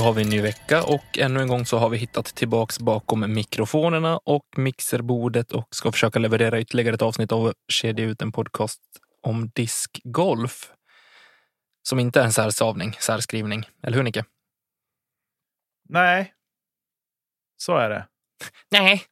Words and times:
Då 0.00 0.04
har 0.04 0.12
vi 0.12 0.22
en 0.22 0.28
ny 0.28 0.40
vecka 0.40 0.84
och 0.84 1.18
ännu 1.18 1.40
en 1.40 1.48
gång 1.48 1.66
så 1.66 1.78
har 1.78 1.88
vi 1.88 1.96
hittat 1.96 2.24
tillbaks 2.24 2.78
bakom 2.78 3.34
mikrofonerna 3.34 4.18
och 4.18 4.44
mixerbordet 4.56 5.52
och 5.52 5.74
ska 5.74 5.92
försöka 5.92 6.18
leverera 6.18 6.60
ytterligare 6.60 6.94
ett 6.94 7.02
avsnitt 7.02 7.32
av 7.32 7.54
Kedja 7.68 8.04
ut 8.04 8.22
en 8.22 8.32
podcast 8.32 8.80
om 9.22 9.48
diskgolf. 9.48 10.72
Som 11.82 11.98
inte 11.98 12.20
är 12.20 12.24
en 12.24 12.32
särstavning, 12.32 12.92
särskrivning. 12.92 13.68
Eller 13.82 13.96
hur 13.96 14.04
Nicke? 14.04 14.24
Nej. 15.88 16.34
Så 17.56 17.76
är 17.76 17.90
det. 17.90 18.08
Nej. 18.70 19.04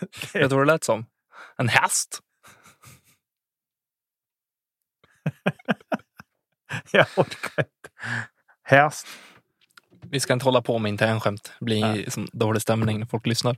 Vet 0.32 0.50
du 0.50 0.56
vad 0.56 0.66
det 0.66 0.72
lät 0.72 0.84
som? 0.84 1.06
En 1.56 1.68
häst. 1.68 2.20
Jag 6.92 7.06
orkar 7.16 7.58
inte. 7.58 8.33
Häst. 8.64 9.06
Vi 10.10 10.20
ska 10.20 10.32
inte 10.32 10.44
hålla 10.44 10.62
på 10.62 10.78
med 10.78 10.88
internskämt. 10.88 11.52
Det 11.58 11.64
blir 11.64 11.80
Nej. 11.80 12.10
som 12.10 12.28
dålig 12.32 12.62
stämning 12.62 12.98
när 12.98 13.06
folk 13.06 13.26
lyssnar. 13.26 13.56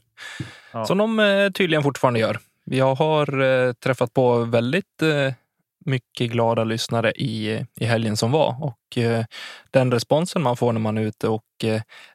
Ja. 0.72 0.84
Som 0.84 0.98
de 0.98 1.18
eh, 1.18 1.50
tydligen 1.50 1.82
fortfarande 1.82 2.20
gör. 2.20 2.38
Vi 2.64 2.80
har 2.80 3.40
eh, 3.42 3.72
träffat 3.72 4.14
på 4.14 4.44
väldigt 4.44 5.02
eh, 5.02 5.34
mycket 5.84 6.30
glada 6.30 6.64
lyssnare 6.64 7.12
i, 7.12 7.66
i 7.74 7.84
helgen 7.84 8.16
som 8.16 8.32
var 8.32 8.64
och 8.64 8.98
den 9.70 9.92
responsen 9.92 10.42
man 10.42 10.56
får 10.56 10.72
när 10.72 10.80
man 10.80 10.98
är 10.98 11.02
ute 11.02 11.28
och 11.28 11.44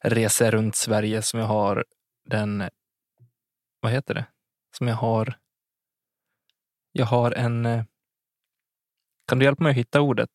reser 0.02 0.52
runt 0.52 0.76
Sverige 0.76 1.22
som 1.22 1.40
jag 1.40 1.48
har 1.48 1.86
den, 2.30 2.70
vad 3.80 3.92
heter 3.92 4.14
det? 4.14 4.26
Som 4.78 4.88
jag 4.88 4.96
har, 4.96 5.34
jag 6.92 7.06
har 7.06 7.32
en, 7.32 7.86
kan 9.28 9.40
du 9.40 9.46
hjälpa 9.46 9.64
mig 9.64 9.70
att 9.72 9.78
hitta 9.78 10.02
ordet? 10.02 10.30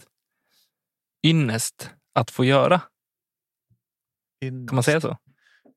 Ynnest 1.26 1.90
att 2.16 2.30
få 2.30 2.44
göra, 2.44 2.80
kan 4.40 4.68
man 4.72 4.82
säga 4.82 5.00
så? 5.00 5.16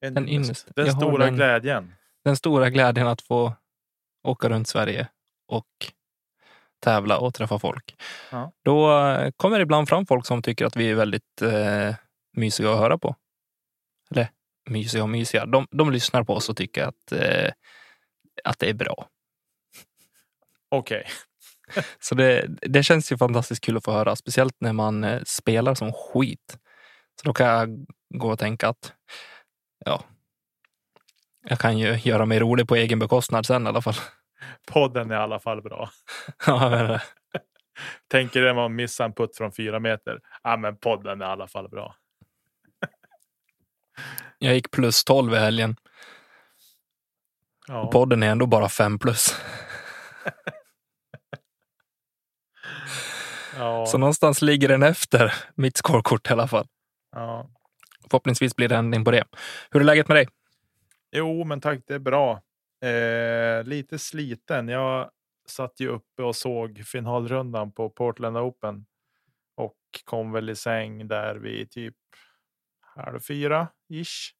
En. 0.01 0.13
Den 0.13 0.27
Jag 0.75 0.85
har 0.85 0.91
stora 0.91 1.25
den- 1.25 1.35
glädjen. 1.35 1.93
den 2.23 2.35
stora 2.37 2.69
glädjen 2.69 3.07
att 3.07 3.21
få 3.21 3.53
åka 4.23 4.49
runt 4.49 4.67
Sverige 4.67 5.07
och 5.47 5.67
tävla 6.79 7.17
och 7.17 7.33
träffa 7.33 7.59
folk. 7.59 7.95
Ja. 8.31 8.51
Då 8.63 8.99
eh, 8.99 9.31
kommer 9.31 9.57
det 9.57 9.63
ibland 9.63 9.89
fram 9.89 10.05
folk 10.05 10.25
som 10.25 10.41
tycker 10.41 10.65
att 10.65 10.75
vi 10.75 10.89
är 10.91 10.95
väldigt 10.95 11.41
eh, 11.41 11.95
mysiga 12.33 12.71
att 12.71 12.79
höra 12.79 12.97
på. 12.97 13.15
Eller 14.11 14.29
mysiga 14.69 15.03
och 15.03 15.09
mysiga. 15.09 15.45
De, 15.45 15.67
de 15.71 15.91
lyssnar 15.91 16.23
på 16.23 16.33
oss 16.33 16.49
och 16.49 16.57
tycker 16.57 16.83
att, 16.85 17.11
eh, 17.11 17.51
att 18.43 18.59
det 18.59 18.69
är 18.69 18.73
bra. 18.73 19.07
Okej. 20.69 21.05
Så 21.99 22.15
det, 22.15 22.45
det 22.61 22.83
känns 22.83 23.11
ju 23.11 23.17
fantastiskt 23.17 23.63
kul 23.63 23.77
att 23.77 23.85
få 23.85 23.91
höra, 23.91 24.15
speciellt 24.15 24.55
när 24.59 24.73
man 24.73 25.03
eh, 25.03 25.21
spelar 25.25 25.75
som 25.75 25.93
skit. 25.93 26.57
Så 27.21 27.27
då 27.27 27.33
kan 27.33 27.47
jag 27.47 27.85
gå 28.13 28.31
och 28.31 28.39
tänka 28.39 28.69
att 28.69 28.93
ja, 29.85 30.03
jag 31.41 31.59
kan 31.59 31.77
ju 31.77 31.97
göra 31.97 32.25
mig 32.25 32.39
rolig 32.39 32.67
på 32.67 32.75
egen 32.75 32.99
bekostnad 32.99 33.45
sen 33.45 33.65
i 33.65 33.69
alla 33.69 33.81
fall. 33.81 33.95
Podden 34.71 35.11
är 35.11 35.15
i 35.15 35.17
alla 35.17 35.39
fall 35.39 35.61
bra. 35.61 35.89
Ja, 36.45 36.69
menar 36.69 36.87
det. 36.87 37.01
Tänker 38.07 38.41
det 38.41 38.53
man 38.53 38.75
missar 38.75 39.05
en 39.05 39.13
putt 39.13 39.37
från 39.37 39.51
fyra 39.51 39.79
meter. 39.79 40.19
Ja, 40.43 40.57
men 40.57 40.77
podden 40.77 41.21
är 41.21 41.25
i 41.25 41.29
alla 41.29 41.47
fall 41.47 41.69
bra. 41.69 41.95
Jag 44.37 44.53
gick 44.53 44.71
plus 44.71 45.03
12 45.03 45.33
i 45.33 45.37
helgen. 45.37 45.75
Ja. 47.67 47.87
Podden 47.91 48.23
är 48.23 48.31
ändå 48.31 48.45
bara 48.45 48.69
5 48.69 48.99
plus. 48.99 49.35
Ja. 53.59 53.85
Så 53.85 53.97
någonstans 53.97 54.41
ligger 54.41 54.67
den 54.67 54.83
efter 54.83 55.33
mitt 55.55 55.77
scorekort 55.77 56.29
i 56.29 56.33
alla 56.33 56.47
fall. 56.47 56.67
ja. 57.15 57.49
Förhoppningsvis 58.09 58.55
blir 58.55 58.67
det 58.67 58.75
ändring 58.75 59.05
på 59.05 59.11
det. 59.11 59.23
Hur 59.71 59.79
är 59.81 59.85
läget 59.85 60.07
med 60.07 60.17
dig? 60.17 60.27
Jo, 61.11 61.43
men 61.43 61.61
tack, 61.61 61.79
det 61.87 61.93
är 61.93 61.99
bra. 61.99 62.41
Eh, 62.85 63.63
lite 63.63 63.99
sliten. 63.99 64.67
Jag 64.67 65.09
satt 65.47 65.79
ju 65.79 65.87
uppe 65.87 66.23
och 66.23 66.35
såg 66.35 66.81
finalrundan 66.85 67.71
på 67.71 67.89
Portland 67.89 68.37
Open 68.37 68.85
och 69.55 69.75
kom 70.03 70.31
väl 70.31 70.49
i 70.49 70.55
säng 70.55 71.07
där 71.07 71.35
vid 71.35 71.71
typ 71.71 71.95
halv 72.95 73.19
fyra 73.19 73.67
ish. 73.89 74.33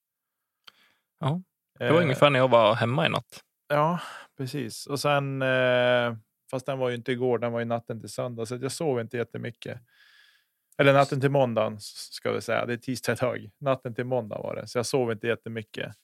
Ja, 1.20 1.42
Det 1.80 1.90
var 1.92 1.98
Eh, 1.98 2.04
ungefär 2.04 2.30
när 2.30 2.40
jag 2.40 2.48
var 2.50 2.76
hemma 2.76 3.06
i 3.06 3.10
natt. 3.10 3.44
Ja, 3.68 4.00
precis. 4.38 4.88
Och 4.88 5.00
sen, 5.00 5.42
eh, 5.42 6.14
fast 6.52 6.66
den 6.66 6.80
var 6.80 6.90
ju 6.90 6.96
inte 6.96 7.12
igår, 7.12 7.40
den 7.40 7.52
var 7.52 7.60
ju 7.60 7.66
natten 7.66 8.00
till 8.00 8.10
söndag, 8.10 8.46
så 8.46 8.56
jag 8.62 8.72
sov 8.72 9.00
inte 9.00 9.18
jättemycket. 9.18 9.82
Eller 10.78 10.94
natten 10.94 11.22
till 11.22 11.32
måndagen 11.32 11.78
ska 11.80 12.32
vi 12.32 12.42
säga. 12.42 12.66
Det 12.66 12.74
är 12.74 12.78
tisdag 12.78 13.14
idag. 13.14 13.50
Natten 13.58 13.96
till 13.96 14.06
måndag 14.06 14.38
var 14.38 14.56
det, 14.56 14.68
så 14.68 14.78
jag 14.78 14.86
sov 14.86 15.12
inte 15.12 15.28
jättemycket 15.28 15.96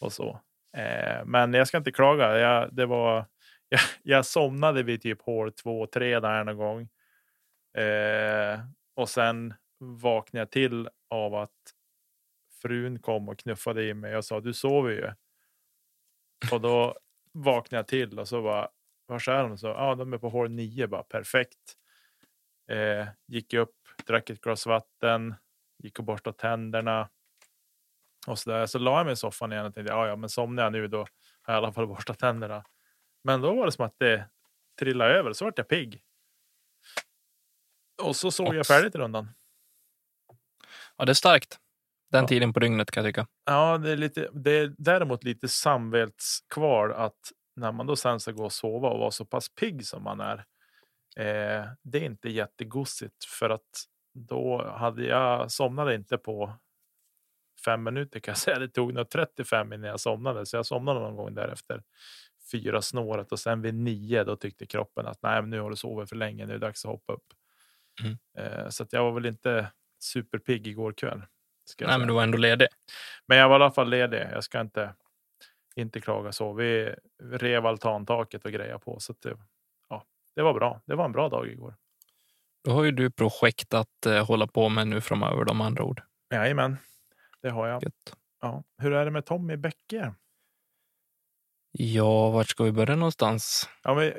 och 0.00 0.12
så. 0.12 0.40
Eh, 0.76 1.24
men 1.24 1.54
jag 1.54 1.68
ska 1.68 1.78
inte 1.78 1.92
klaga. 1.92 2.38
Jag, 2.38 2.74
det 2.74 2.86
var, 2.86 3.26
jag, 3.68 3.80
jag 4.02 4.26
somnade 4.26 4.82
vid 4.82 5.02
typ 5.02 5.22
hål 5.22 5.52
två, 5.52 5.86
tre 5.86 6.20
där 6.20 6.44
någon 6.44 6.56
gång. 6.56 6.88
Eh, 7.84 8.60
och 8.94 9.08
sen 9.08 9.54
vaknade 9.78 10.40
jag 10.40 10.50
till 10.50 10.88
av 11.10 11.34
att 11.34 11.50
frun 12.62 12.98
kom 12.98 13.28
och 13.28 13.38
knuffade 13.38 13.84
i 13.84 13.94
mig 13.94 14.16
och 14.16 14.24
sa 14.24 14.40
du 14.40 14.52
sover 14.52 14.90
ju. 14.90 15.10
Och 16.52 16.60
då 16.60 16.98
vaknade 17.32 17.78
jag 17.78 17.88
till 17.88 18.18
och 18.18 18.28
så 18.28 18.40
var 18.40 18.68
var 19.06 19.28
är 19.28 19.42
de? 19.42 19.58
Så, 19.58 19.66
ja, 19.66 19.94
de 19.94 20.12
är 20.12 20.18
på 20.18 20.28
hål 20.28 20.50
9, 20.50 20.86
bara 20.86 21.02
perfekt. 21.02 21.74
Eh, 22.70 23.06
gick 23.26 23.54
upp, 23.54 23.74
drack 24.06 24.30
ett 24.30 24.40
glas 24.40 24.66
vatten, 24.66 25.34
gick 25.78 25.98
och 25.98 26.04
borstade 26.04 26.36
tänderna. 26.36 27.08
Och 28.26 28.38
så, 28.38 28.50
där. 28.50 28.66
så 28.66 28.78
la 28.78 28.98
jag 28.98 29.04
mig 29.06 29.12
i 29.12 29.16
soffan 29.16 29.52
igen 29.52 29.66
och 29.66 29.74
tänkte, 29.74 29.92
ja, 29.92 30.06
ja, 30.08 30.16
men 30.16 30.28
somnar 30.28 30.62
jag 30.62 30.72
nu 30.72 30.88
då 30.88 30.98
har 31.42 31.54
jag 31.54 31.54
i 31.54 31.56
alla 31.58 31.72
fall 31.72 31.86
borstat 31.86 32.18
tänderna. 32.18 32.64
Men 33.24 33.40
då 33.40 33.54
var 33.54 33.66
det 33.66 33.72
som 33.72 33.86
att 33.86 33.94
det 33.98 34.28
trillade 34.78 35.14
över, 35.14 35.32
så 35.32 35.44
vart 35.44 35.58
jag 35.58 35.68
pigg. 35.68 36.02
Och 38.02 38.16
så 38.16 38.30
såg 38.30 38.54
jag 38.54 38.60
Ops. 38.60 38.68
färdigt 38.68 38.94
rundan. 38.94 39.28
Ja, 40.96 41.04
det 41.04 41.12
är 41.12 41.14
starkt. 41.14 41.58
Den 42.10 42.22
Ja. 42.24 42.28
tiden 42.28 42.52
på 42.52 42.60
dygnet 42.60 42.90
kan 42.90 43.04
jag 43.04 43.10
tycka. 43.14 43.26
Ja, 43.44 43.78
det 43.78 43.90
är, 43.90 43.96
lite, 43.96 44.28
det 44.32 44.50
är 44.50 44.74
däremot 44.78 45.24
lite 45.24 45.48
samvetskval 45.48 46.92
att 46.92 47.32
när 47.56 47.72
man 47.72 47.86
då 47.86 47.96
sen 47.96 48.20
ska 48.20 48.32
gå 48.32 48.44
och 48.44 48.52
sova 48.52 48.88
och 48.88 48.98
vara 48.98 49.10
så 49.10 49.24
pass 49.24 49.48
pigg 49.48 49.86
som 49.86 50.02
man 50.02 50.20
är. 50.20 50.38
Eh, 51.16 51.66
det 51.82 51.98
är 51.98 52.04
inte 52.04 52.28
jättegosigt 52.28 53.24
för 53.24 53.50
att 53.50 53.84
då 54.14 54.68
hade 54.68 55.04
jag 55.04 55.50
somnade 55.50 55.94
inte 55.94 56.18
på 56.18 56.52
fem 57.64 57.82
minuter 57.82 58.20
kan 58.20 58.32
jag 58.32 58.38
säga. 58.38 58.58
Det 58.58 58.68
tog 58.68 58.94
nog 58.94 59.10
35 59.10 59.72
innan 59.72 59.90
jag 59.90 60.00
somnade, 60.00 60.46
så 60.46 60.56
jag 60.56 60.66
somnade 60.66 61.00
någon 61.00 61.16
gång 61.16 61.34
därefter 61.34 61.82
fyra 62.52 62.82
snåret 62.82 63.32
och 63.32 63.40
sen 63.40 63.62
vid 63.62 63.74
nio 63.74 64.24
då 64.24 64.36
tyckte 64.36 64.66
kroppen 64.66 65.06
att 65.06 65.22
nej, 65.22 65.42
nu 65.42 65.60
har 65.60 65.70
du 65.70 65.76
sovit 65.76 66.08
för 66.08 66.16
länge. 66.16 66.46
Nu 66.46 66.52
är 66.52 66.58
det 66.58 66.66
dags 66.66 66.84
att 66.84 66.90
hoppa 66.90 67.12
upp. 67.12 67.26
Mm. 68.02 68.18
Eh, 68.38 68.68
så 68.68 68.82
att 68.82 68.92
jag 68.92 69.04
var 69.04 69.12
väl 69.12 69.26
inte 69.26 69.72
superpigg 70.00 70.66
igår 70.66 70.92
kväll. 70.92 71.22
Nej, 71.80 71.98
men 71.98 72.08
du 72.08 72.14
var 72.14 72.22
ändå 72.22 72.38
ledig. 72.38 72.68
Men 73.26 73.38
jag 73.38 73.48
var 73.48 73.60
i 73.60 73.62
alla 73.62 73.70
fall 73.70 73.90
ledig. 73.90 74.26
Jag 74.32 74.44
ska 74.44 74.60
inte, 74.60 74.94
inte 75.76 76.00
klaga 76.00 76.32
så. 76.32 76.52
Vi 76.52 76.94
rev 77.22 77.66
altantaket 77.66 78.44
och 78.44 78.52
grejer 78.52 78.78
på. 78.78 79.00
Så 79.00 79.14
det, 79.22 79.36
ja, 79.88 80.04
det 80.34 80.42
var 80.42 80.54
bra. 80.54 80.80
Det 80.86 80.94
var 80.94 81.04
en 81.04 81.12
bra 81.12 81.28
dag 81.28 81.48
igår. 81.48 81.74
Då 82.64 82.70
har 82.70 82.84
ju 82.84 82.90
du 82.90 83.10
projekt 83.10 83.74
att 83.74 84.06
eh, 84.06 84.26
hålla 84.26 84.46
på 84.46 84.68
med 84.68 84.88
nu 84.88 85.00
framöver, 85.00 85.44
de 85.44 85.60
andra 85.60 85.84
ord. 85.84 86.02
Jajamän, 86.34 86.76
det 87.42 87.50
har 87.50 87.68
jag. 87.68 87.82
Gött. 87.82 88.16
Ja. 88.40 88.62
Hur 88.78 88.92
är 88.92 89.04
det 89.04 89.10
med 89.10 89.26
Tommy 89.26 89.56
Bäcke? 89.56 90.14
Ja, 91.78 92.30
vart 92.30 92.48
ska 92.48 92.64
vi 92.64 92.72
börja 92.72 92.96
någonstans? 92.96 93.68
Ja, 93.82 93.94
vi 93.94 94.10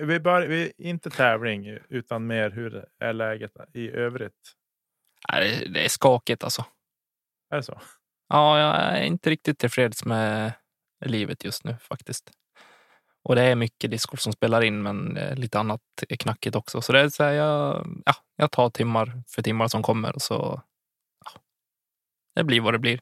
vi, 0.48 0.74
inte 0.78 1.10
tävling, 1.10 1.78
utan 1.90 2.28
mer 2.28 2.50
hur 2.50 2.86
är 3.00 3.14
läget 3.14 3.52
i 3.74 3.90
övrigt? 3.92 4.54
Nej, 5.32 5.60
det- 5.60 5.74
det 5.74 5.86
är 5.86 5.90
skakigt 5.90 6.44
alltså. 6.44 6.66
Är 7.50 7.56
det 7.58 7.64
så? 7.64 7.82
Ja, 8.28 8.60
jag 8.60 8.98
är 9.00 9.04
inte 9.04 9.30
riktigt 9.30 9.60
tillfreds 9.60 10.06
med 10.06 10.54
livet 11.10 11.44
just 11.44 11.64
nu 11.64 11.78
faktiskt. 11.82 12.32
Och 13.24 13.36
det 13.36 13.42
är 13.42 13.56
mycket 13.56 13.92
discgolf 13.92 14.22
som 14.22 14.34
spelar 14.34 14.64
in, 14.64 14.84
men 14.84 15.18
eh, 15.18 15.36
lite 15.36 15.60
annat 15.60 15.82
är 16.10 16.16
knackigt 16.16 16.56
också. 16.56 16.82
Så 16.82 16.94
det 16.94 17.00
är 17.00 17.10
så 17.10 17.24
här, 17.24 17.32
jag, 17.32 17.88
ja, 18.06 18.14
jag 18.36 18.52
tar 18.52 18.70
timmar 18.70 19.24
för 19.28 19.42
timmar 19.42 19.68
som 19.68 19.84
kommer 19.84 20.16
och 20.16 20.22
så. 20.22 20.62
Ja, 21.26 21.42
det 22.36 22.44
blir 22.44 22.62
vad 22.62 22.74
det 22.74 22.80
blir. 22.80 23.00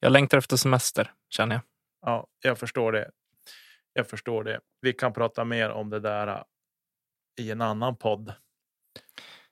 Jag 0.00 0.12
längtar 0.12 0.38
efter 0.38 0.56
semester 0.56 1.12
känner 1.30 1.54
jag. 1.54 1.62
Ja, 2.06 2.26
jag 2.42 2.58
förstår 2.58 2.92
det. 2.92 3.10
Jag 3.92 4.08
förstår 4.08 4.44
det. 4.44 4.60
Vi 4.80 4.92
kan 4.92 5.12
prata 5.12 5.44
mer 5.44 5.70
om 5.70 5.90
det 5.90 6.00
där 6.00 6.26
äh, 6.26 6.42
i 7.40 7.50
en 7.50 7.60
annan 7.60 7.96
podd. 7.96 8.34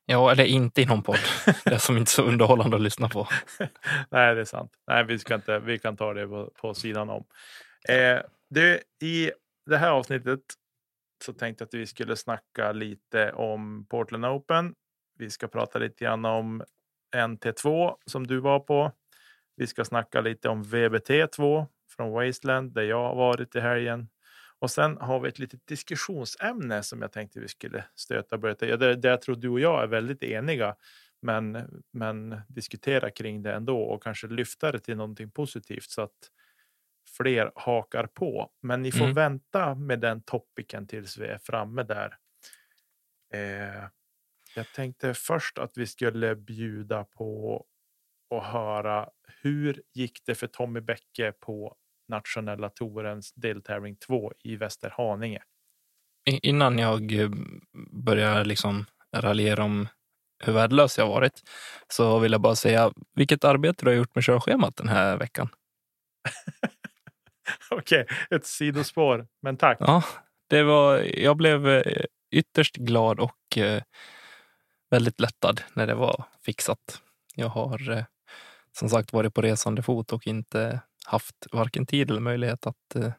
Ja, 0.06 0.32
eller 0.32 0.44
inte 0.44 0.82
i 0.82 0.86
någon 0.86 1.02
podd. 1.02 1.18
Det 1.64 1.74
är 1.74 1.78
som 1.78 1.96
inte 1.96 2.08
är 2.08 2.12
så 2.12 2.22
underhållande 2.22 2.76
att 2.76 2.82
lyssna 2.82 3.08
på. 3.08 3.28
Nej, 4.10 4.34
det 4.34 4.40
är 4.40 4.44
sant. 4.44 4.72
Nej, 4.86 5.04
vi, 5.04 5.18
ska 5.18 5.34
inte, 5.34 5.58
vi 5.58 5.78
kan 5.78 5.96
ta 5.96 6.14
det 6.14 6.26
på, 6.26 6.52
på 6.60 6.74
sidan 6.74 7.10
om. 7.10 7.24
Eh, 7.88 8.20
du, 8.50 8.80
I 9.02 9.30
det 9.66 9.76
här 9.76 9.90
avsnittet 9.90 10.40
så 11.24 11.32
tänkte 11.32 11.62
jag 11.62 11.66
att 11.66 11.74
vi 11.74 11.86
skulle 11.86 12.16
snacka 12.16 12.72
lite 12.72 13.32
om 13.32 13.86
Portland 13.90 14.26
Open. 14.26 14.74
Vi 15.18 15.30
ska 15.30 15.48
prata 15.48 15.78
lite 15.78 16.04
grann 16.04 16.24
om 16.24 16.62
NT2 17.16 17.94
som 18.06 18.26
du 18.26 18.40
var 18.40 18.60
på. 18.60 18.92
Vi 19.56 19.66
ska 19.66 19.84
snacka 19.84 20.20
lite 20.20 20.48
om 20.48 20.64
VBT2 20.64 21.66
från 21.96 22.10
Wasteland 22.12 22.74
där 22.74 22.82
jag 22.82 23.08
har 23.08 23.14
varit 23.14 23.56
i 23.56 23.60
helgen. 23.60 24.08
Och 24.58 24.70
sen 24.70 24.96
har 24.96 25.20
vi 25.20 25.28
ett 25.28 25.38
litet 25.38 25.66
diskussionsämne 25.66 26.82
som 26.82 27.02
jag 27.02 27.12
tänkte 27.12 27.40
vi 27.40 27.48
skulle 27.48 27.84
stöta 27.94 28.36
och 28.36 28.40
börja. 28.40 28.76
Där, 28.76 28.94
där 28.94 29.10
jag 29.10 29.22
tror 29.22 29.36
du 29.36 29.48
och 29.48 29.60
jag 29.60 29.82
är 29.82 29.86
väldigt 29.86 30.22
eniga 30.22 30.76
men, 31.22 31.68
men 31.92 32.40
diskutera 32.48 33.10
kring 33.10 33.42
det 33.42 33.52
ändå 33.52 33.80
och 33.80 34.02
kanske 34.02 34.26
lyfta 34.26 34.72
det 34.72 34.78
till 34.78 34.96
någonting 34.96 35.30
positivt 35.30 35.90
så 35.90 36.02
att 36.02 36.30
fler 37.22 37.52
hakar 37.54 38.06
på. 38.06 38.50
Men 38.62 38.82
ni 38.82 38.92
får 38.92 39.04
Mm. 39.04 39.14
vänta 39.14 39.74
med 39.74 40.00
den 40.00 40.22
topicen 40.22 40.86
tills 40.86 41.18
vi 41.18 41.26
är 41.26 41.38
framme 41.38 41.82
där. 41.82 42.16
Eh, 43.34 43.84
jag 44.54 44.72
tänkte 44.74 45.14
först 45.14 45.58
att 45.58 45.72
vi 45.78 45.86
skulle 45.86 46.36
bjuda 46.36 47.04
på 47.04 47.64
och 48.30 48.44
höra 48.44 49.08
hur 49.42 49.82
gick 49.94 50.18
det 50.26 50.34
för 50.34 50.46
Tommy 50.46 50.80
Bäcke 50.80 51.32
på 51.40 51.76
nationella 52.08 52.70
tourens 52.70 53.32
deltävling 53.34 53.96
2 53.96 54.32
i 54.44 54.56
Västerhaninge? 54.56 55.42
Innan 56.42 56.78
jag 56.78 57.12
eh, 57.12 57.30
börjar 57.92 58.44
liksom 58.44 58.86
raljera 59.16 59.64
om 59.64 59.88
hur 60.44 60.52
värdelös 60.52 60.98
jag 60.98 61.06
varit 61.08 61.42
så 61.92 62.18
vill 62.18 62.32
jag 62.32 62.40
bara 62.40 62.56
säga 62.56 62.92
vilket 63.14 63.44
arbete 63.44 63.84
du 63.84 63.90
har 63.90 63.96
gjort 63.96 64.14
med 64.14 64.24
körschemat 64.24 64.76
den 64.76 64.88
här 64.88 65.16
veckan. 65.16 65.48
Okej, 67.78 68.06
ett 68.30 68.46
sidospår, 68.46 69.26
men 69.42 69.56
tack. 69.56 69.76
Ja, 69.80 70.04
det 70.48 70.62
var, 70.62 70.98
jag 70.98 71.36
blev 71.36 71.68
eh, 71.68 72.04
ytterst 72.30 72.76
glad 72.76 73.20
och 73.20 73.58
eh, 73.58 73.82
väldigt 74.90 75.20
lättad 75.20 75.60
när 75.72 75.86
det 75.86 75.94
var 75.94 76.24
fixat. 76.44 77.02
Jag 77.34 77.48
har 77.48 77.90
eh, 77.90 78.04
som 78.78 78.88
sagt 78.88 79.12
varit 79.12 79.34
på 79.34 79.42
resande 79.42 79.82
fot 79.82 80.12
och 80.12 80.26
inte 80.26 80.80
haft 81.06 81.46
varken 81.52 81.86
tid 81.86 82.10
eller 82.10 82.20
möjlighet 82.20 82.66
att 82.66 82.96
eh, 82.96 83.12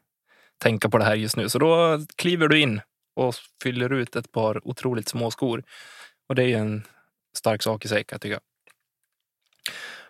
tänka 0.58 0.88
på 0.88 0.98
det 0.98 1.04
här 1.04 1.14
just 1.14 1.36
nu. 1.36 1.48
Så 1.48 1.58
då 1.58 2.00
kliver 2.16 2.48
du 2.48 2.60
in 2.60 2.80
och 3.14 3.34
fyller 3.62 3.92
ut 3.92 4.16
ett 4.16 4.32
par 4.32 4.68
otroligt 4.68 5.08
små 5.08 5.30
skor. 5.30 5.62
Och 6.28 6.34
det 6.34 6.42
är 6.42 6.46
ju 6.46 6.54
en 6.54 6.82
stark 7.36 7.62
sak 7.62 7.84
i 7.84 7.88
sig 7.88 8.04
kan 8.04 8.14
jag 8.14 8.20
tycka. 8.20 8.40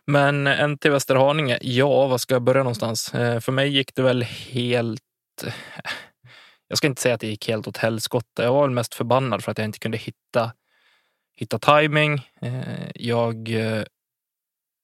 Men 0.07 0.47
eh, 0.47 0.61
en 0.61 0.79
till 0.79 0.91
Västerhaninge, 0.91 1.59
ja, 1.63 2.07
var 2.07 2.19
ska 2.19 2.35
jag 2.35 2.43
börja 2.43 2.63
någonstans? 2.63 3.15
Eh, 3.15 3.41
för 3.41 3.53
mig 3.53 3.69
gick 3.69 3.95
det 3.95 4.03
väl 4.03 4.23
helt... 4.23 5.03
Eh, 5.47 5.55
jag 6.69 6.79
ska 6.79 6.87
inte 6.87 7.03
säga 7.03 7.15
att 7.15 7.21
det 7.21 7.27
gick 7.27 7.49
helt 7.49 7.69
åt 7.69 7.77
helskotta. 7.77 8.43
Jag 8.43 8.53
var 8.53 8.63
väl 8.63 8.71
mest 8.71 8.95
förbannad 8.95 9.45
för 9.45 9.51
att 9.51 9.59
jag 9.59 9.65
inte 9.65 9.79
kunde 9.79 9.99
hitta, 9.99 10.53
hitta 11.37 11.59
timing. 11.59 12.21
Jag 12.95 13.49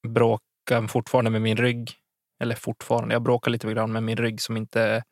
bråkar 0.09 0.89
fortfarande 0.89 1.31
med 1.31 1.43
min 1.43 1.57
rygg. 1.57 1.93
Eller 2.41 2.55
fortfarande, 2.55 3.15
jag 3.15 3.23
bråkar 3.23 3.51
lite 3.51 3.73
grann 3.73 3.93
med 3.93 4.03
min 4.03 4.17
rygg 4.17 4.41
som 4.41 4.57
inte 4.57 5.03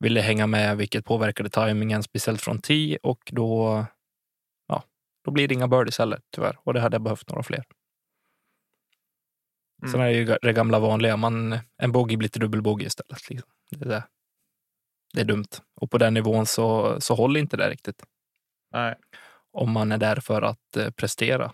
ville 0.00 0.20
hänga 0.20 0.46
med, 0.46 0.76
vilket 0.76 1.04
påverkade 1.04 1.50
tajmingen, 1.50 2.02
speciellt 2.02 2.42
från 2.42 2.60
10 2.60 2.98
och 3.02 3.20
då, 3.32 3.84
ja, 4.68 4.82
då 5.24 5.30
blir 5.30 5.48
det 5.48 5.54
inga 5.54 5.68
birdies 5.68 5.98
heller 5.98 6.20
tyvärr. 6.34 6.58
Och 6.64 6.74
det 6.74 6.80
hade 6.80 6.94
jag 6.94 7.02
behövt 7.02 7.28
några 7.28 7.42
fler. 7.42 7.64
Mm. 9.84 9.92
Sen 9.92 10.00
är 10.00 10.06
det 10.06 10.12
ju 10.12 10.38
det 10.42 10.52
gamla 10.52 10.78
vanliga, 10.78 11.16
man, 11.16 11.58
en 11.78 11.92
bogey 11.92 12.16
blir 12.16 12.28
till 12.28 12.40
dubbelbogey 12.40 12.86
istället. 12.86 13.30
Liksom. 13.30 13.50
Det, 13.70 13.84
är 13.84 14.02
det. 15.14 15.20
är 15.20 15.24
dumt. 15.24 15.48
Och 15.80 15.90
på 15.90 15.98
den 15.98 16.14
nivån 16.14 16.46
så, 16.46 16.96
så 17.00 17.14
håller 17.14 17.40
inte 17.40 17.56
det 17.56 17.70
riktigt. 17.70 18.04
Nej. 18.72 18.94
Om 19.52 19.70
man 19.70 19.92
är 19.92 19.98
där 19.98 20.16
för 20.16 20.42
att 20.42 20.76
eh, 20.76 20.90
prestera. 20.90 21.52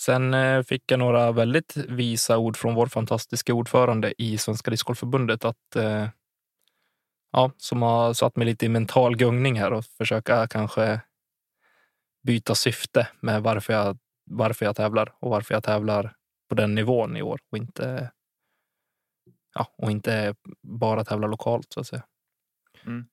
Sen 0.00 0.34
eh, 0.34 0.62
fick 0.62 0.90
jag 0.90 0.98
några 0.98 1.32
väldigt 1.32 1.76
visa 1.76 2.38
ord 2.38 2.56
från 2.56 2.74
vår 2.74 2.86
fantastiska 2.86 3.54
ordförande 3.54 4.22
i 4.22 4.38
Svenska 4.38 4.70
Discgolfförbundet 4.70 5.44
att 5.44 5.76
eh, 5.76 6.08
ja, 7.32 7.52
som 7.56 7.82
har 7.82 8.14
satt 8.14 8.36
mig 8.36 8.46
lite 8.46 8.66
i 8.66 8.68
mental 8.68 9.16
gungning 9.16 9.58
här 9.58 9.72
och 9.72 9.84
försöka 9.84 10.46
kanske 10.46 11.00
byta 12.22 12.54
syfte 12.54 13.08
med 13.20 13.42
varför 13.42 13.72
jag, 13.72 13.98
varför 14.30 14.66
jag 14.66 14.76
tävlar 14.76 15.14
och 15.18 15.30
varför 15.30 15.54
jag 15.54 15.64
tävlar 15.64 16.14
på 16.48 16.54
den 16.54 16.74
nivån 16.74 17.16
i 17.16 17.22
år 17.22 17.40
och 17.52 17.58
inte, 17.58 18.10
ja, 19.54 19.66
och 19.78 19.90
inte 19.90 20.34
bara 20.62 21.04
tävla 21.04 21.26
lokalt 21.26 21.72
så 21.72 21.80
att 21.80 21.86
säga. 21.86 22.04
Mm. 22.86 23.04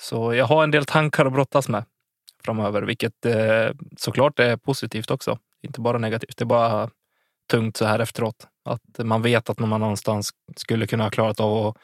Så 0.00 0.34
jag 0.34 0.46
har 0.46 0.64
en 0.64 0.70
del 0.70 0.84
tankar 0.84 1.26
att 1.26 1.32
brottas 1.32 1.68
med 1.68 1.84
framöver, 2.44 2.82
vilket 2.82 3.26
eh, 3.26 3.70
såklart 3.96 4.38
är 4.38 4.56
positivt 4.56 5.10
också. 5.10 5.38
Inte 5.62 5.80
bara 5.80 5.98
negativt. 5.98 6.36
Det 6.36 6.42
är 6.42 6.46
bara 6.46 6.90
tungt 7.50 7.76
så 7.76 7.84
här 7.84 7.98
efteråt. 7.98 8.48
Att 8.64 8.98
man 8.98 9.22
vet 9.22 9.50
att 9.50 9.58
man 9.58 9.80
någonstans 9.80 10.30
skulle 10.56 10.86
kunna 10.86 11.04
ha 11.04 11.10
klarat 11.10 11.40
av 11.40 11.66
att 11.66 11.76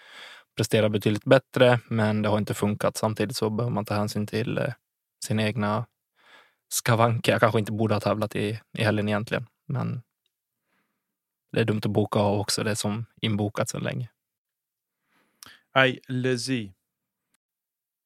prestera 0.56 0.88
betydligt 0.88 1.24
bättre, 1.24 1.80
men 1.88 2.22
det 2.22 2.28
har 2.28 2.38
inte 2.38 2.54
funkat. 2.54 2.96
Samtidigt 2.96 3.36
så 3.36 3.50
behöver 3.50 3.74
man 3.74 3.84
ta 3.84 3.94
hänsyn 3.94 4.26
till 4.26 4.58
eh, 4.58 4.72
sina 5.26 5.42
egna 5.42 5.86
skavanker. 6.68 7.32
Jag 7.32 7.40
kanske 7.40 7.58
inte 7.58 7.72
borde 7.72 7.94
ha 7.94 8.00
tävlat 8.00 8.36
i, 8.36 8.60
i 8.78 8.82
helgen 8.82 9.08
egentligen, 9.08 9.46
men 9.68 10.02
det 11.52 11.60
är 11.60 11.64
dumt 11.64 11.80
att 11.84 11.90
boka 11.90 12.18
av 12.18 12.40
också 12.40 12.62
det 12.62 12.76
som 12.76 13.06
inbokat 13.20 13.68
sedan 13.68 13.82
länge. 13.82 14.10
Aj, 15.72 16.00
Lezi. 16.08 16.74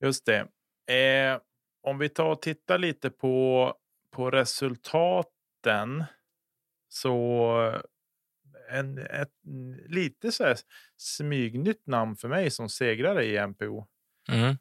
Just 0.00 0.26
det. 0.26 0.48
Eh, 0.94 1.40
om 1.82 1.98
vi 1.98 2.08
tar 2.08 2.24
och 2.24 2.42
tittar 2.42 2.78
lite 2.78 3.10
på, 3.10 3.74
på 4.10 4.30
resultaten 4.30 6.04
så 6.88 7.82
en, 8.70 8.98
ett 8.98 9.32
lite 9.88 10.32
så 10.32 10.44
här 10.44 10.56
smygnytt 10.96 11.86
namn 11.86 12.16
för 12.16 12.28
mig 12.28 12.50
som 12.50 12.68
segrare 12.68 13.24
i 13.24 13.46
MPO. 13.46 13.86
Mm. 14.28 14.56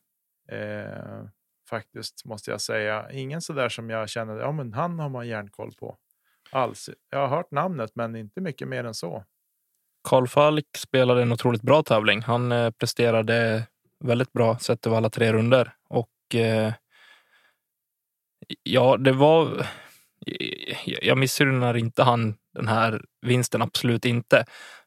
Eh, 0.47 1.29
faktiskt 1.69 2.25
måste 2.25 2.51
jag 2.51 2.61
säga. 2.61 3.11
Ingen 3.11 3.41
så 3.41 3.53
där 3.53 3.69
som 3.69 3.89
jag 3.89 4.09
känner, 4.09 4.35
ja 4.35 4.51
men 4.51 4.73
han 4.73 4.99
har 4.99 5.09
man 5.09 5.27
järnkoll 5.27 5.73
på 5.73 5.97
alls. 6.55 6.89
Jag 7.09 7.19
har 7.19 7.37
hört 7.37 7.51
namnet 7.51 7.91
men 7.95 8.15
inte 8.15 8.41
mycket 8.41 8.67
mer 8.67 8.83
än 8.83 8.93
så. 8.93 9.23
Karl 10.03 10.27
Falk 10.27 10.65
spelade 10.77 11.21
en 11.21 11.31
otroligt 11.31 11.61
bra 11.61 11.83
tävling. 11.83 12.21
Han 12.21 12.51
eh, 12.51 12.71
presterade 12.71 13.63
väldigt 14.03 14.33
bra 14.33 14.57
sett 14.57 14.87
över 14.87 14.97
alla 14.97 15.09
tre 15.09 15.33
runder 15.33 15.73
och 15.89 16.35
eh, 16.35 16.73
ja, 18.63 18.97
det 18.97 19.11
var. 19.11 19.59
Eh, 20.27 20.77
jag 20.85 21.17
missunnar 21.17 21.77
inte 21.77 22.03
han 22.03 22.35
den 22.53 22.67
här 22.67 23.01
vinsten, 23.21 23.61
absolut 23.61 24.05
inte. 24.05 24.45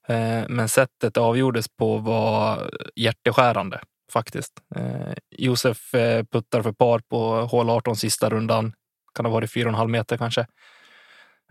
Eh, 0.09 0.45
men 0.49 0.69
sättet 0.69 1.15
det 1.15 1.21
avgjordes 1.21 1.69
på 1.69 1.99
var 1.99 2.71
hjärteskärande 2.97 3.81
faktiskt. 4.13 4.53
Eh, 4.77 5.15
Josef 5.31 5.95
eh, 5.95 6.25
puttar 6.25 6.63
för 6.63 6.73
par 6.73 6.99
på 6.99 7.41
hål 7.41 7.71
18 7.71 7.97
sista 7.97 8.31
rundan. 8.31 8.73
Kan 9.15 9.25
ha 9.25 9.33
varit 9.33 9.51
4,5 9.51 9.89
meter 9.89 10.17
kanske. 10.17 10.47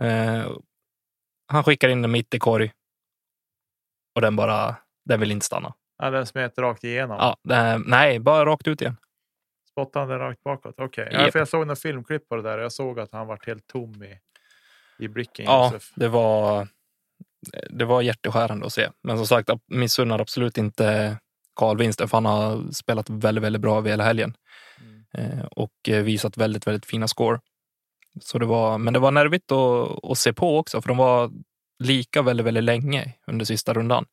Eh, 0.01 0.51
han 1.47 1.63
skickar 1.63 1.89
in 1.89 2.01
den 2.01 2.11
mitt 2.11 2.33
i 2.33 2.39
korg 2.39 2.71
och 4.15 4.21
den 4.21 4.35
bara, 4.35 4.75
den 5.05 5.19
vill 5.19 5.31
inte 5.31 5.45
stanna. 5.45 5.73
Ja, 5.97 6.09
den 6.09 6.25
smet 6.25 6.57
rakt 6.57 6.83
igenom. 6.83 7.17
Ja, 7.17 7.37
det, 7.43 7.77
nej, 7.85 8.19
bara 8.19 8.45
rakt 8.45 8.67
ut 8.67 8.81
igen. 8.81 8.97
Spottade 9.71 9.99
han 10.03 10.09
den 10.09 10.19
rakt 10.19 10.43
bakåt? 10.43 10.75
Okej. 10.77 11.09
Ja, 11.11 11.21
Japp. 11.21 11.31
för 11.31 11.39
jag 11.39 11.47
såg 11.47 11.59
några 11.67 11.75
filmklipp 11.75 12.29
på 12.29 12.35
det 12.35 12.41
där. 12.41 12.57
och 12.57 12.63
Jag 12.63 12.71
såg 12.71 12.99
att 12.99 13.11
han 13.11 13.27
var 13.27 13.39
helt 13.45 13.67
tom 13.67 14.03
i, 14.03 14.19
i 14.99 15.07
blicken. 15.07 15.45
Ja, 15.45 15.65
Josef. 15.65 15.91
det 15.95 16.07
var, 16.07 16.67
det 17.69 17.85
var 17.85 18.01
hjärteskärande 18.01 18.65
att 18.65 18.73
se. 18.73 18.89
Men 19.03 19.17
som 19.17 19.27
sagt, 19.27 19.49
missunnar 19.67 20.19
absolut 20.19 20.57
inte 20.57 21.17
kvalvinsten, 21.59 22.07
för 22.07 22.17
han 22.17 22.25
har 22.25 22.71
spelat 22.71 23.09
väldigt, 23.09 23.43
väldigt 23.43 23.61
bra 23.61 23.77
över 23.77 23.89
hela 23.89 24.03
helgen 24.03 24.33
Mm. 24.81 25.03
eh, 25.39 25.45
och 25.45 25.71
eh, 25.89 26.03
visat 26.03 26.37
väldigt, 26.37 26.67
väldigt 26.67 26.85
fina 26.85 27.07
score. 27.07 27.39
Så 28.19 28.37
det 28.37 28.45
var, 28.45 28.77
men 28.77 28.93
det 28.93 28.99
var 28.99 29.11
nervigt 29.11 29.51
att, 29.51 30.03
att 30.03 30.17
se 30.17 30.33
på 30.33 30.57
också, 30.57 30.81
för 30.81 30.87
de 30.87 30.97
var 30.97 31.31
lika 31.79 32.21
väldigt, 32.21 32.45
väldigt 32.45 32.63
länge 32.63 33.13
under 33.27 33.45
sista 33.45 33.73
rundan. 33.73 34.05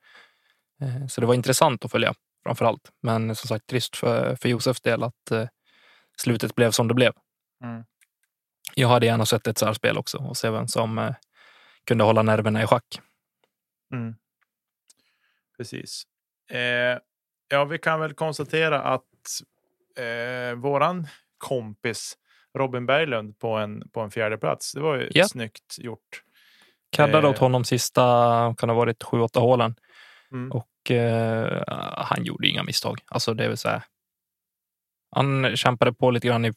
Eh, 0.80 1.06
Så 1.06 1.20
det 1.20 1.26
var 1.26 1.34
intressant 1.34 1.84
att 1.84 1.90
följa 1.90 2.14
framför 2.42 2.64
allt. 2.64 2.92
Men 3.02 3.36
som 3.36 3.48
sagt 3.48 3.66
trist 3.66 3.96
för, 3.96 4.36
för 4.36 4.48
Josefs 4.48 4.80
del 4.80 5.02
att 5.02 5.30
eh, 5.30 5.48
slutet 6.16 6.54
blev 6.54 6.70
som 6.70 6.88
det 6.88 6.94
blev. 6.94 7.12
Mm. 7.64 7.84
Jag 8.74 8.88
hade 8.88 9.06
gärna 9.06 9.26
sett 9.26 9.46
ett 9.46 9.58
särspel 9.58 9.98
också 9.98 10.18
och 10.18 10.36
se 10.36 10.50
vem 10.50 10.68
som 10.68 10.98
eh, 10.98 11.14
kunde 11.86 12.04
hålla 12.04 12.22
nerverna 12.22 12.62
i 12.62 12.66
schack. 12.66 13.00
Mm. 13.92 14.14
Precis. 15.56 16.02
Eh, 16.50 16.98
ja, 17.48 17.64
vi 17.64 17.78
kan 17.78 18.00
väl 18.00 18.14
konstatera 18.14 18.82
att 18.82 19.02
eh, 19.96 20.54
våran 20.54 21.06
kompis 21.38 22.18
Robin 22.58 22.86
Berglund 22.86 23.38
på 23.38 23.56
en, 23.56 23.88
på 23.88 24.00
en 24.00 24.10
fjärde 24.10 24.38
plats. 24.38 24.72
Det 24.72 24.80
var 24.80 24.96
ju 24.96 25.08
Ja. 25.10 25.24
snyggt 25.28 25.76
gjort. 25.78 26.22
Kaddade 26.96 27.26
Eh. 27.26 27.30
åt 27.30 27.38
honom 27.38 27.64
sista, 27.64 28.02
kan 28.58 28.68
ha 28.68 28.76
varit 28.76 29.02
sju, 29.02 29.20
åtta 29.20 29.40
hålen 29.40 29.74
Mm. 30.32 30.52
och 30.52 30.90
eh, 30.90 31.62
han 31.96 32.24
gjorde 32.24 32.48
inga 32.48 32.62
misstag. 32.62 32.98
Alltså 33.06 33.34
det 33.34 33.48
vill 33.48 33.56
säga. 33.56 33.82
Han 35.10 35.56
kämpade 35.56 35.92
på 35.92 36.10
lite 36.10 36.26
grann 36.26 36.44
i 36.44 36.52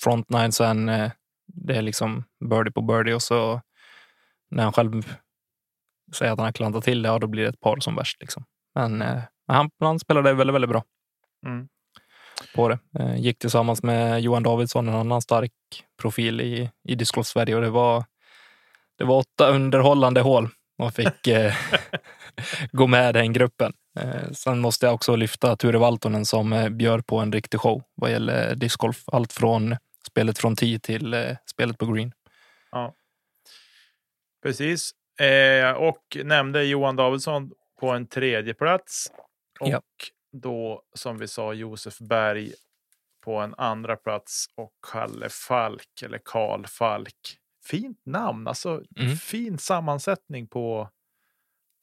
front 0.00 0.30
nine 0.30 0.52
sen. 0.52 0.88
Eh, 0.88 1.10
det 1.46 1.76
är 1.76 1.82
liksom 1.82 2.24
birdie 2.50 2.72
på 2.72 2.82
birdie 2.82 3.14
och 3.14 3.22
så 3.22 3.60
när 4.50 4.62
han 4.64 4.72
själv 4.72 5.16
säger 6.14 6.32
att 6.32 6.38
han 6.38 6.44
har 6.46 6.52
klantat 6.52 6.84
till 6.84 7.02
det, 7.02 7.08
ja, 7.08 7.18
då 7.18 7.26
blir 7.26 7.42
det 7.42 7.48
ett 7.48 7.60
par 7.60 7.80
som 7.80 7.94
värst. 7.96 8.20
Liksom. 8.20 8.44
Men 8.74 9.02
eh, 9.02 9.22
han, 9.46 9.70
han 9.80 9.98
spelade 9.98 10.32
väldigt, 10.34 10.54
väldigt 10.54 10.70
bra 10.70 10.84
Mm. 11.46 11.68
På 12.54 12.68
det. 12.68 12.78
Eh, 12.98 13.16
gick 13.16 13.38
tillsammans 13.38 13.82
med 13.82 14.20
Johan 14.20 14.42
Davidsson, 14.42 14.88
en 14.88 14.94
annan 14.94 15.22
stark 15.22 15.52
profil 16.00 16.40
i, 16.40 16.70
i 16.88 16.94
discgolf 16.94 17.26
Sverige 17.26 17.56
och 17.56 17.62
det 17.62 17.70
var, 17.70 18.04
det 18.98 19.04
var 19.04 19.16
åtta 19.16 19.48
underhållande 19.48 20.20
hål 20.20 20.48
och 20.78 20.94
fick 20.94 21.26
eh, 21.26 21.54
gå 22.72 22.86
med 22.86 23.14
den 23.14 23.32
gruppen. 23.32 23.72
Eh, 24.00 24.30
sen 24.32 24.58
måste 24.58 24.86
jag 24.86 24.94
också 24.94 25.16
lyfta 25.16 25.56
Ture 25.56 25.78
Valtonen 25.78 26.26
som 26.26 26.68
bjöd 26.70 27.06
på 27.06 27.18
en 27.18 27.32
riktig 27.32 27.60
show 27.60 27.82
vad 27.94 28.10
gäller 28.10 28.54
discgolf. 28.54 29.02
Allt 29.06 29.32
från 29.32 29.76
spelet 30.08 30.38
från 30.38 30.56
tee 30.56 30.78
till 30.78 31.36
spelet 31.46 31.78
på 31.78 31.86
green. 31.86 32.12
Precis. 34.42 34.90
Eh, 35.20 35.72
och 35.72 36.16
nämnde 36.24 36.64
Johan 36.64 36.96
Davidsson 36.96 37.50
på 37.80 37.90
en 37.90 38.06
tredje 38.06 38.54
plats. 38.54 39.12
Och 39.60 39.68
Ja. 39.68 39.80
Då, 40.32 40.82
som 40.94 41.18
vi 41.18 41.28
sa, 41.28 41.52
Josef 41.52 41.98
Berg 41.98 42.52
på 43.24 43.36
en 43.36 43.54
andra 43.58 43.96
plats 43.96 44.46
och 44.54 44.72
Kalle 44.92 45.28
Falk 45.28 46.02
eller 46.02 46.20
Karl 46.24 46.66
Falk. 46.66 47.38
Fint 47.64 48.00
namn, 48.06 48.48
alltså 48.48 48.82
Mm. 48.96 49.16
fin 49.16 49.58
sammansättning 49.58 50.46
på, 50.48 50.90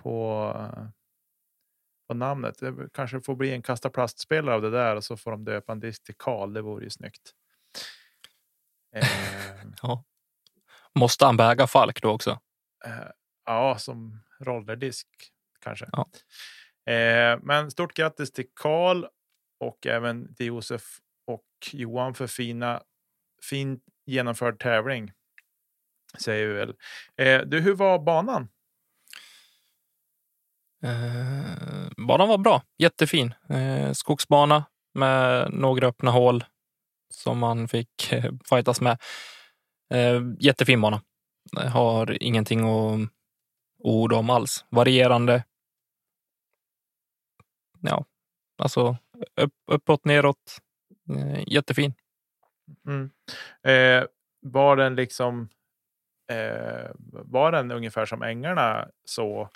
på, 0.01 0.53
på 2.07 2.13
namnet. 2.13 2.59
Det 2.59 2.89
kanske 2.93 3.21
får 3.21 3.35
bli 3.35 3.51
en 3.53 3.61
kasta 3.61 3.89
plastspelare 3.89 4.55
av 4.55 4.61
det 4.61 4.69
där 4.71 4.95
och 4.95 5.03
så 5.03 5.17
får 5.17 5.31
de 5.31 5.45
döpa 5.45 5.71
en 5.71 5.79
disk 5.79 6.03
till 6.03 6.15
Karl. 6.17 6.53
Det 6.53 6.61
vore 6.61 6.83
ju 6.83 6.89
snyggt. 6.89 7.31
Eh, 8.95 9.03
Ja. 9.81 10.03
Måste 10.95 11.25
han 11.25 11.37
väga 11.37 11.67
Falk 11.67 12.01
då 12.01 12.09
också? 12.11 12.39
Eh, 12.85 12.91
ja, 13.45 13.77
som 13.77 14.19
rollerdisk 14.39 15.07
kanske. 15.59 15.89
Ja. 15.91 16.09
Eh, 16.85 17.39
men 17.41 17.71
stort 17.71 17.93
grattis 17.93 18.31
till 18.31 18.45
Karl 18.55 19.05
och 19.59 19.87
även 19.87 20.35
till 20.35 20.45
Josef 20.45 20.81
och 21.27 21.45
Johan 21.71 22.13
för 22.13 22.27
fina, 22.27 22.83
fint 23.49 23.83
genomförd 24.05 24.59
tävling. 24.59 25.11
Säger 26.17 26.47
vi 26.47 26.53
väl. 26.53 26.73
Eh, 27.17 27.41
du, 27.41 27.59
hur 27.59 27.73
var 27.73 27.99
banan? 27.99 28.49
Eh, 30.83 32.05
banan 32.07 32.27
var 32.27 32.37
bra, 32.37 32.63
jättefin. 32.77 33.33
Eh, 33.49 33.91
skogsbana 33.91 34.65
med 34.93 35.53
några 35.53 35.87
öppna 35.87 36.11
hål 36.11 36.43
som 37.13 37.39
man 37.39 37.67
fick 37.67 38.11
eh, 38.11 38.31
fightas 38.49 38.81
med. 38.81 38.97
Eh, 39.93 40.21
jättefin 40.39 40.81
bana. 40.81 41.01
Har 41.73 42.23
ingenting 42.23 42.59
att 42.59 43.09
ord 43.79 44.13
om 44.13 44.29
alls. 44.29 44.65
Varierande. 44.69 45.43
Ja, 47.81 48.05
alltså 48.57 48.97
upp, 49.35 49.53
uppåt, 49.71 50.05
neråt. 50.05 50.57
Eh, 51.09 51.43
jättefin. 51.47 51.93
Mm. 52.87 53.09
Eh, 53.63 54.07
var 54.41 54.75
den 54.75 54.95
liksom 54.95 55.49
eh, 56.31 56.91
var 57.11 57.51
den 57.51 57.71
ungefär 57.71 58.05
som 58.05 58.23
ängarna 58.23 58.87
så 59.05 59.49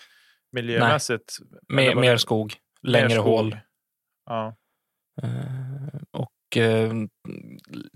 miljömässigt? 0.51 1.38
Mer, 1.68 1.96
mer 1.96 2.18
skog, 2.18 2.53
mer 2.82 2.92
längre 2.92 3.10
skog? 3.10 3.25
hål. 3.25 3.58
Ja. 4.25 4.56
Eh, 5.22 6.01
och 6.12 6.58
eh, 6.58 6.94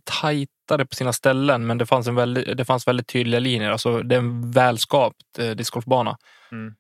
tajtare 0.04 0.86
på 0.86 0.96
sina 0.96 1.14
ställen, 1.14 1.68
men 1.68 1.78
det 1.78 1.86
fanns, 1.86 2.08
en 2.08 2.16
väldigt, 2.16 2.58
det 2.58 2.66
fanns 2.66 2.88
väldigt 2.88 3.08
tydliga 3.08 3.40
linjer. 3.40 3.72
Alltså, 3.72 4.02
det 4.04 4.16
är 4.16 4.20
en 4.20 4.52
välskapt 4.52 5.40
eh, 5.40 5.52
discgolfbana. 5.52 6.18
Mm. 6.52 6.76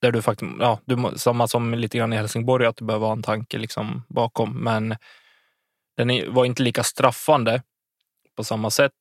Där 0.00 0.12
du 0.12 0.22
faktiskt, 0.22 0.52
ja, 0.60 0.80
du, 0.84 1.10
samma 1.16 1.48
som 1.48 1.74
lite 1.74 1.98
grann 1.98 2.12
i 2.12 2.16
Helsingborg, 2.16 2.66
att 2.66 2.76
du 2.76 2.84
behöver 2.84 3.06
ha 3.06 3.12
en 3.12 3.22
tanke 3.22 3.58
liksom 3.58 4.02
bakom. 4.08 4.64
Men 4.64 4.96
den 5.96 6.34
var 6.34 6.44
inte 6.44 6.62
lika 6.62 6.82
straffande 6.82 7.62
på 8.36 8.44
samma 8.44 8.70
sätt 8.70 8.92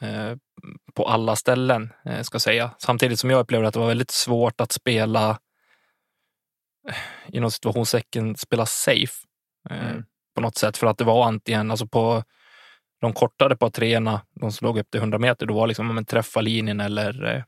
eh, 0.00 0.36
på 0.94 1.04
alla 1.08 1.36
ställen, 1.36 1.92
eh, 2.04 2.22
ska 2.22 2.38
säga. 2.38 2.70
Samtidigt 2.78 3.20
som 3.20 3.30
jag 3.30 3.40
upplevde 3.40 3.68
att 3.68 3.74
det 3.74 3.80
var 3.80 3.86
väldigt 3.88 4.10
svårt 4.10 4.60
att 4.60 4.72
spela 4.72 5.38
eh, 6.88 6.96
inom 7.36 7.50
situationstecken 7.50 8.36
spela 8.36 8.66
safe 8.66 9.14
eh, 9.70 9.90
Mm. 9.90 10.04
på 10.34 10.40
något 10.40 10.56
sätt. 10.58 10.76
För 10.76 10.86
att 10.86 10.98
det 10.98 11.04
var 11.04 11.26
antingen, 11.26 11.70
alltså 11.70 11.86
på 11.86 12.24
de 13.00 13.12
kortare 13.12 13.56
på 13.56 13.70
treorna, 13.70 14.20
de 14.40 14.52
som 14.52 14.66
låg 14.66 14.78
upp 14.78 14.90
till 14.90 15.00
100 15.00 15.18
meter, 15.18 15.46
då 15.46 15.54
var 15.54 15.66
liksom 15.66 16.04
träffa 16.04 16.40
linjen 16.40 16.80
eller 16.80 17.24
eh, 17.36 17.42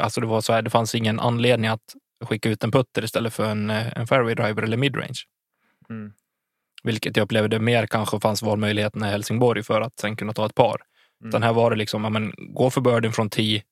Alltså 0.00 0.20
det, 0.20 0.26
var 0.26 0.40
så 0.40 0.52
här, 0.52 0.62
det 0.62 0.70
fanns 0.70 0.94
ingen 0.94 1.20
anledning 1.20 1.70
att 1.70 1.94
skicka 2.24 2.48
ut 2.48 2.64
en 2.64 2.70
putter 2.70 3.04
istället 3.04 3.34
för 3.34 3.50
en, 3.50 3.70
eh, 3.70 3.98
en 3.98 4.06
fairway 4.06 4.34
driver 4.34 4.62
eller 4.62 4.76
midrange. 4.76 5.20
Mm. 5.90 6.12
Vilket 6.82 7.16
jag 7.16 7.24
upplevde 7.24 7.58
mer 7.58 7.86
kanske 7.86 8.20
fanns 8.20 8.42
valmöjligheterna 8.42 9.08
i 9.08 9.10
Helsingborg 9.10 9.62
för 9.62 9.80
att 9.80 9.98
sen 10.00 10.16
kunna 10.16 10.32
ta 10.32 10.46
ett 10.46 10.54
par. 10.54 10.76
Mm. 11.20 11.28
Utan 11.28 11.42
här 11.42 11.52
var 11.52 11.70
det 11.70 11.76
liksom, 11.76 12.04
ja, 12.04 12.10
men, 12.10 12.32
gå 12.36 12.70
för 12.70 12.80
birdien 12.80 13.12
från 13.12 13.30
10 13.30 13.62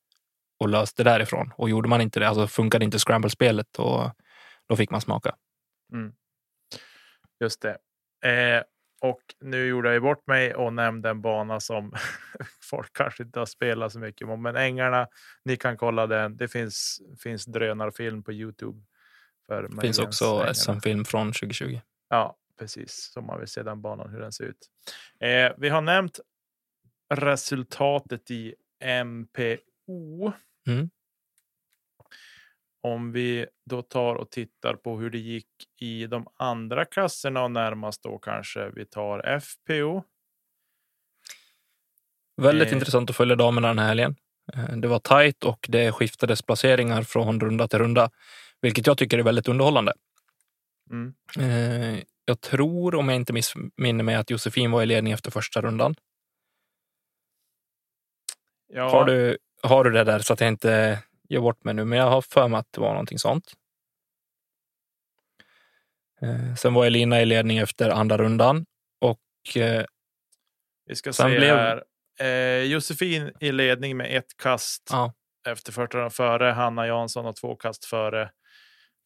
och 0.60 0.68
lös 0.68 0.94
det 0.94 1.04
därifrån. 1.04 1.52
Och 1.56 1.70
gjorde 1.70 1.88
man 1.88 2.00
inte 2.00 2.20
det, 2.20 2.28
alltså 2.28 2.46
funkade 2.46 2.84
inte 2.84 2.98
scramble-spelet, 2.98 3.78
och 3.78 4.10
då 4.68 4.76
fick 4.76 4.90
man 4.90 5.00
smaka. 5.00 5.34
Just 7.40 7.62
det. 7.62 7.78
Eh, 8.28 8.62
och 9.00 9.20
nu 9.40 9.66
gjorde 9.66 9.88
jag 9.88 9.94
ju 9.94 10.00
bort 10.00 10.26
mig 10.26 10.54
och 10.54 10.72
nämnde 10.72 11.08
en 11.08 11.20
bana 11.22 11.60
som 11.60 11.92
folk 12.62 12.92
kanske 12.92 13.22
inte 13.22 13.38
har 13.38 13.46
spelat 13.46 13.92
så 13.92 13.98
mycket 13.98 14.28
om. 14.28 14.42
Men 14.42 14.56
Ängarna, 14.56 15.08
ni 15.44 15.56
kan 15.56 15.76
kolla 15.76 16.06
den. 16.06 16.36
Det 16.36 16.48
finns, 16.48 17.00
finns 17.22 17.44
drönarfilm 17.44 18.22
på 18.22 18.32
Youtube. 18.32 18.80
För 19.46 19.62
Det 19.62 19.80
finns 19.80 19.98
också. 19.98 20.54
SM-film 20.54 21.04
från 21.04 21.32
2020. 21.32 21.80
Ja, 22.08 22.36
precis. 22.58 23.10
Så 23.12 23.20
man 23.20 23.38
vill 23.38 23.48
se 23.48 23.62
den 23.62 23.82
banan, 23.82 24.10
hur 24.10 24.20
den 24.20 24.32
ser 24.32 24.44
ut. 24.44 24.66
Eh, 25.20 25.52
vi 25.58 25.68
har 25.68 25.80
nämnt 25.80 26.20
resultatet 27.14 28.30
i 28.30 28.54
MPO. 29.04 30.32
Mm. 30.66 30.90
Om 32.82 33.12
vi 33.12 33.46
då 33.70 33.82
tar 33.82 34.14
och 34.14 34.30
tittar 34.30 34.74
på 34.74 34.98
hur 34.98 35.10
det 35.10 35.18
gick 35.18 35.46
i 35.80 36.06
de 36.06 36.26
andra 36.36 36.84
klasserna 36.84 37.42
och 37.44 37.50
närmast 37.50 38.02
då 38.02 38.18
kanske 38.18 38.70
vi 38.70 38.84
tar 38.86 39.40
FPO. 39.40 40.02
Väldigt 42.36 42.68
Eh. 42.68 42.74
intressant 42.74 43.10
att 43.10 43.16
följa 43.16 43.36
damerna 43.36 43.68
den 43.68 43.78
här 43.78 43.88
helgen. 43.88 44.16
Eh, 44.54 44.76
Det 44.76 44.88
var 44.88 44.98
tajt 44.98 45.44
och 45.44 45.66
det 45.68 45.92
skiftades 45.92 46.42
placeringar 46.42 47.02
från 47.02 47.40
runda 47.40 47.68
till 47.68 47.78
runda, 47.78 48.10
vilket 48.60 48.86
jag 48.86 48.98
tycker 48.98 49.18
är 49.18 49.22
väldigt 49.22 49.48
underhållande. 49.48 49.92
Mm. 50.90 51.14
Eh, 51.38 52.02
Jag 52.24 52.40
tror, 52.40 52.94
om 52.94 53.08
jag 53.08 53.16
inte 53.16 53.32
missminner 53.32 54.04
mig, 54.04 54.14
att 54.14 54.30
Josefin 54.30 54.70
var 54.70 54.82
i 54.82 54.86
ledning 54.86 55.12
efter 55.12 55.30
första 55.30 55.60
rundan. 55.60 55.94
Ja, 58.68 58.88
Har, 58.90 59.04
du, 59.04 59.38
har 59.62 59.84
du 59.84 59.90
det 59.90 60.04
där 60.04 60.18
så 60.18 60.32
att 60.32 60.40
jag 60.40 60.48
inte 60.48 60.98
gör 61.28 61.40
bort 61.40 61.64
mig 61.64 61.74
nu, 61.74 61.84
men 61.84 61.98
jag 61.98 62.10
har 62.10 62.22
för 62.22 62.48
mig 62.48 62.58
att 62.60 62.72
det 62.72 62.80
var 62.80 62.88
någonting 62.90 63.18
sånt. 63.18 63.52
Eh, 66.22 66.54
Sen 66.54 66.74
var 66.74 66.86
Elina 66.86 67.20
i 67.22 67.26
ledning 67.26 67.58
efter 67.58 67.90
andra 67.90 68.18
rundan 68.18 68.66
och 69.00 69.56
eh, 69.56 69.84
vi 70.86 70.94
ska 70.96 71.12
sen 71.12 71.30
se 71.30 71.36
blev- 71.38 71.56
här. 71.56 71.84
Eh, 72.20 72.62
Josefin 72.62 73.32
i 73.40 73.52
ledning 73.52 73.96
med 73.96 74.16
ett 74.16 74.36
kast 74.36 74.88
ja, 74.90 75.12
efter 75.48 75.72
första 75.72 75.98
rundan 75.98 76.10
före 76.10 76.44
Hanna 76.50 76.86
Jansson 76.86 77.26
och 77.26 77.36
två 77.36 77.56
kast 77.56 77.84
före, 77.84 78.30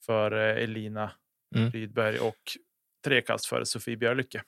före 0.07 0.55
Elina. 0.63 1.13
Mm. 1.57 1.71
Rydberg 1.71 2.19
och 2.19 2.37
tre 3.05 3.21
kast 3.23 3.47
före 3.47 3.67
Sofie 3.67 3.97
Björlycke. 3.97 4.43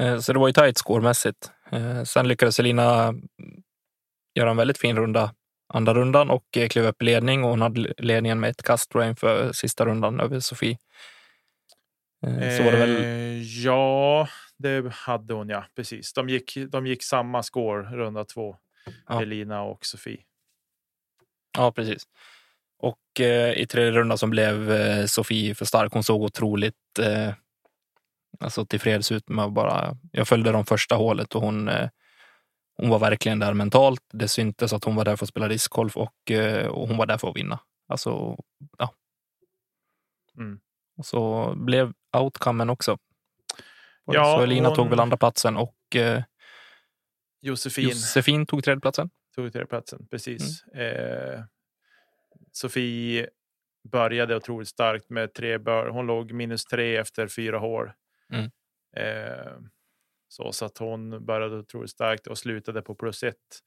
Eh, 0.00 0.18
Så 0.18 0.32
det 0.32 0.38
var 0.38 0.46
ju 0.48 0.52
tajt 0.52 0.78
scoremässigt. 0.78 1.50
Eh, 1.70 2.02
Sen 2.02 2.28
lyckades 2.28 2.60
Elina 2.60 3.14
göra 4.34 4.50
en 4.50 4.56
väldigt 4.56 4.78
fin 4.78 4.96
runda 4.96 5.34
andra 5.68 5.94
rundan 5.94 6.30
och 6.30 6.56
eh, 6.56 6.68
klev 6.68 6.84
upp 6.86 7.02
i 7.02 7.04
ledning 7.04 7.44
och 7.44 7.50
hon 7.50 7.60
hade 7.62 7.94
ledningen 7.98 8.40
med 8.40 8.50
ett 8.50 8.62
kast 8.62 8.90
tror 8.90 9.02
jag, 9.04 9.10
inför 9.10 9.52
sista 9.52 9.86
rundan 9.86 10.20
över 10.20 10.40
Sofie. 10.40 10.78
Eh, 12.26 12.56
Så 12.56 12.62
var 12.62 12.72
det 12.72 12.78
väl, 12.78 12.96
Eh, 12.96 13.42
ja, 13.64 14.28
det 14.58 14.92
hade 14.92 15.34
hon 15.34 15.48
ja. 15.48 15.64
Precis. 15.76 16.12
De 16.12 16.28
gick, 16.28 16.56
de 16.70 16.86
gick 16.86 17.02
samma 17.02 17.42
score 17.42 17.82
runda 17.82 18.24
två. 18.24 18.56
Ja. 19.08 19.22
Elina 19.22 19.62
och 19.62 19.86
Sofie. 19.86 20.20
ja 21.58 21.72
precis. 21.72 22.02
Och 22.78 23.20
eh, 23.20 23.52
i 23.52 23.66
tredje 23.66 23.90
rundan 23.92 24.18
som 24.18 24.30
blev 24.30 24.72
eh, 24.72 25.06
Sofie 25.06 25.54
för 25.54 25.64
stark. 25.64 25.92
Hon 25.92 26.04
såg 26.04 26.22
otroligt 26.22 26.98
eh, 27.00 27.32
alltså 28.40 28.66
tillfreds 28.66 29.12
ut 29.12 29.28
med 29.28 29.44
att 29.44 29.52
bara, 29.52 29.96
jag 30.12 30.28
följde 30.28 30.52
de 30.52 30.66
första 30.66 30.94
hålet 30.94 31.34
och 31.34 31.40
hon, 31.42 31.68
eh, 31.68 31.88
hon 32.76 32.88
var 32.90 32.98
verkligen 32.98 33.38
där 33.38 33.54
mentalt. 33.54 34.00
Det 34.12 34.28
syntes 34.28 34.72
att 34.72 34.84
hon 34.84 34.96
var 34.96 35.04
där 35.04 35.16
för 35.16 35.24
att 35.24 35.28
spela 35.28 35.48
discgolf 35.48 35.96
och, 35.96 36.30
eh, 36.30 36.66
och 36.66 36.88
hon 36.88 36.96
var 36.96 37.06
där 37.06 37.18
för 37.18 37.30
att 37.30 37.36
vinna. 37.36 37.58
Alltså, 37.88 38.36
ja. 38.78 38.94
Mm. 40.38 40.60
Och 40.96 41.06
så 41.06 41.54
blev 41.56 41.92
outcomen 42.16 42.70
också. 42.70 42.98
Ja, 44.04 44.36
så 44.38 44.42
Elina 44.42 44.68
tog 44.68 44.78
hon- 44.78 44.90
väl 44.90 45.00
andra 45.00 45.16
platsen 45.16 45.56
och 45.56 45.96
eh, 45.96 46.22
Josefin 47.40 47.88
Josefin 47.88 48.46
tog 48.46 48.64
tredje 48.64 48.80
platsen. 48.80 49.10
tog 49.34 49.52
tredjeplatsen. 49.52 50.06
Precis. 50.10 50.64
Mm. 50.74 50.86
Eh, 51.34 51.40
Sofie 52.52 53.28
började 53.92 54.36
otroligt 54.36 54.68
starkt 54.68 55.10
med 55.10 55.34
tre 55.34 55.58
bör. 55.58 55.88
Hon 55.88 56.06
låg 56.06 56.32
minus 56.32 56.64
tre 56.64 56.96
efter 56.96 57.28
fyra 57.28 57.58
hål. 57.58 57.92
Mm. 58.32 58.50
Eh, 58.96 59.52
så, 60.28 60.52
så 60.52 60.64
att 60.64 60.78
hon 60.78 61.24
började 61.26 61.56
otroligt 61.56 61.90
starkt 61.90 62.26
och 62.26 62.38
slutade 62.38 62.82
på 62.82 62.94
plus 62.94 63.22
ett 63.22 63.62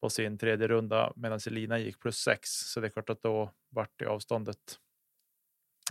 på 0.00 0.10
sin 0.10 0.38
tredje 0.38 0.68
runda 0.68 1.12
medan 1.16 1.40
Elina 1.46 1.78
gick 1.78 2.00
plus 2.00 2.16
sex. 2.16 2.48
Så 2.50 2.80
det 2.80 2.86
är 2.86 2.90
klart 2.90 3.10
att 3.10 3.22
då 3.22 3.52
vart 3.68 3.92
det 3.96 4.06
avståndet 4.06 4.58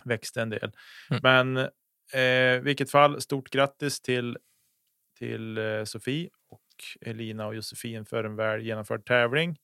växte 0.04 0.42
en 0.42 0.50
del. 0.50 0.72
Mm. 1.10 1.22
Men 1.24 1.58
eh, 2.14 2.62
vilket 2.62 2.92
fall, 2.92 3.22
stort 3.22 3.50
grattis 3.50 4.02
till 4.02 4.38
till 5.22 5.58
eh, 5.58 5.84
Sofie 5.84 6.30
och 6.50 6.62
Elina 7.02 7.48
och 7.48 7.56
Josefin 7.56 8.06
för 8.06 8.24
en 8.24 8.36
väl 8.36 8.62
genomförd 8.62 9.06
tävling. 9.06 9.58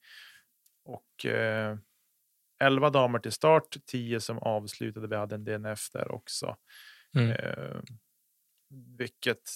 Och 0.84 1.25
eh, 1.25 1.77
11 2.60 2.89
damer 2.89 3.20
till 3.20 3.32
start, 3.32 3.77
10 3.86 4.20
som 4.20 4.38
avslutade. 4.38 5.08
Vi 5.08 5.15
hade 5.15 5.36
en 5.36 5.44
DNF 5.44 5.89
där 5.91 6.12
också. 6.12 6.58
Mm. 7.15 7.32
Eh, 7.32 7.82
vilket 8.98 9.50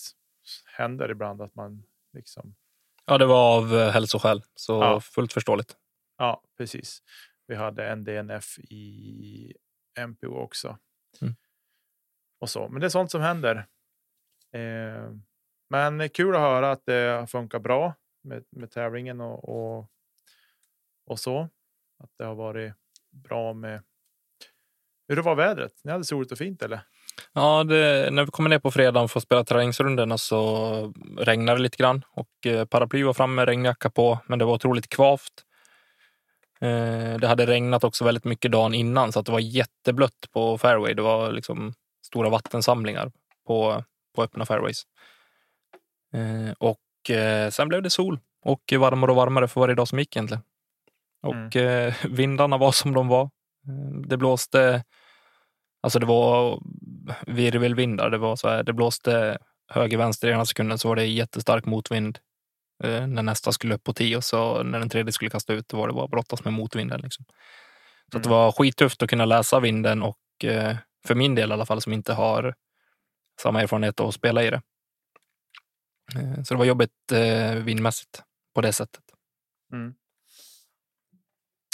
händer 0.66 1.12
ibland 1.12 1.42
att 1.42 1.56
man 1.56 1.84
liksom. 2.14 2.56
Ja, 3.06 3.18
det 3.18 3.26
var 3.26 3.58
av 3.58 3.74
eh, 3.76 3.90
hälsoskäl, 3.92 4.44
så 4.56 4.74
Ja. 4.74 5.02
fullt 5.02 5.34
förståeligt. 5.34 5.78
Ja, 6.18 6.44
precis. 6.58 7.04
Vi 7.48 7.56
hade 7.56 7.88
en 7.88 8.04
DNF 8.04 8.60
i 8.60 9.54
MPO 10.08 10.36
också. 10.36 10.78
Mm. 11.22 11.36
Och 12.40 12.50
så, 12.50 12.70
men 12.70 12.82
det 12.82 12.88
är 12.88 12.90
sånt 12.90 13.12
som 13.12 13.22
händer. 13.22 13.68
Eh, 14.52 15.12
men 15.70 16.10
kul 16.10 16.36
att 16.36 16.42
höra 16.42 16.72
att 16.72 16.86
det 16.86 16.94
har 16.94 17.28
funkat 17.28 17.62
bra 17.62 17.94
med, 18.24 18.44
med 18.50 18.72
tävlingen 18.72 19.22
och, 19.22 19.50
och, 19.50 19.92
och 21.06 21.20
så. 21.20 21.50
Att 22.04 22.12
det 22.18 22.24
har 22.26 22.36
varit 22.36 22.74
bra 23.12 23.54
med. 23.54 23.84
Hur 25.08 25.16
det 25.16 25.22
var 25.22 25.36
vädret? 25.36 25.74
Ni 25.84 25.92
hade 25.92 26.04
soligt 26.04 26.32
och 26.32 26.38
fint 26.38 26.62
eller? 26.62 26.82
Ja, 27.34 27.64
det, 27.64 28.10
när 28.12 28.26
vi 28.26 28.32
kommer 28.32 28.50
ner 28.50 28.60
på 28.60 28.72
fredagen 28.72 29.10
för 29.10 29.20
att 29.20 29.24
spela 29.24 29.44
träningsrundorna 29.44 30.18
så 30.18 30.94
regnade 31.18 31.58
det 31.58 31.64
lite 31.64 31.78
grann 31.78 32.04
och 32.12 32.46
eh, 32.48 32.66
paraply 32.66 33.04
var 33.04 33.14
framme, 33.14 33.46
regnjacka 33.46 33.90
på, 33.90 34.20
men 34.28 34.40
det 34.40 34.46
var 34.46 34.54
otroligt 34.54 34.90
kvavt. 34.90 35.44
Eh, 36.62 37.18
Det 37.20 37.28
hade 37.28 37.46
regnat 37.46 37.84
också 37.84 38.06
väldigt 38.06 38.26
mycket 38.26 38.52
dagen 38.52 38.74
innan 38.74 39.12
så 39.12 39.20
att 39.20 39.26
det 39.26 39.32
var 39.32 39.40
jätteblött 39.40 40.28
på 40.34 40.58
fairway. 40.58 40.94
Det 40.94 41.02
var 41.02 41.32
liksom 41.32 41.74
stora 42.06 42.30
vattensamlingar 42.30 43.12
på, 43.48 43.84
på 44.16 44.24
öppna 44.24 44.46
fairways. 44.46 44.84
Eh, 46.14 46.54
Och 46.60 46.78
sen 47.50 47.68
blev 47.68 47.82
det 47.82 47.90
sol 47.90 48.20
och 48.46 48.62
varmare 48.80 49.12
och 49.12 49.18
varmare 49.18 49.48
för 49.48 49.62
varje 49.62 49.76
dag 49.76 49.88
som 49.88 50.00
gick 50.00 50.16
egentligen. 50.16 50.44
Och 51.24 51.56
eh, 51.56 51.94
vindarna 52.10 52.58
var 52.58 52.72
som 52.72 52.94
de 52.94 53.08
var. 53.08 53.30
Det 54.08 54.18
blåste 54.18 54.84
Alltså 55.82 56.00
det 56.00 56.06
var 56.06 56.60
virvelvindar. 57.28 58.10
Det, 58.10 58.18
var 58.18 58.36
så 58.36 58.50
här, 58.50 58.64
det 58.64 58.74
blåste 58.74 59.38
höger, 59.68 59.98
vänster 59.98 60.28
i 60.28 60.32
ena 60.32 60.46
sekunden 60.46 60.78
så 60.78 60.88
var 60.88 60.96
det 60.96 61.06
jättestark 61.06 61.66
motvind 61.66 62.20
eh, 62.84 63.08
när 63.08 63.24
nästa 63.24 63.52
skulle 63.52 63.76
upp 63.76 63.84
på 63.84 63.94
tio 63.94 64.18
och 64.18 64.24
så 64.24 64.64
när 64.64 64.80
den 64.80 64.90
tredje 64.90 65.12
skulle 65.12 65.30
kasta 65.30 65.54
ut 65.54 65.74
var 65.74 65.88
det 65.88 65.94
bara 65.94 66.08
brottas 66.08 66.44
med 66.44 66.54
motvinden. 66.54 67.02
Liksom. 67.02 67.26
Så 68.12 68.18
att 68.18 68.24
det 68.24 68.30
Mm. 68.30 68.40
var 68.40 68.52
skittufft 68.52 69.04
att 69.04 69.10
kunna 69.10 69.26
läsa 69.26 69.60
vinden 69.60 70.04
och 70.04 70.18
eh, 70.44 70.76
för 71.08 71.16
min 71.16 71.36
del 71.36 71.50
i 71.50 71.54
alla 71.54 71.66
fall 71.66 71.82
som 71.82 71.94
inte 71.94 72.14
har 72.14 72.56
samma 73.42 73.62
erfarenhet 73.62 74.00
av 74.00 74.08
att 74.08 74.14
spela 74.16 74.44
i 74.44 74.50
det. 74.50 74.62
Eh, 76.16 76.44
så 76.44 76.54
det 76.54 76.58
var 76.58 76.66
jobbigt 76.66 77.12
eh, 77.14 77.56
vindmässigt 77.56 78.24
på 78.56 78.62
det 78.62 78.74
sättet. 78.74 79.04
Mm. 79.74 79.94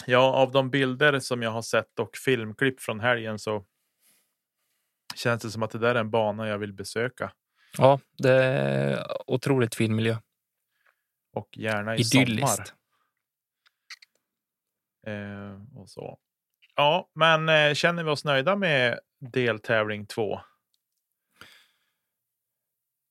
Ja, 0.05 0.33
av 0.33 0.51
de 0.51 0.69
bilder 0.69 1.19
som 1.19 1.41
jag 1.41 1.51
har 1.51 1.61
sett 1.61 1.99
och 1.99 2.17
filmklipp 2.25 2.81
från 2.81 2.99
helgen 2.99 3.39
så 3.39 3.65
känns 5.17 5.41
det 5.41 5.51
som 5.51 5.63
att 5.63 5.71
det 5.71 5.79
där 5.79 5.95
är 5.95 5.99
en 5.99 6.09
bana 6.09 6.47
jag 6.47 6.57
vill 6.57 6.73
besöka 6.73 7.31
Ja, 7.77 7.99
det 8.17 8.33
är 8.33 9.07
otroligt 9.31 9.75
fin 9.75 9.95
miljö. 9.95 10.17
och 11.33 11.57
gärna 11.57 11.95
i 11.95 12.03
sommar. 12.03 12.23
Idylliskt. 12.23 12.73
Eh, 15.07 15.77
och 15.79 15.89
så. 15.89 16.17
Ja, 16.75 17.09
men 17.15 17.49
eh, 17.49 17.73
känner 17.73 18.03
vi 18.03 18.09
oss 18.09 18.25
nöjda 18.25 18.55
med 18.55 18.99
deltävling 19.19 20.05
två? 20.05 20.39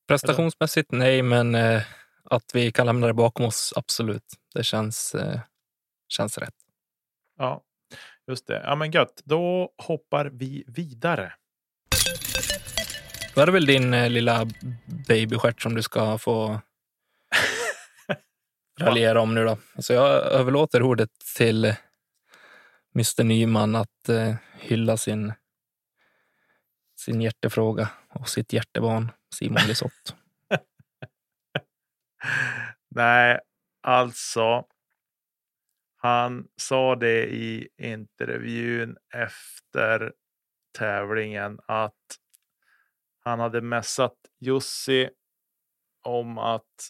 Prestationsmässigt 0.07 0.91
nej, 0.91 1.21
men 1.21 1.55
eh, 1.55 1.83
att 2.23 2.51
vi 2.53 2.71
kan 2.71 2.85
lämna 2.85 3.07
det 3.07 3.13
bakom 3.13 3.45
oss, 3.45 3.73
absolut. 3.75 4.33
Det 4.53 4.63
känns, 4.63 5.15
eh, 5.15 5.39
känns 6.07 6.37
rätt. 6.37 6.55
Ja, 7.37 7.63
just 8.27 8.47
det. 8.47 8.61
Ja, 8.63 8.75
men 8.75 8.91
gött. 8.91 9.21
Då 9.25 9.73
hoppar 9.77 10.25
vi 10.25 10.63
vidare. 10.67 11.33
Då 13.35 13.41
är 13.41 13.45
det 13.45 13.51
väl 13.51 13.65
din 13.65 13.93
eh, 13.93 14.09
lilla 14.09 14.47
babystjärt 15.07 15.61
som 15.61 15.75
du 15.75 15.83
ska 15.83 16.17
få 16.17 16.61
raljera 18.79 19.21
om 19.21 19.35
nu 19.35 19.45
då. 19.45 19.57
Så 19.79 19.93
jag 19.93 20.09
överlåter 20.09 20.81
ordet 20.81 21.09
till 21.35 21.75
Mr 22.95 23.23
Nyman 23.23 23.75
att 23.75 24.09
eh, 24.09 24.35
hylla 24.59 24.97
sin, 24.97 25.33
sin 26.99 27.21
hjärtefråga 27.21 27.89
och 28.09 28.29
sitt 28.29 28.53
hjärtebarn 28.53 29.11
Simon 29.35 29.61
Lisotte. 29.67 30.13
Nej, 32.95 33.39
alltså. 33.83 34.65
Han 35.97 36.47
sa 36.55 36.95
det 36.95 37.25
i 37.25 37.67
intervjun 37.77 38.97
efter 39.13 40.13
tävlingen 40.77 41.59
att 41.67 41.93
han 43.27 43.39
hade 43.39 43.61
mässat 43.61 44.15
Jussi 44.39 45.09
om 46.01 46.37
att 46.37 46.89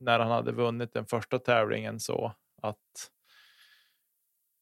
när 0.00 0.18
han 0.18 0.30
hade 0.30 0.52
vunnit 0.52 0.92
den 0.92 1.06
första 1.06 1.38
tävlingen 1.38 2.00
så 2.00 2.34
att 2.62 3.10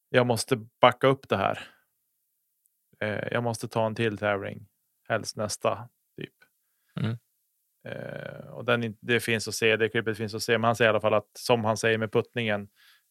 jag 0.09 0.27
måste 0.27 0.55
backa 0.81 1.07
upp 1.07 1.29
det 1.29 1.37
här. 1.37 1.59
Eh, 2.99 3.27
jag 3.31 3.43
måste 3.43 3.67
ta 3.67 3.85
en 3.85 3.95
till 3.95 4.17
tävling, 4.17 4.67
helst 5.07 5.35
nästa 5.35 5.89
typ. 6.17 6.33
Mm. 6.99 7.17
Eh, 7.87 8.47
och 8.47 8.65
den, 8.65 8.97
det 9.01 9.19
finns 9.19 9.47
att 9.47 9.55
se, 9.55 9.77
det 9.77 9.89
klippet 9.89 10.17
finns 10.17 10.33
att 10.33 10.43
se, 10.43 10.57
men 10.57 10.63
han 10.63 10.75
säger 10.75 10.89
i 10.89 10.93
alla 10.93 11.01
fall 11.01 11.13
att 11.13 11.29
som 11.33 11.65
han 11.65 11.77
säger 11.77 11.97
med 11.97 12.11
puttningen, 12.11 12.69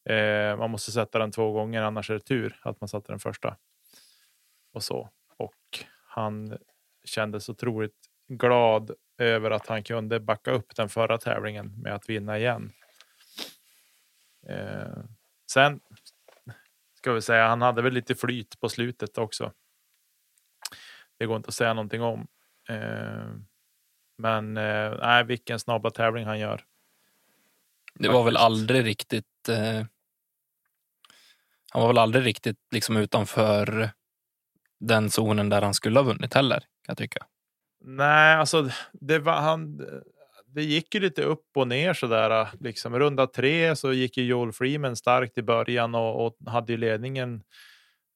eh, 0.09 0.57
man 0.57 0.71
måste 0.71 0.91
sätta 0.91 1.19
den 1.19 1.31
två 1.31 1.51
gånger, 1.51 1.81
annars 1.81 2.09
är 2.09 2.13
det 2.13 2.19
tur 2.19 2.59
att 2.61 2.81
man 2.81 2.87
satte 2.87 3.11
den 3.11 3.19
första. 3.19 3.57
Och 4.73 4.83
så. 4.83 5.09
Och 5.37 5.85
han 6.07 6.57
kändes 7.05 7.49
otroligt 7.49 8.09
glad 8.27 8.91
över 9.17 9.51
att 9.51 9.67
han 9.67 9.83
kunde 9.83 10.19
backa 10.19 10.51
upp 10.51 10.75
den 10.75 10.89
förra 10.89 11.17
tävlingen 11.17 11.81
med 11.81 11.95
att 11.95 12.09
vinna 12.09 12.37
igen. 12.37 12.71
Eh, 14.47 15.03
sen 15.51 15.79
ska 16.97 17.13
vi 17.13 17.21
säga, 17.21 17.47
han 17.47 17.61
hade 17.61 17.81
väl 17.81 17.93
lite 17.93 18.15
flyt 18.15 18.59
på 18.59 18.69
slutet 18.69 19.17
också. 19.17 19.51
Det 21.17 21.25
går 21.25 21.37
inte 21.37 21.47
att 21.47 21.53
säga 21.53 21.73
någonting 21.73 22.01
om. 22.01 22.27
Eh, 22.69 23.29
men 24.17 24.57
eh, 24.57 24.97
nej, 25.01 25.23
vilken 25.23 25.59
snabba 25.59 25.91
tävling 25.91 26.25
han 26.25 26.39
gör. 26.39 26.65
Det 27.93 28.09
var 28.09 28.23
väl 28.23 28.37
aldrig 28.37 28.85
riktigt... 28.85 29.49
Eh, 29.49 29.85
han 31.71 31.81
var 31.81 31.87
väl 31.87 31.97
aldrig 31.97 32.25
riktigt 32.25 32.59
liksom 32.71 32.97
utanför 32.97 33.89
den 34.79 35.09
zonen 35.09 35.49
där 35.49 35.61
han 35.61 35.73
skulle 35.73 35.99
ha 35.99 36.03
vunnit 36.03 36.33
heller, 36.33 36.63
kan 36.85 36.93
jag 36.93 36.97
tycka. 36.97 37.25
Nej, 37.79 38.35
alltså 38.35 38.69
det 38.93 39.19
var 39.19 39.33
han. 39.33 39.81
Det 40.45 40.63
gick 40.63 40.95
ju 40.95 41.01
lite 41.01 41.23
upp 41.23 41.45
och 41.55 41.67
ner 41.67 41.93
så 41.93 42.07
där. 42.07 42.47
Liksom 42.59 42.99
runda 42.99 43.27
tre 43.27 43.75
så 43.75 43.93
gick 43.93 44.17
ju 44.17 44.25
Joel 44.25 44.51
Freeman 44.51 44.95
starkt 44.95 45.37
i 45.37 45.41
början 45.41 45.95
och, 45.95 46.25
och 46.25 46.37
hade 46.45 46.73
ju 46.73 46.77
ledningen 46.77 47.43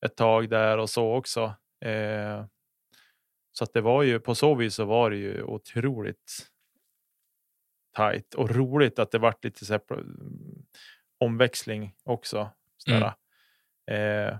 ett 0.06 0.16
tag 0.16 0.50
där 0.50 0.78
och 0.78 0.90
så 0.90 1.16
också. 1.16 1.56
Eh, 1.86 2.46
så 3.52 3.64
att 3.64 3.74
det 3.74 3.82
var 3.82 4.04
ju 4.04 4.20
på 4.20 4.36
så 4.36 4.56
vis 4.56 4.76
så 4.76 4.86
var 4.86 5.10
det 5.10 5.18
ju 5.18 5.44
otroligt. 5.44 6.48
Tajt 7.96 8.34
och 8.34 8.50
roligt 8.50 9.00
att 9.00 9.12
det 9.12 9.20
vart 9.20 9.44
lite 9.44 9.66
så 9.66 9.74
här, 9.74 9.82
omväxling 11.20 11.96
också. 12.04 12.50
Mm. 12.88 13.04
Eh, 13.92 14.38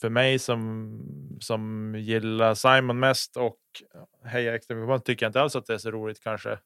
för 0.00 0.08
mig 0.10 0.38
som, 0.38 1.38
som 1.40 1.94
gillar 1.98 2.54
Simon 2.54 2.98
mest 2.98 3.36
och 3.36 3.58
hejar 4.24 4.52
extra 4.52 4.76
mycket 4.76 5.04
tycker 5.04 5.26
jag 5.26 5.28
inte 5.30 5.40
alls 5.40 5.56
att 5.56 5.66
det 5.66 5.74
är 5.74 5.78
så 5.78 5.90
roligt 5.90 6.20
kanske. 6.22 6.58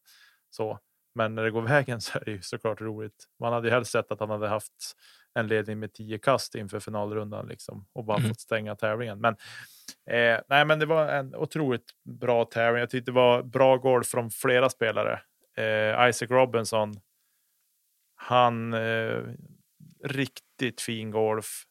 Så. 0.50 0.78
Men 1.14 1.34
när 1.34 1.42
det 1.42 1.50
går 1.50 1.62
vägen 1.62 2.00
så 2.00 2.18
är 2.18 2.24
det 2.24 2.30
ju 2.30 2.42
såklart 2.42 2.80
roligt. 2.80 3.24
Man 3.40 3.52
hade 3.52 3.68
ju 3.68 3.74
helst 3.74 3.92
sett 3.92 4.12
att 4.12 4.20
han 4.20 4.30
hade 4.30 4.48
haft 4.48 4.96
en 5.34 5.46
ledning 5.46 5.78
med 5.78 5.92
tio 5.92 6.18
kast 6.18 6.54
inför 6.54 6.80
finalrundan 6.80 7.46
liksom, 7.46 7.86
och 7.92 8.04
bara 8.04 8.16
mm. 8.16 8.28
fått 8.28 8.40
stänga 8.40 8.76
tävlingen. 8.76 9.20
Men, 9.20 9.36
eh, 10.10 10.40
nej, 10.48 10.64
men 10.64 10.78
det 10.78 10.86
var 10.86 11.08
en 11.08 11.34
otroligt 11.34 11.90
bra 12.04 12.44
tävling. 12.44 12.80
Jag 12.80 12.90
tyckte 12.90 13.10
det 13.10 13.14
var 13.14 13.42
bra 13.42 13.76
golf 13.76 14.06
från 14.06 14.30
flera 14.30 14.70
spelare. 14.70 15.20
Eh, 15.56 16.08
Isaac 16.08 16.28
Robinson. 16.30 16.94
Han 18.14 18.74
eh, 18.74 19.22
riktigt 20.04 20.80
fin 20.80 21.10
golf 21.10 21.64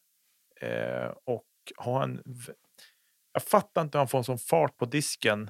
eh, 0.62 1.12
och 1.26 1.46
har 1.78 2.04
en. 2.04 2.24
Jag 3.34 3.44
fattar 3.44 3.82
inte 3.82 3.98
hur 3.98 4.00
han 4.00 4.08
får 4.08 4.18
en 4.18 4.24
sån 4.24 4.38
fart 4.38 4.78
på 4.78 4.86
disken. 4.86 5.50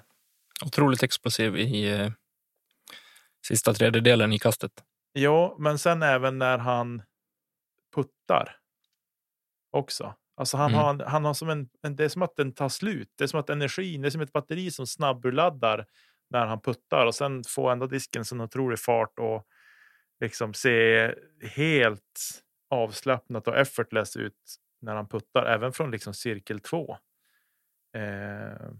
Otroligt 0.65 1.03
explosiv 1.03 1.57
i 1.57 1.91
eh, 1.91 2.11
sista 3.47 3.73
tredjedelen 3.73 4.33
i 4.33 4.39
kastet. 4.39 4.71
Ja, 5.13 5.55
men 5.59 5.79
sen 5.79 6.03
även 6.03 6.37
när 6.37 6.57
han 6.57 7.01
puttar 7.95 8.57
också. 9.71 10.15
Alltså 10.37 10.57
han, 10.57 10.71
mm. 10.73 10.83
har, 10.83 11.05
han 11.05 11.25
har 11.25 11.33
som 11.33 11.49
en, 11.49 11.69
det 11.95 12.03
är 12.05 12.09
som 12.09 12.21
att 12.21 12.35
den 12.35 12.53
tar 12.53 12.69
slut. 12.69 13.13
Det 13.17 13.23
är 13.23 13.27
som 13.27 13.39
att 13.39 13.49
energin, 13.49 14.01
det 14.01 14.07
är 14.07 14.09
som 14.09 14.21
ett 14.21 14.33
batteri 14.33 14.71
som 14.71 14.87
snabburladdar 14.87 15.85
när 16.29 16.45
han 16.45 16.61
puttar 16.61 17.05
och 17.05 17.15
sen 17.15 17.43
får 17.47 17.71
ändå 17.71 17.87
disken 17.87 18.25
sån 18.25 18.41
otrolig 18.41 18.79
fart 18.79 19.19
och 19.19 19.47
liksom 20.19 20.53
se 20.53 21.13
helt 21.41 22.41
avslappnat 22.69 23.47
och 23.47 23.57
effortless 23.57 24.15
ut 24.15 24.55
när 24.81 24.95
han 24.95 25.07
puttar, 25.07 25.45
även 25.45 25.73
från 25.73 25.91
liksom 25.91 26.13
cirkel 26.13 26.59
två. 26.59 26.97
Eh, 27.97 28.71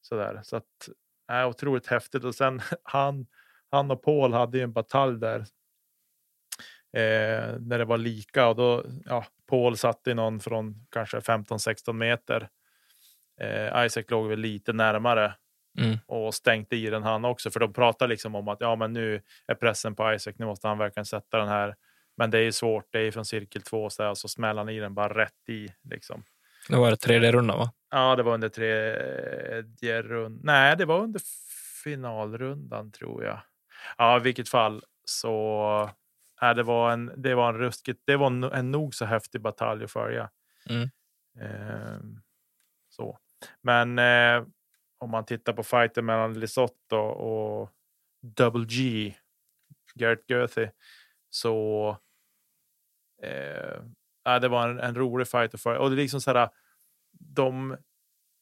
sådär. 0.00 0.40
Så 0.42 0.56
att, 0.56 0.88
är 1.28 1.46
otroligt 1.46 1.86
häftigt. 1.86 2.24
Och 2.24 2.34
sen 2.34 2.60
han, 2.82 3.26
han 3.70 3.90
och 3.90 4.02
Paul 4.02 4.32
hade 4.32 4.58
ju 4.58 4.64
en 4.64 4.72
batalj 4.72 5.20
där. 5.20 5.40
Eh, 6.96 7.58
när 7.60 7.78
det 7.78 7.84
var 7.84 7.98
lika 7.98 8.48
och 8.48 8.56
då, 8.56 8.84
ja, 9.04 9.26
Paul 9.46 9.76
satte 9.76 10.14
någon 10.14 10.40
från 10.40 10.86
kanske 10.90 11.18
15-16 11.18 11.92
meter. 11.92 12.48
Eh, 13.40 13.86
Isaac 13.86 14.04
låg 14.08 14.28
väl 14.28 14.38
lite 14.38 14.72
närmare 14.72 15.34
mm. 15.78 15.98
och 16.06 16.34
stängde 16.34 16.76
i 16.76 16.90
den 16.90 17.02
han 17.02 17.24
också. 17.24 17.50
För 17.50 17.60
de 17.60 17.72
pratar 17.72 18.08
liksom 18.08 18.34
om 18.34 18.48
att 18.48 18.60
ja, 18.60 18.76
men 18.76 18.92
nu 18.92 19.22
är 19.46 19.54
pressen 19.54 19.94
på 19.94 20.14
Isaac. 20.14 20.34
Nu 20.36 20.46
måste 20.46 20.68
han 20.68 20.78
verkligen 20.78 21.06
sätta 21.06 21.38
den 21.38 21.48
här 21.48 21.76
men 22.16 22.30
det 22.30 22.38
är 22.38 22.42
ju 22.42 22.52
svårt. 22.52 22.86
Det 22.90 22.98
är 22.98 23.10
från 23.10 23.24
cirkel 23.24 23.62
två 23.62 23.90
så, 23.90 24.02
där, 24.02 24.14
så 24.14 24.28
smäller 24.28 24.60
han 24.60 24.68
i 24.68 24.80
den 24.80 24.94
bara 24.94 25.14
rätt 25.14 25.48
i. 25.48 25.68
Liksom. 25.90 26.24
Det 26.68 26.76
var 26.76 26.90
det 26.90 26.96
tredje 26.96 27.32
rundan 27.32 27.58
va? 27.58 27.72
Ja, 27.90 28.16
det 28.16 28.22
var 28.22 28.34
under 28.34 28.48
tredje 28.48 30.02
rundan. 30.02 30.40
Nej, 30.42 30.76
det 30.76 30.84
var 30.84 31.00
under 31.00 31.20
finalrundan 31.84 32.92
tror 32.92 33.24
jag. 33.24 33.40
Ja, 33.98 34.16
i 34.16 34.20
vilket 34.20 34.48
fall 34.48 34.84
så. 35.04 35.90
Nej, 36.42 36.54
det 36.54 36.62
var 36.62 36.92
en. 36.92 37.12
Det 37.16 37.34
var 37.34 37.48
en 37.48 37.58
ruskigt. 37.58 38.02
Det 38.04 38.16
var 38.16 38.26
en, 38.26 38.44
en 38.44 38.70
nog 38.70 38.94
så 38.94 39.04
häftig 39.04 39.40
batalj 39.40 39.84
att 39.84 39.90
följa. 39.90 40.30
Mm. 40.68 40.90
Eh, 41.40 42.00
så, 42.88 43.18
men 43.60 43.98
eh, 43.98 44.46
om 44.98 45.10
man 45.10 45.24
tittar 45.24 45.52
på 45.52 45.62
fighten 45.62 46.04
mellan 46.04 46.40
Lisotto 46.40 46.96
och 46.96 47.70
Double 48.22 48.64
G, 48.64 49.14
Garrett 49.94 50.26
Goethe, 50.28 50.70
så 51.34 51.88
eh, 53.22 54.40
det 54.40 54.48
var 54.48 54.68
en, 54.68 54.80
en 54.80 54.94
rolig 54.94 55.28
fight. 55.28 55.60
För, 55.60 55.76
och 55.76 55.90
det 55.90 55.94
är 55.94 56.02
liksom 56.02 56.20
så 56.20 56.32
här, 56.32 56.48
de, 57.12 57.72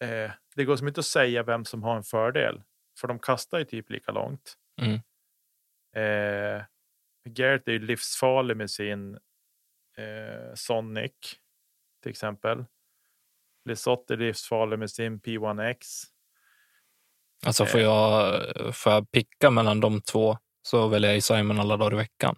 eh, 0.05 0.31
det 0.55 0.65
går 0.65 0.77
som 0.77 0.89
inte 0.89 1.01
att 1.01 1.07
säga 1.07 1.43
vem 1.43 1.65
som 1.65 1.83
har 1.83 1.97
en 1.97 2.03
fördel, 2.03 2.63
för 2.99 3.09
de 3.09 3.19
kastar 3.19 3.59
ju 3.59 3.65
typ 3.65 3.91
lika 3.91 4.13
långt. 4.13 4.55
Mm. 4.81 4.95
Eh, 5.97 6.65
Garrett 7.29 7.69
är 7.69 7.73
ju 7.73 7.79
livsfarlig 7.79 8.57
med 8.57 8.71
sin 8.71 9.15
eh, 9.97 10.55
Sonic 10.55 11.13
till 12.03 12.11
exempel. 12.11 12.65
Lisotte 13.65 14.15
är 14.15 14.19
livsfarlig 14.19 14.79
med 14.79 14.91
sin 14.91 15.21
P1X. 15.21 16.05
Alltså 17.47 17.67
får 17.67 17.79
eh. 17.79 17.85
jag, 17.85 18.77
får 18.77 18.93
jag 18.93 19.11
picka 19.11 19.51
mellan 19.51 19.81
de 19.81 20.01
två 20.01 20.39
så 20.63 20.89
väljer 20.89 21.13
jag 21.13 21.23
Simon 21.23 21.61
alla 21.61 21.77
dagar 21.77 21.93
i 21.93 21.97
veckan. 21.97 22.37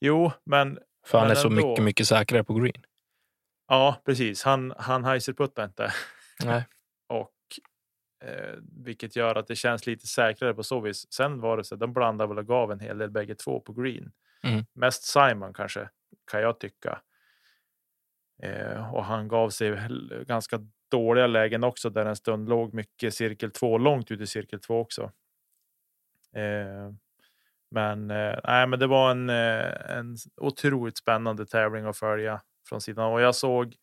Jo, 0.00 0.32
men... 0.44 0.78
För 1.06 1.18
han 1.18 1.28
men 1.28 1.36
är 1.36 1.40
så 1.40 1.48
ändå... 1.48 1.68
mycket, 1.68 1.84
mycket 1.84 2.06
säkrare 2.06 2.44
på 2.44 2.54
green. 2.54 2.84
Ja, 3.68 4.02
precis. 4.04 4.42
Han, 4.42 4.74
han 4.78 5.04
heiserputtar 5.04 5.64
inte. 5.64 5.92
Nej. 6.44 6.66
och 7.08 7.34
eh, 8.24 8.54
vilket 8.84 9.16
gör 9.16 9.34
att 9.34 9.46
det 9.46 9.56
känns 9.56 9.86
lite 9.86 10.06
säkrare 10.06 10.54
på 10.54 10.62
så 10.62 10.80
vis. 10.80 11.12
Sen 11.12 11.40
var 11.40 11.56
det 11.56 11.64
så 11.64 11.76
de 11.76 11.92
blandade 11.92 12.28
väl 12.28 12.38
och 12.38 12.46
gav 12.46 12.72
en 12.72 12.80
hel 12.80 12.98
del 12.98 13.10
bägge 13.10 13.34
två 13.34 13.60
på 13.60 13.72
green. 13.72 14.12
Mm. 14.42 14.64
Mest 14.72 15.02
Simon 15.02 15.54
kanske, 15.54 15.88
kan 16.30 16.40
jag 16.40 16.60
tycka. 16.60 17.00
Eh, 18.42 18.94
och 18.94 19.04
han 19.04 19.28
gav 19.28 19.50
sig 19.50 19.78
ganska 20.26 20.60
dåliga 20.90 21.26
lägen 21.26 21.64
också 21.64 21.90
där 21.90 22.06
en 22.06 22.16
stund 22.16 22.48
låg 22.48 22.74
mycket 22.74 23.14
cirkel 23.14 23.50
två 23.50 23.78
långt 23.78 24.10
ut 24.10 24.20
i 24.20 24.26
cirkel 24.26 24.60
två 24.60 24.80
också. 24.80 25.02
Eh, 26.36 26.92
men, 27.74 28.10
eh, 28.10 28.38
nej, 28.44 28.66
men 28.66 28.78
det 28.78 28.86
var 28.86 29.10
en, 29.10 29.30
eh, 29.30 29.96
en 29.98 30.16
otroligt 30.36 30.98
spännande 30.98 31.46
tävling 31.46 31.84
att 31.84 31.96
följa 31.96 32.42
från 32.68 32.80
sidan. 32.80 33.12
Och 33.12 33.20
jag 33.20 33.34
såg 33.34 33.76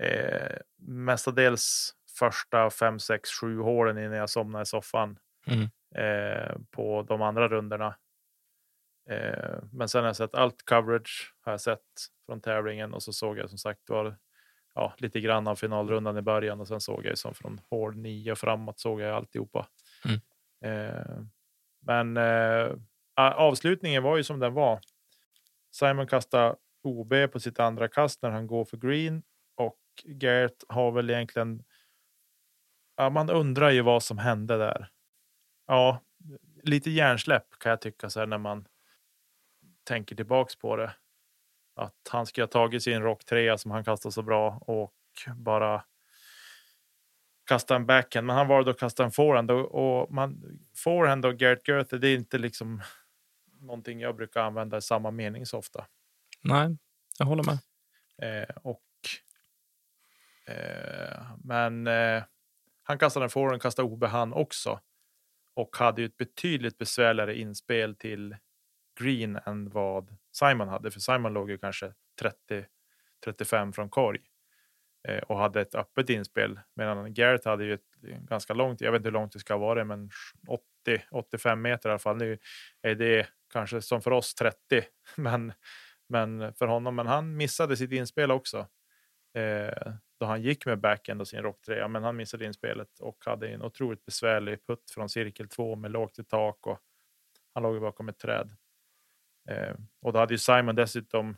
eh, 0.00 0.56
mestadels 0.78 1.94
första 2.18 2.70
fem, 2.70 2.98
sex, 2.98 3.30
sju 3.30 3.58
hålen 3.58 3.98
innan 3.98 4.16
jag 4.16 4.30
somnade 4.30 4.62
i 4.62 4.66
soffan 4.66 5.18
mm. 5.46 5.68
eh, 5.94 6.56
på 6.70 7.02
de 7.08 7.22
andra 7.22 7.48
rundorna. 7.48 7.96
Eh, 9.10 9.58
men 9.72 9.88
sen 9.88 10.00
har 10.00 10.08
jag 10.08 10.16
sett 10.16 10.34
allt 10.34 10.64
coverage 10.64 11.34
har 11.40 11.52
jag 11.52 11.60
sett 11.60 11.80
från 12.26 12.40
tävlingen 12.40 12.94
och 12.94 13.02
så 13.02 13.12
såg 13.12 13.38
jag 13.38 13.48
som 13.48 13.58
sagt 13.58 13.90
var 13.90 14.16
ja, 14.74 14.94
lite 14.98 15.20
grann 15.20 15.48
av 15.48 15.56
finalrundan 15.56 16.18
i 16.18 16.22
början 16.22 16.60
och 16.60 16.68
sen 16.68 16.80
såg 16.80 17.06
jag 17.06 17.18
som 17.18 17.34
från 17.34 17.60
hål 17.70 17.96
9 17.96 18.32
och 18.32 18.38
framåt 18.38 18.80
såg 18.80 19.00
jag 19.00 19.16
alltihopa. 19.16 19.68
Mm. 20.04 20.20
Eh, 20.64 21.22
men 21.80 22.16
eh, 22.16 22.72
avslutningen 23.18 24.02
var 24.02 24.16
ju 24.16 24.24
som 24.24 24.38
den 24.38 24.54
var. 24.54 24.80
Simon 25.70 26.06
kastar 26.06 26.56
OB 26.82 27.14
på 27.32 27.40
sitt 27.40 27.60
andra 27.60 27.88
kast 27.88 28.22
när 28.22 28.30
han 28.30 28.46
går 28.46 28.64
för 28.64 28.76
green 28.76 29.22
och 29.54 29.78
Gert 30.04 30.64
har 30.68 30.92
väl 30.92 31.10
egentligen. 31.10 31.64
Ja, 32.96 33.10
man 33.10 33.30
undrar 33.30 33.70
ju 33.70 33.82
vad 33.82 34.02
som 34.02 34.18
hände 34.18 34.58
där. 34.58 34.88
Ja, 35.66 36.00
lite 36.62 36.90
hjärnsläpp 36.90 37.58
kan 37.60 37.70
jag 37.70 37.80
tycka 37.80 38.10
så 38.10 38.20
här 38.20 38.26
när 38.26 38.38
man 38.38 38.66
tänker 39.84 40.16
tillbaks 40.16 40.56
på 40.56 40.76
det. 40.76 40.94
Att 41.74 42.08
han 42.10 42.26
ska 42.26 42.42
ha 42.42 42.46
tagit 42.46 42.82
sin 42.82 43.02
rock 43.02 43.24
3 43.24 43.58
som 43.58 43.70
han 43.70 43.84
kastar 43.84 44.10
så 44.10 44.22
bra 44.22 44.58
och 44.66 44.94
bara 45.34 45.84
kasta 47.48 47.76
en 47.76 47.86
backhand. 47.86 48.26
Men 48.26 48.36
han 48.36 48.48
valde 48.48 48.70
att 48.70 48.78
kasta 48.78 49.04
en 49.04 49.10
forehand 49.10 49.50
och, 49.50 49.74
och 49.74 50.12
man 50.12 50.58
forehand 50.76 51.26
och 51.26 51.40
Gert 51.40 51.66
Goethe. 51.66 51.98
Det 51.98 52.08
är 52.08 52.14
inte 52.14 52.38
liksom 52.38 52.82
någonting 53.60 54.00
jag 54.00 54.16
brukar 54.16 54.40
använda 54.40 54.76
i 54.76 54.82
samma 54.82 55.10
mening 55.10 55.46
så 55.46 55.58
ofta. 55.58 55.86
Nej, 56.42 56.76
jag 57.18 57.26
håller 57.26 57.44
med. 57.44 57.58
Eh, 58.22 58.56
och, 58.62 58.82
eh, 60.46 61.22
men 61.44 61.86
eh, 61.86 62.22
han 62.82 62.98
kastade 62.98 63.26
en 63.26 63.30
forehand, 63.30 63.62
kastade 63.62 63.88
OB 63.88 64.04
han 64.04 64.32
också. 64.32 64.80
Och 65.54 65.76
hade 65.76 66.00
ju 66.00 66.06
ett 66.06 66.16
betydligt 66.16 66.78
besvärligare 66.78 67.38
inspel 67.38 67.96
till 67.96 68.36
green 69.00 69.38
än 69.46 69.70
vad 69.70 70.16
Simon 70.32 70.68
hade. 70.68 70.90
För 70.90 71.00
Simon 71.00 71.32
låg 71.32 71.50
ju 71.50 71.58
kanske 71.58 71.92
30-35 73.26 73.72
från 73.72 73.90
korg 73.90 74.20
eh, 75.08 75.18
och 75.18 75.38
hade 75.38 75.60
ett 75.60 75.74
öppet 75.74 76.10
inspel. 76.10 76.60
Medan 76.74 77.14
Garrett 77.14 77.44
hade 77.44 77.64
ju 77.64 77.74
ett 77.74 77.94
ganska 78.28 78.54
långt, 78.54 78.80
jag 78.80 78.92
vet 78.92 78.98
inte 78.98 79.08
hur 79.08 79.12
långt 79.12 79.32
det 79.32 79.38
ska 79.38 79.56
vara, 79.56 79.84
men 79.84 80.10
80-85 80.86 81.56
meter 81.56 81.88
i 81.88 81.92
alla 81.92 81.98
fall. 81.98 82.16
Nu 82.16 82.38
är 82.82 82.94
det 82.94 83.28
kanske 83.52 83.82
som 83.82 84.02
för 84.02 84.10
oss 84.10 84.34
30, 84.34 84.58
men, 85.16 85.52
men 86.08 86.54
för 86.54 86.66
honom. 86.66 86.96
Men 86.96 87.06
han 87.06 87.36
missade 87.36 87.76
sitt 87.76 87.92
inspel 87.92 88.30
också. 88.30 88.66
eh, 89.34 89.92
då 90.20 90.26
han 90.26 90.42
gick 90.42 90.66
med 90.66 90.80
backhand 90.80 91.20
och 91.20 91.28
sin 91.28 91.42
rocktröja, 91.42 91.88
men 91.88 92.02
han 92.02 92.16
missade 92.16 92.44
inspelet 92.44 93.00
och 93.00 93.16
hade 93.24 93.48
en 93.48 93.62
otroligt 93.62 94.04
besvärlig 94.04 94.66
putt 94.66 94.90
från 94.90 95.08
cirkel 95.08 95.48
två 95.48 95.76
med 95.76 95.90
lågt 95.90 96.18
i 96.18 96.24
tak 96.24 96.66
och 96.66 96.80
han 97.54 97.62
låg 97.62 97.80
bakom 97.80 98.08
ett 98.08 98.18
träd. 98.18 98.56
Eh, 99.50 99.74
och 100.02 100.12
då 100.12 100.18
hade 100.18 100.34
ju 100.34 100.38
Simon 100.38 100.74
dessutom 100.74 101.36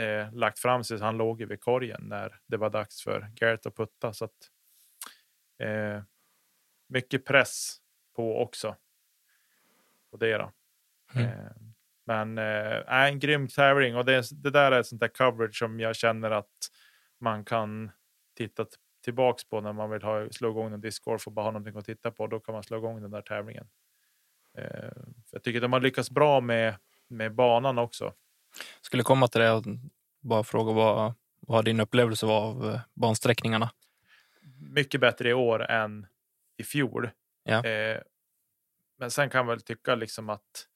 eh, 0.00 0.32
lagt 0.34 0.58
fram 0.58 0.84
sig, 0.84 0.98
så 0.98 1.04
han 1.04 1.16
låg 1.16 1.42
vid 1.42 1.60
korgen 1.60 2.00
när 2.02 2.40
det 2.46 2.56
var 2.56 2.70
dags 2.70 3.02
för 3.02 3.30
Garrett 3.34 3.66
att 3.66 3.76
putta. 3.76 4.12
Så 4.12 4.24
att, 4.24 4.50
eh, 5.62 6.02
mycket 6.88 7.24
press 7.24 7.76
på 8.16 8.42
också. 8.42 8.76
På 10.10 10.16
det 10.16 10.38
då. 10.38 10.52
Mm. 11.14 11.26
Eh, 11.26 11.52
men 12.04 12.38
äh, 12.38 13.08
en 13.08 13.18
grym 13.18 13.48
tävling 13.48 13.96
och 13.96 14.04
det, 14.04 14.24
det 14.32 14.50
där 14.50 14.72
är 14.72 14.80
ett 14.80 14.86
sånt 14.86 15.00
där 15.00 15.08
coverage 15.08 15.58
som 15.58 15.80
jag 15.80 15.96
känner 15.96 16.30
att 16.30 16.70
man 17.20 17.44
kan 17.44 17.90
titta 18.36 18.66
tillbaks 19.04 19.44
på 19.44 19.60
när 19.60 19.72
man 19.72 19.90
vill 19.90 20.02
ha, 20.02 20.28
slå 20.30 20.50
igång 20.50 20.72
en 20.72 20.80
discgolf 20.80 21.26
och 21.26 21.32
bara 21.32 21.44
ha 21.44 21.50
någonting 21.50 21.76
att 21.76 21.84
titta 21.84 22.10
på. 22.10 22.26
Då 22.26 22.40
kan 22.40 22.52
man 22.52 22.62
slå 22.62 22.78
igång 22.78 23.02
den 23.02 23.10
där 23.10 23.22
tävlingen. 23.22 23.68
Eh, 24.58 24.92
jag 25.30 25.42
tycker 25.42 25.60
de 25.60 25.72
har 25.72 25.80
lyckats 25.80 26.10
bra 26.10 26.40
med, 26.40 26.74
med 27.08 27.34
banan 27.34 27.78
också. 27.78 28.12
Skulle 28.80 29.02
komma 29.02 29.28
till 29.28 29.40
det 29.40 29.52
och 29.52 29.64
bara 30.20 30.44
fråga 30.44 30.72
vad, 30.72 31.14
vad 31.40 31.64
din 31.64 31.80
upplevelse 31.80 32.26
var 32.26 32.40
av 32.40 32.70
eh, 32.70 32.80
bansträckningarna? 32.94 33.70
Mycket 34.58 35.00
bättre 35.00 35.28
i 35.28 35.32
år 35.32 35.70
än 35.70 36.06
i 36.56 36.64
fjol. 36.64 37.10
Ja. 37.44 37.64
Eh, 37.64 38.00
men 38.98 39.10
sen 39.10 39.30
kan 39.30 39.46
man 39.46 39.56
väl 39.56 39.60
tycka 39.60 39.94
liksom 39.94 40.30
att 40.30 40.68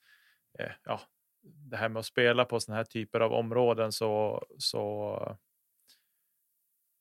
eh, 0.59 0.73
ja, 0.85 1.01
det 1.43 1.77
här 1.77 1.89
med 1.89 2.01
att 2.01 2.07
spela 2.07 2.45
på 2.45 2.61
sådana 2.61 2.77
här 2.77 2.85
typer 2.85 3.21
av 3.21 3.33
områden 3.33 3.93
så, 3.93 4.45
så, 4.59 5.17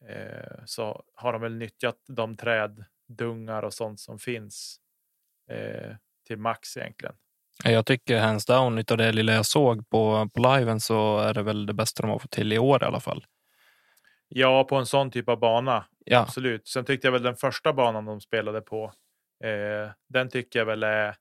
eh, 0.07 0.63
så 0.65 1.03
har 1.13 1.33
de 1.33 1.41
väl 1.41 1.55
nyttjat 1.55 1.97
de 2.07 2.37
träddungar 2.37 3.63
och 3.63 3.73
sånt 3.73 3.99
som 3.99 4.19
finns 4.19 4.79
till 6.27 6.37
max 6.37 6.77
egentligen. 6.77 7.15
Jag 7.63 7.85
tycker 7.85 8.19
hands 8.19 8.45
down 8.45 8.77
utav 8.77 8.97
det 8.97 9.11
lilla 9.11 9.33
jag 9.33 9.45
såg 9.45 9.89
på, 9.89 10.29
på 10.33 10.39
liven 10.39 10.79
så 10.79 11.17
är 11.17 11.33
det 11.33 11.43
väl 11.43 11.65
det 11.65 11.73
bästa 11.73 12.01
de 12.01 12.11
har 12.11 12.19
fått 12.19 12.31
till 12.31 12.53
i 12.53 12.59
år 12.59 12.83
i 12.83 12.85
alla 12.85 12.99
fall. 12.99 13.25
Ja, 14.27 14.63
på 14.63 14.75
en 14.75 14.85
sån 14.85 15.11
typ 15.11 15.29
av 15.29 15.39
bana. 15.39 15.85
Ja. 16.05 16.19
Absolut. 16.19 16.67
Sen 16.67 16.85
tyckte 16.85 17.07
jag 17.07 17.11
väl 17.11 17.23
den 17.23 17.35
första 17.35 17.73
banan 17.73 18.05
de 18.05 18.21
spelade 18.21 18.61
på. 18.61 18.93
Eh, 19.43 19.91
den 20.09 20.29
tycker 20.29 20.59
jag 20.59 20.65
väl 20.65 20.83
är 20.83 21.15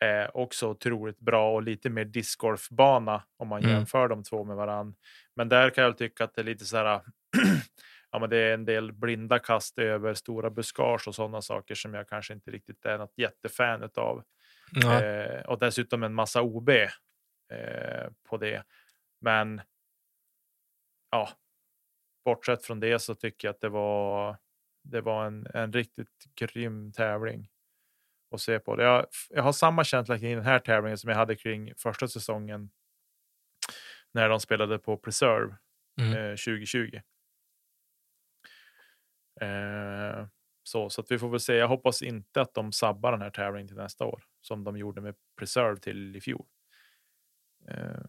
är 0.00 0.36
också 0.36 0.68
otroligt 0.68 1.20
bra 1.20 1.54
och 1.54 1.62
lite 1.62 1.90
mer 1.90 2.04
discgolfbana 2.04 3.22
om 3.36 3.48
man 3.48 3.62
mm. 3.62 3.74
jämför 3.74 4.08
de 4.08 4.24
två 4.24 4.44
med 4.44 4.56
varann. 4.56 4.94
Men 5.36 5.48
där 5.48 5.70
kan 5.70 5.84
jag 5.84 5.98
tycka 5.98 6.24
att 6.24 6.34
det 6.34 6.40
är 6.40 6.44
lite 6.44 6.64
så 6.64 6.76
här. 6.76 7.02
ja, 8.10 8.18
men 8.18 8.30
det 8.30 8.36
är 8.36 8.54
en 8.54 8.64
del 8.64 8.92
blinda 8.92 9.38
kast 9.38 9.78
över 9.78 10.14
stora 10.14 10.50
buskage 10.50 11.08
och 11.08 11.14
sådana 11.14 11.42
saker 11.42 11.74
som 11.74 11.94
jag 11.94 12.08
kanske 12.08 12.34
inte 12.34 12.50
riktigt 12.50 12.84
är 12.84 12.98
något 12.98 13.18
jättefan 13.18 13.90
av. 13.94 14.22
Mm. 14.84 15.04
Eh, 15.04 15.40
och 15.40 15.58
dessutom 15.58 16.02
en 16.02 16.14
massa 16.14 16.42
OB 16.42 16.68
eh, 16.68 18.10
på 18.28 18.36
det. 18.36 18.62
Men 19.20 19.60
ja, 21.10 21.28
bortsett 22.24 22.64
från 22.64 22.80
det 22.80 22.98
så 22.98 23.14
tycker 23.14 23.48
jag 23.48 23.54
att 23.54 23.60
det 23.60 23.68
var. 23.68 24.36
Det 24.90 25.00
var 25.00 25.26
en, 25.26 25.46
en 25.54 25.72
riktigt 25.72 26.34
grym 26.34 26.92
tävling 26.92 27.48
och 28.30 28.40
se 28.40 28.58
på. 28.58 28.82
Jag, 28.82 29.06
jag 29.30 29.42
har 29.42 29.52
samma 29.52 29.84
känsla 29.84 30.18
kring 30.18 30.34
den 30.34 30.44
här 30.44 30.58
tävlingen 30.58 30.98
som 30.98 31.10
jag 31.10 31.16
hade 31.16 31.36
kring 31.36 31.74
första 31.76 32.08
säsongen 32.08 32.70
när 34.12 34.28
de 34.28 34.40
spelade 34.40 34.78
på 34.78 34.96
Preserve 34.96 35.56
mm. 36.00 36.12
eh, 36.12 36.30
2020. 36.30 37.00
Eh, 39.40 40.26
så, 40.62 40.90
så 40.90 41.00
att 41.00 41.10
vi 41.10 41.18
får 41.18 41.28
väl 41.28 41.40
se. 41.40 41.54
Jag 41.54 41.68
hoppas 41.68 42.02
inte 42.02 42.40
att 42.40 42.54
de 42.54 42.72
sabbar 42.72 43.12
den 43.12 43.22
här 43.22 43.30
tävlingen 43.30 43.68
till 43.68 43.76
nästa 43.76 44.04
år 44.04 44.22
som 44.40 44.64
de 44.64 44.76
gjorde 44.76 45.00
med 45.00 45.14
Preserve 45.38 45.76
till 45.76 46.16
i 46.16 46.20
fjol. 46.20 46.46
Eh, 47.68 48.04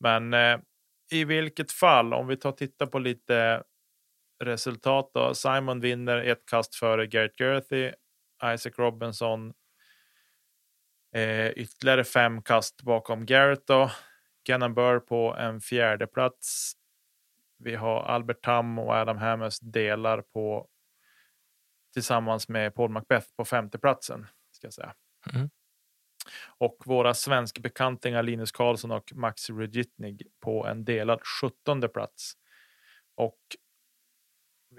men 0.00 0.34
eh, 0.34 0.58
i 1.10 1.24
vilket 1.24 1.72
fall, 1.72 2.14
om 2.14 2.26
vi 2.26 2.36
tar 2.36 2.50
och 2.50 2.56
tittar 2.56 2.86
på 2.86 2.98
lite 2.98 3.62
resultat 4.40 5.10
då. 5.14 5.34
Simon 5.34 5.80
vinner 5.80 6.16
ett 6.16 6.46
kast 6.46 6.74
före 6.74 7.06
Garrett 7.06 7.40
Gerthy 7.40 7.92
Isaac 8.54 8.72
Robinson. 8.76 9.52
Eh, 11.14 11.48
ytterligare 11.48 12.04
fem 12.04 12.42
kast 12.42 12.82
bakom 12.82 13.26
Garrett 13.26 13.66
då. 13.66 13.90
Gannon 14.44 14.74
Burr 14.74 15.00
på 15.00 15.34
en 15.34 15.60
fjärde 15.60 16.06
plats. 16.06 16.72
Vi 17.58 17.74
har 17.74 18.02
Albert 18.02 18.42
Tam 18.42 18.78
och 18.78 18.92
Adam 18.92 19.18
Hammers 19.18 19.58
delar 19.60 20.22
på 20.22 20.68
tillsammans 21.92 22.48
med 22.48 22.74
Paul 22.74 22.90
Macbeth 22.90 23.26
på 23.36 23.44
femteplatsen. 23.44 24.26
Ska 24.50 24.66
jag 24.66 24.74
säga. 24.74 24.94
Mm. 25.34 25.50
Och 26.58 26.82
våra 26.86 27.14
svenskbekantingar 27.14 28.22
Linus 28.22 28.52
Karlsson 28.52 28.90
och 28.90 29.12
Max 29.14 29.50
Regitnig 29.50 30.22
på 30.40 30.66
en 30.66 30.84
delad 30.84 31.20
sjuttonde 31.22 31.88
plats. 31.88 32.32
Och 33.14 33.38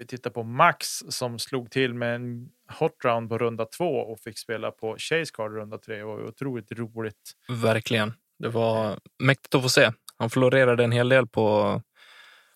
vi 0.00 0.06
tittar 0.06 0.30
på 0.30 0.42
Max 0.42 0.86
som 1.08 1.38
slog 1.38 1.70
till 1.70 1.94
med 1.94 2.14
en 2.14 2.48
hot 2.78 3.04
round 3.04 3.28
på 3.28 3.38
runda 3.38 3.64
två 3.64 3.96
och 3.96 4.20
fick 4.20 4.38
spela 4.38 4.70
på 4.70 4.96
Chase 4.98 5.32
Card 5.34 5.52
runda 5.52 5.78
tre. 5.78 5.96
Det 5.96 6.04
var 6.04 6.28
otroligt 6.28 6.72
roligt. 6.72 7.32
Verkligen. 7.48 8.12
Det 8.38 8.48
var 8.48 8.98
mäktigt 9.18 9.54
att 9.54 9.62
få 9.62 9.68
se. 9.68 9.92
Han 10.16 10.30
florerade 10.30 10.84
en 10.84 10.92
hel 10.92 11.08
del 11.08 11.26
på, 11.26 11.82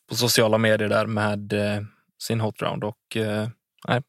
på 0.08 0.14
sociala 0.14 0.58
medier 0.58 0.88
där 0.88 1.06
med 1.06 1.52
eh, 1.52 1.82
sin 2.18 2.40
hot 2.40 2.62
round 2.62 2.84
och 2.84 3.16
eh, 3.16 3.48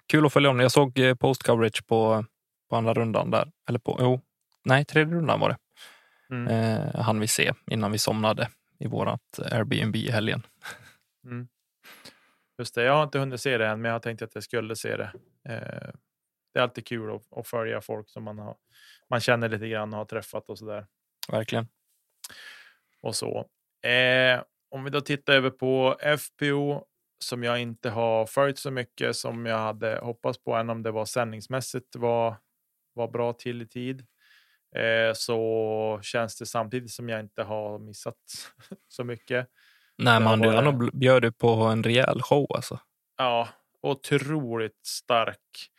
kul 0.08 0.26
att 0.26 0.34
följa 0.34 0.50
honom. 0.50 0.62
Jag 0.62 0.72
såg 0.72 1.00
eh, 1.00 1.16
post 1.16 1.44
coverage 1.44 1.88
på, 1.88 2.26
på 2.70 2.76
andra 2.76 2.94
rundan 2.94 3.32
där. 3.32 3.52
Eller 3.70 3.80
på, 3.80 3.94
oh, 3.94 4.20
nej, 4.66 4.86
tredje 4.86 5.16
rundan 5.16 5.40
var 5.40 5.50
det. 5.50 5.58
Mm. 6.36 6.48
Eh, 6.48 7.02
han 7.02 7.20
vi 7.20 7.28
se 7.28 7.54
innan 7.72 7.92
vi 7.92 7.98
somnade 7.98 8.50
i 8.80 8.88
vårat 8.88 9.40
Airbnb 9.52 9.96
i 9.96 10.12
helgen. 10.12 10.42
Mm. 11.26 11.48
Just 12.58 12.76
det, 12.76 12.84
jag 12.84 12.94
har 12.94 13.04
inte 13.04 13.20
hunnit 13.20 13.42
se 13.42 13.58
det 13.58 13.68
än, 13.68 13.82
men 13.82 13.92
jag 13.92 14.02
tänkte 14.02 14.26
att 14.26 14.36
jag 14.36 14.44
skulle 14.44 14.76
se 14.76 14.98
det. 14.98 15.12
Eh, 15.50 15.94
det 16.54 16.60
är 16.60 16.64
alltid 16.64 16.88
kul 16.88 17.16
att, 17.16 17.38
att, 17.38 17.48
följa 17.48 17.82
folk 17.82 18.10
som 18.10 18.24
man, 18.24 18.40
har, 18.40 18.58
man 19.10 19.20
känner 19.20 19.50
lite 19.50 19.68
grann 19.68 19.94
och 19.94 19.98
har 19.98 20.06
träffat 20.06 20.50
och 20.50 20.60
så 20.60 20.66
där. 20.66 20.88
Verkligen. 21.32 21.68
Och 23.02 23.16
så. 23.16 23.46
Eh, 23.90 24.44
om 24.70 24.84
vi 24.84 24.90
då 24.90 25.02
tittar 25.02 25.34
över 25.34 25.50
på 25.50 25.98
FPO 26.18 26.86
som 27.20 27.44
jag 27.44 27.62
inte 27.62 27.90
har 27.90 28.26
följt 28.26 28.58
så 28.58 28.72
mycket 28.72 29.16
som 29.16 29.46
jag 29.46 29.58
hade 29.58 30.00
hoppats 30.04 30.44
på, 30.44 30.56
än 30.56 30.70
om 30.70 30.84
det 30.84 30.92
var 30.92 31.06
sändningsmässigt 31.06 31.96
var, 31.96 32.36
var 32.94 33.08
bra 33.08 33.34
till 33.34 33.62
i 33.62 33.68
tid. 33.68 34.06
Eh, 34.76 35.14
så 35.14 36.00
känns 36.04 36.38
det 36.38 36.46
samtidigt 36.46 36.92
som 36.92 37.10
jag 37.10 37.20
inte 37.20 37.44
har 37.44 37.80
missat 37.80 38.18
så 38.88 39.04
mycket. 39.04 39.50
Nej, 39.98 40.20
men 40.20 40.44
han 40.44 40.90
bjöd 40.94 41.22
du 41.22 41.32
på 41.32 41.48
en 41.48 41.84
rejäl 41.84 42.22
show 42.22 42.48
alltså. 42.56 42.80
Ja, 43.18 43.50
otroligt 43.82 44.86
stark 44.86 45.70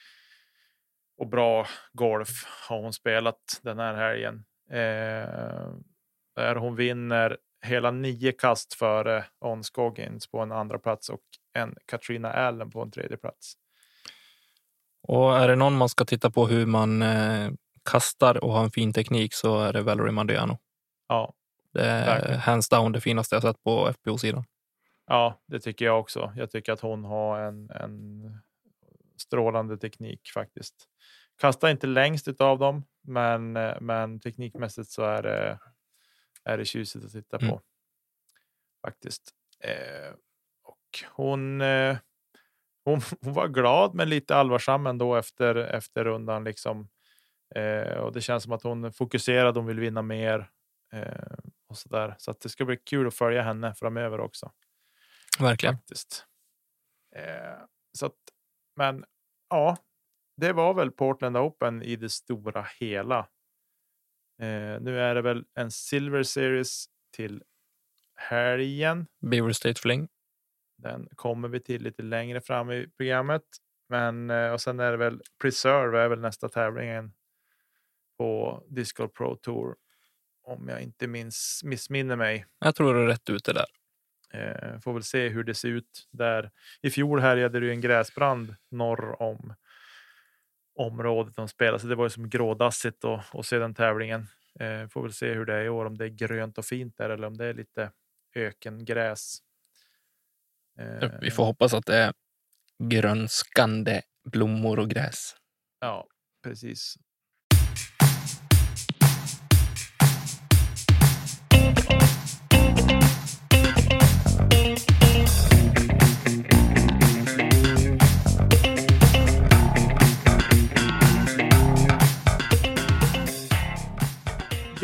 och 1.18 1.29
bra 1.29 1.66
golf 1.92 2.29
har 2.68 2.83
hon 2.83 2.92
spelat 2.92 3.61
den 3.62 3.79
här 3.79 3.94
helgen. 3.94 4.44
Eh, 4.70 5.74
där 6.37 6.57
hon 6.57 6.76
vinner 6.76 7.37
hela 7.64 7.90
nio 7.90 8.33
kast 8.33 8.74
före 8.74 9.24
On 9.40 9.64
Scoggins 9.64 10.26
på 10.26 10.40
en 10.40 10.52
andra 10.52 10.79
plats 10.79 11.09
och 11.09 11.20
en 11.52 11.74
Katrina 11.87 12.33
Allen 12.33 12.70
på 12.70 12.83
en 12.83 12.90
tredje 12.90 13.16
plats. 13.16 13.55
Och 15.09 15.38
är 15.38 15.48
det 15.48 15.57
någon 15.57 15.76
man 15.76 15.88
ska 15.88 16.05
titta 16.05 16.31
på 16.31 16.46
hur 16.46 16.66
man 16.66 17.02
eh, 17.02 17.50
kastar 17.90 18.44
och 18.44 18.52
har 18.52 18.64
en 18.64 18.70
fin 18.70 18.92
teknik 18.92 19.35
så 19.35 19.61
är 19.61 19.72
det 19.72 19.83
Valerie 19.83 20.12
Mandiano. 20.12 20.59
Ja, 21.09 21.35
det 21.76 21.86
är 21.86 22.36
hands 22.36 22.68
down 22.68 22.92
det 22.92 23.00
finaste 23.00 23.34
jag 23.34 23.42
sett 23.42 23.62
på 23.62 23.92
FBO-sidan. 23.92 24.44
Ja, 25.06 25.40
det 25.46 25.60
tycker 25.60 25.84
jag 25.84 26.00
också. 26.00 26.32
Jag 26.36 26.50
tycker 26.50 26.72
att 26.72 26.80
hon 26.80 27.04
har 27.04 27.40
en, 27.40 27.70
en 27.70 28.22
strålande 29.16 29.78
teknik 29.78 30.30
faktiskt. 30.34 30.74
Kastar 31.40 31.68
inte 31.68 31.86
längst 31.86 32.40
av 32.40 32.58
dem, 32.58 32.84
men, 33.02 33.52
men 33.80 34.20
teknikmässigt 34.20 34.90
så 34.90 35.02
är 35.02 35.22
det, 35.22 35.58
är 36.44 36.58
det 36.58 36.64
tjusigt 36.64 37.04
att 37.04 37.12
titta 37.12 37.36
mm. 37.36 37.50
på. 37.50 37.60
Faktiskt. 38.86 39.30
Eh, 39.60 40.14
och 40.64 41.04
hon, 41.12 41.60
eh, 41.60 41.96
hon, 42.84 43.00
hon, 43.20 43.32
var 43.32 43.48
glad 43.48 43.94
men 43.94 44.08
lite 44.08 44.36
allvarsam 44.36 44.86
ändå 44.86 45.16
efter, 45.16 45.54
efter 45.56 46.04
rundan. 46.04 46.44
Liksom. 46.44 46.88
Eh, 47.54 47.98
och 47.98 48.12
det 48.12 48.20
känns 48.20 48.42
som 48.42 48.52
att 48.52 48.62
hon 48.62 48.84
är 48.84 48.90
fokuserad, 48.90 49.56
hon 49.56 49.66
vill 49.66 49.80
vinna 49.80 50.02
mer. 50.02 50.50
Eh, 50.92 51.38
och 51.76 51.80
så 51.80 51.88
där. 51.88 52.14
Så 52.18 52.30
att 52.30 52.40
det 52.40 52.48
ska 52.48 52.64
bli 52.64 52.76
kul 52.76 53.06
att 53.06 53.14
följa 53.14 53.42
henne 53.42 53.74
framöver 53.74 54.20
också. 54.20 54.52
Verkligen. 55.40 55.74
Faktiskt. 55.74 56.26
Eh, 57.16 57.58
så 57.92 58.06
att, 58.06 58.16
men 58.76 59.04
ja, 59.50 59.76
det 60.36 60.52
var 60.52 60.74
väl 60.74 60.90
Portland 60.90 61.36
Open 61.36 61.82
i 61.82 61.96
det 61.96 62.08
stora 62.08 62.66
hela. 62.80 63.18
Eh, 64.38 64.80
nu 64.80 65.00
är 65.00 65.14
det 65.14 65.22
väl 65.22 65.44
en 65.54 65.70
Silver 65.70 66.22
Series 66.22 66.86
till 67.10 67.42
helgen. 68.14 69.06
Beaver 69.20 69.52
State 69.52 69.80
Fling. 69.80 70.08
Den 70.78 71.08
kommer 71.14 71.48
vi 71.48 71.60
till 71.60 71.82
lite 71.82 72.02
längre 72.02 72.40
fram 72.40 72.70
i 72.70 72.88
programmet. 72.96 73.44
Men 73.88 74.30
eh, 74.30 74.52
och 74.52 74.60
sen 74.60 74.80
är 74.80 74.90
det 74.90 74.96
väl 74.96 75.22
Preserve 75.42 76.00
är 76.00 76.08
väl 76.08 76.20
nästa 76.20 76.48
tävlingen 76.48 77.12
på 78.18 78.62
Discord 78.68 79.14
Pro 79.14 79.36
Tour. 79.36 79.76
Om 80.46 80.68
jag 80.68 80.82
inte 80.82 81.06
minns, 81.06 81.61
missminner 81.64 82.16
mig. 82.16 82.46
Jag 82.59 82.74
tror 82.74 82.94
du 82.94 83.02
är 83.02 83.06
rätt 83.06 83.30
ute 83.30 83.52
där. 83.52 83.66
Eh, 84.32 84.80
får 84.80 84.92
väl 84.92 85.02
se 85.02 85.28
hur 85.28 85.44
det 85.44 85.54
ser 85.54 85.68
ut 85.68 86.09
där. 86.11 86.50
I 86.82 86.90
fjol 86.90 87.20
härjade 87.20 87.61
det 87.61 87.66
ju 87.66 87.72
en 87.72 87.80
gräsbrand 87.80 88.56
norr 88.70 89.22
om 89.22 89.54
området 90.78 91.37
de 91.37 91.48
spelade, 91.48 91.78
så 91.78 91.87
det 91.87 91.94
var 91.94 92.04
ju 92.04 92.11
som 92.11 92.28
grådassigt 92.28 93.04
att 93.04 93.46
se 93.46 93.59
den 93.59 93.74
tävlingen. 93.74 94.26
Eh, 94.61 94.88
får 94.88 95.02
väl 95.02 95.12
se 95.12 95.35
hur 95.35 95.44
det 95.46 95.54
är 95.54 95.64
i 95.64 95.68
år, 95.68 95.85
om 95.85 95.98
det 95.98 96.04
är 96.04 96.09
grönt 96.09 96.59
och 96.59 96.64
fint 96.64 96.96
där 96.96 97.11
eller 97.11 97.26
om 97.26 97.37
det 97.37 97.46
är 97.46 97.54
lite 97.54 97.90
ökengräs. 98.35 99.38
Eh, 100.78 101.11
Vi 101.20 101.30
får 101.30 101.44
hoppas 101.44 101.74
att 101.74 101.87
det 101.87 101.96
är 101.96 102.12
grönskande 102.85 104.02
blommor 104.30 104.78
och 104.78 104.90
gräs. 104.90 105.37
Ja, 105.80 106.06
precis. 106.42 106.96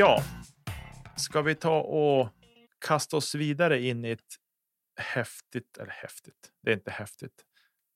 Ja, 0.02 0.22
ska 1.16 1.42
vi 1.42 1.54
ta 1.54 1.80
och 1.80 2.28
kasta 2.86 3.16
oss 3.16 3.34
vidare 3.34 3.80
in 3.80 4.04
i 4.04 4.10
ett 4.10 4.34
häftigt, 5.00 5.78
eller 5.78 5.90
häftigt, 5.90 6.52
det 6.62 6.70
är 6.70 6.74
inte 6.74 6.90
häftigt, 6.90 7.44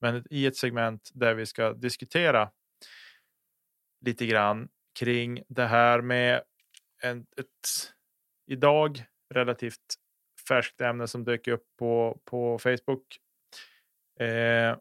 men 0.01 0.23
i 0.29 0.45
ett 0.45 0.55
segment 0.55 1.11
där 1.13 1.33
vi 1.33 1.45
ska 1.45 1.73
diskutera 1.73 2.51
lite 4.05 4.25
grann 4.25 4.69
kring 4.99 5.43
det 5.47 5.65
här 5.65 6.01
med 6.01 6.43
en, 7.03 7.25
ett 7.37 7.93
idag 8.51 9.05
relativt 9.33 9.95
färskt 10.47 10.81
ämne 10.81 11.07
som 11.07 11.23
dök 11.23 11.47
upp 11.47 11.65
på, 11.79 12.21
på 12.25 12.59
Facebook. 12.59 13.17
Eh, 14.19 14.77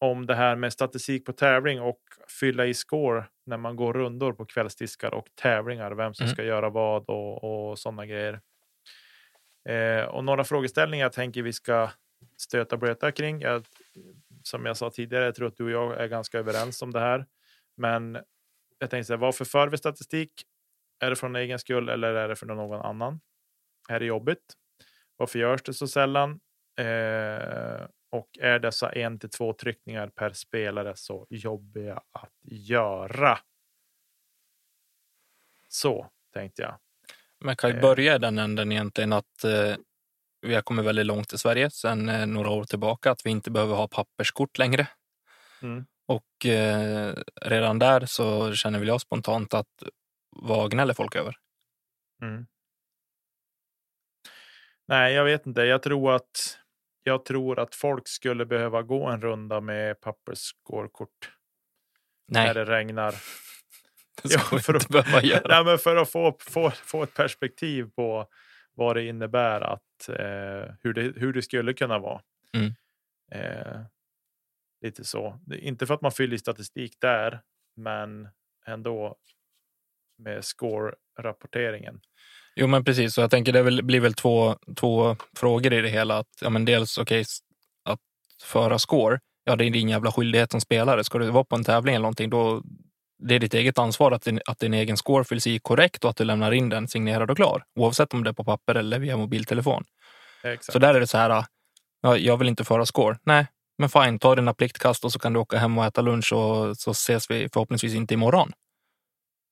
om 0.00 0.26
det 0.26 0.34
här 0.34 0.56
med 0.56 0.72
statistik 0.72 1.24
på 1.24 1.32
tävling 1.32 1.80
och 1.80 2.02
fylla 2.40 2.66
i 2.66 2.74
score 2.74 3.26
när 3.46 3.56
man 3.56 3.76
går 3.76 3.92
rundor 3.92 4.32
på 4.32 4.44
kvällsdiskar 4.44 5.14
och 5.14 5.28
tävlingar. 5.34 5.92
Vem 5.92 6.14
som 6.14 6.24
mm. 6.24 6.34
ska 6.34 6.44
göra 6.44 6.70
vad 6.70 7.04
och, 7.10 7.70
och 7.70 7.78
sådana 7.78 8.06
grejer. 8.06 8.40
Eh, 9.68 10.04
och 10.04 10.24
några 10.24 10.44
frågeställningar 10.44 11.04
jag 11.04 11.12
tänker 11.12 11.42
vi 11.42 11.52
ska 11.52 11.90
stöta 12.36 12.76
blöta 12.76 13.12
kring. 13.12 13.40
Jag, 13.40 13.64
som 14.42 14.66
jag 14.66 14.76
sa 14.76 14.90
tidigare, 14.90 15.24
jag 15.24 15.34
tror 15.34 15.48
att 15.48 15.56
du 15.56 15.64
och 15.64 15.70
jag 15.70 16.00
är 16.00 16.06
ganska 16.06 16.38
överens 16.38 16.82
om 16.82 16.92
det 16.92 17.00
här. 17.00 17.26
Men 17.76 18.18
jag 18.78 18.90
tänkte 18.90 19.04
säga, 19.04 19.16
varför 19.16 19.44
för 19.44 19.68
vi 19.68 19.78
statistik? 19.78 20.32
Är 21.00 21.10
det 21.10 21.16
från 21.16 21.36
egen 21.36 21.58
skull 21.58 21.88
eller 21.88 22.14
är 22.14 22.28
det 22.28 22.36
för 22.36 22.46
någon 22.46 22.80
annan? 22.80 23.20
Är 23.88 24.00
det 24.00 24.06
jobbigt? 24.06 24.54
Varför 25.16 25.38
görs 25.38 25.62
det 25.62 25.74
så 25.74 25.88
sällan? 25.88 26.40
Eh, 26.78 27.86
och 28.14 28.38
är 28.40 28.58
dessa 28.58 28.92
en 28.92 29.18
till 29.18 29.30
två 29.30 29.52
tryckningar 29.52 30.08
per 30.08 30.32
spelare 30.32 30.96
så 30.96 31.26
jobbiga 31.30 32.02
att 32.12 32.32
göra? 32.42 33.38
Så 35.68 36.10
tänkte 36.32 36.62
jag. 36.62 36.78
Man 37.44 37.56
kan 37.56 37.70
ju 37.70 37.76
eh. 37.76 37.82
börja 37.82 38.14
i 38.14 38.18
den 38.18 38.38
änden 38.38 38.72
egentligen 38.72 39.12
att 39.12 39.44
eh, 39.44 39.76
vi 40.40 40.54
har 40.54 40.62
kommit 40.62 40.84
väldigt 40.84 41.06
långt 41.06 41.32
i 41.32 41.38
Sverige 41.38 41.70
sedan 41.70 42.08
eh, 42.08 42.26
några 42.26 42.50
år 42.50 42.64
tillbaka, 42.64 43.10
att 43.10 43.26
vi 43.26 43.30
inte 43.30 43.50
behöver 43.50 43.74
ha 43.74 43.88
papperskort 43.88 44.58
längre. 44.58 44.88
Mm. 45.62 45.86
Och 46.06 46.46
eh, 46.46 47.14
redan 47.42 47.78
där 47.78 48.06
så 48.06 48.54
känner 48.54 48.78
väl 48.78 48.88
jag 48.88 49.00
spontant 49.00 49.54
att 49.54 49.82
vad 50.30 50.70
gnäller 50.70 50.94
folk 50.94 51.16
över? 51.16 51.34
Mm. 52.22 52.46
Nej, 54.86 55.14
jag 55.14 55.24
vet 55.24 55.46
inte. 55.46 55.62
Jag 55.62 55.82
tror 55.82 56.14
att 56.14 56.63
jag 57.04 57.24
tror 57.24 57.58
att 57.58 57.74
folk 57.74 58.08
skulle 58.08 58.46
behöva 58.46 58.82
gå 58.82 59.06
en 59.06 59.20
runda 59.20 59.60
med 59.60 60.00
pappersskårkort. 60.00 61.32
Nej. 62.28 62.46
När 62.46 62.54
det 62.54 62.64
regnar. 62.64 63.14
Det 64.22 64.34
ja, 64.34 64.58
för, 64.58 64.74
att, 64.74 64.88
behöva 64.88 65.22
göra. 65.22 65.48
Nej, 65.48 65.64
men 65.64 65.78
för 65.78 65.96
att 65.96 66.10
få, 66.10 66.36
få, 66.40 66.70
få 66.70 67.02
ett 67.02 67.14
perspektiv 67.14 67.90
på 67.96 68.28
vad 68.74 68.96
det 68.96 69.04
innebär 69.04 69.60
att 69.60 70.08
eh, 70.08 70.74
hur, 70.82 70.92
det, 70.92 71.02
hur 71.02 71.32
det 71.32 71.42
skulle 71.42 71.72
kunna 71.72 71.98
vara. 71.98 72.22
Mm. 72.56 72.74
Eh, 73.32 73.80
lite 74.80 75.04
så. 75.04 75.40
Inte 75.52 75.86
för 75.86 75.94
att 75.94 76.00
man 76.00 76.12
fyller 76.12 76.34
i 76.34 76.38
statistik 76.38 76.96
där, 77.00 77.42
men 77.76 78.28
ändå 78.66 79.16
med 80.18 80.44
score-rapporteringen. 80.44 82.00
Jo, 82.56 82.66
men 82.66 82.84
precis. 82.84 83.14
Så 83.14 83.20
jag 83.20 83.30
tänker 83.30 83.52
det 83.52 83.82
blir 83.82 84.00
väl 84.00 84.14
två, 84.14 84.56
två 84.76 85.16
frågor 85.36 85.72
i 85.72 85.80
det 85.80 85.88
hela. 85.88 86.18
Att, 86.18 86.28
ja, 86.40 86.50
men 86.50 86.64
dels 86.64 86.98
okej, 86.98 87.20
okay, 87.20 87.24
att 87.84 88.00
föra 88.42 88.78
score. 88.78 89.20
Ja, 89.44 89.56
det 89.56 89.64
är 89.64 89.70
din 89.70 89.88
jävla 89.88 90.12
skyldighet 90.12 90.50
som 90.50 90.60
spelare. 90.60 91.04
Ska 91.04 91.18
du 91.18 91.30
vara 91.30 91.44
på 91.44 91.56
en 91.56 91.64
tävling 91.64 91.94
eller 91.94 92.02
någonting, 92.02 92.30
då 92.30 92.62
det 93.18 93.34
är 93.34 93.38
ditt 93.38 93.54
eget 93.54 93.78
ansvar 93.78 94.12
att 94.12 94.22
din, 94.22 94.40
att 94.46 94.58
din 94.58 94.74
egen 94.74 94.96
score 94.96 95.24
fylls 95.24 95.46
i 95.46 95.58
korrekt 95.58 96.04
och 96.04 96.10
att 96.10 96.16
du 96.16 96.24
lämnar 96.24 96.52
in 96.52 96.68
den 96.68 96.88
signerad 96.88 97.30
och 97.30 97.36
klar. 97.36 97.64
Oavsett 97.74 98.14
om 98.14 98.24
det 98.24 98.30
är 98.30 98.34
på 98.34 98.44
papper 98.44 98.74
eller 98.74 98.98
via 98.98 99.16
mobiltelefon. 99.16 99.84
Exakt. 100.42 100.72
Så 100.72 100.78
där 100.78 100.94
är 100.94 101.00
det 101.00 101.06
så 101.06 101.18
här, 101.18 101.44
ja, 102.02 102.16
jag 102.16 102.36
vill 102.36 102.48
inte 102.48 102.64
föra 102.64 102.86
score. 102.86 103.18
Nej, 103.22 103.46
men 103.78 103.88
fine, 103.88 104.18
ta 104.18 104.34
dina 104.34 104.54
pliktkast 104.54 105.04
och 105.04 105.12
så 105.12 105.18
kan 105.18 105.32
du 105.32 105.40
åka 105.40 105.58
hem 105.58 105.78
och 105.78 105.84
äta 105.84 106.00
lunch 106.00 106.32
och 106.32 106.76
så 106.76 106.90
ses 106.90 107.30
vi 107.30 107.48
förhoppningsvis 107.52 107.94
inte 107.94 108.14
imorgon. 108.14 108.52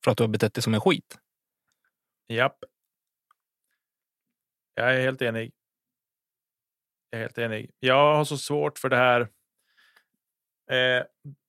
För 0.04 0.10
att 0.10 0.16
du 0.16 0.22
har 0.22 0.28
betett 0.28 0.54
dig 0.54 0.62
som 0.62 0.74
en 0.74 0.80
skit. 0.80 1.18
Japp. 2.28 2.56
Jag 4.74 4.94
är 4.94 5.00
helt 5.00 5.22
enig. 5.22 5.52
Jag 7.10 7.18
är 7.18 7.22
helt 7.22 7.38
enig. 7.38 7.70
Jag 7.78 8.14
har 8.14 8.24
så 8.24 8.36
svårt 8.38 8.78
för 8.78 8.88
det 8.88 8.96
här. 8.96 9.20
Eh, 10.70 11.04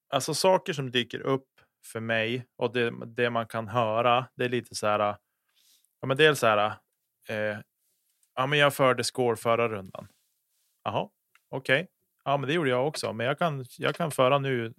alltså 0.09 0.33
saker 0.33 0.73
som 0.73 0.91
dyker 0.91 1.19
upp 1.19 1.47
för 1.85 1.99
mig 1.99 2.47
och 2.55 2.73
det, 2.73 2.93
det 3.05 3.29
man 3.29 3.47
kan 3.47 3.67
höra. 3.67 4.27
Det 4.35 4.45
är 4.45 4.49
lite 4.49 4.75
så 4.75 4.87
här. 4.87 4.99
Ja, 5.99 6.07
men 6.07 6.17
dels 6.17 6.39
så 6.39 6.47
här. 6.47 6.73
Eh, 7.29 7.57
ja, 8.35 8.47
men 8.47 8.59
jag 8.59 8.73
förde 8.73 9.03
score 9.03 9.35
förra 9.35 9.69
rundan. 9.69 10.07
Jaha, 10.83 11.09
okej. 11.49 11.81
Okay. 11.81 11.87
Ja, 12.25 12.37
men 12.37 12.47
det 12.47 12.53
gjorde 12.53 12.69
jag 12.69 12.87
också. 12.87 13.13
Men 13.13 13.25
jag 13.25 13.37
kan, 13.37 13.65
jag 13.77 13.95
kan 13.95 14.11
föra 14.11 14.39
nu 14.39 14.73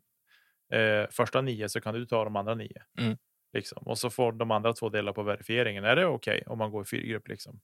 eh, 0.73 1.11
första 1.11 1.41
nio 1.41 1.69
så 1.69 1.81
kan 1.81 1.95
du 1.95 2.07
ta 2.07 2.25
de 2.25 2.37
andra 2.37 2.55
nio. 2.55 2.83
Mm. 2.99 3.17
Liksom. 3.53 3.83
Och 3.87 3.99
så 3.99 4.11
får 4.11 4.33
de 4.33 4.51
andra 4.51 4.73
två 4.73 4.89
delar 4.89 5.13
på 5.13 5.23
verifieringen. 5.23 5.85
Är 5.85 5.97
det 5.97 6.07
okej 6.07 6.37
okay 6.37 6.53
om 6.53 6.59
man 6.59 6.71
går 6.71 6.83
i 6.83 6.87
fyrgrupp? 6.87 7.29
Liksom? 7.29 7.61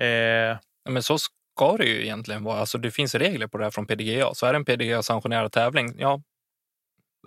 Eh, 0.00 0.58
men 0.90 1.02
så 1.02 1.18
ska 1.18 1.76
det 1.76 1.84
ju 1.84 2.02
egentligen 2.02 2.44
vara. 2.44 2.60
Alltså, 2.60 2.78
det 2.78 2.90
finns 2.90 3.14
regler 3.14 3.46
på 3.46 3.58
det 3.58 3.64
här 3.64 3.70
från 3.70 3.86
PDGA. 3.86 4.34
Så 4.34 4.46
är 4.46 4.52
det 4.52 4.56
en 4.56 4.64
PDGA-sanktionerad 4.64 5.52
tävling, 5.52 5.94
ja, 5.98 6.22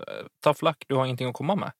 eh, 0.07 0.25
ta 0.43 0.53
flack, 0.53 0.83
du 0.87 0.95
har 0.95 1.05
ingenting 1.05 1.29
att 1.29 1.33
komma 1.35 1.55
med. 1.55 1.71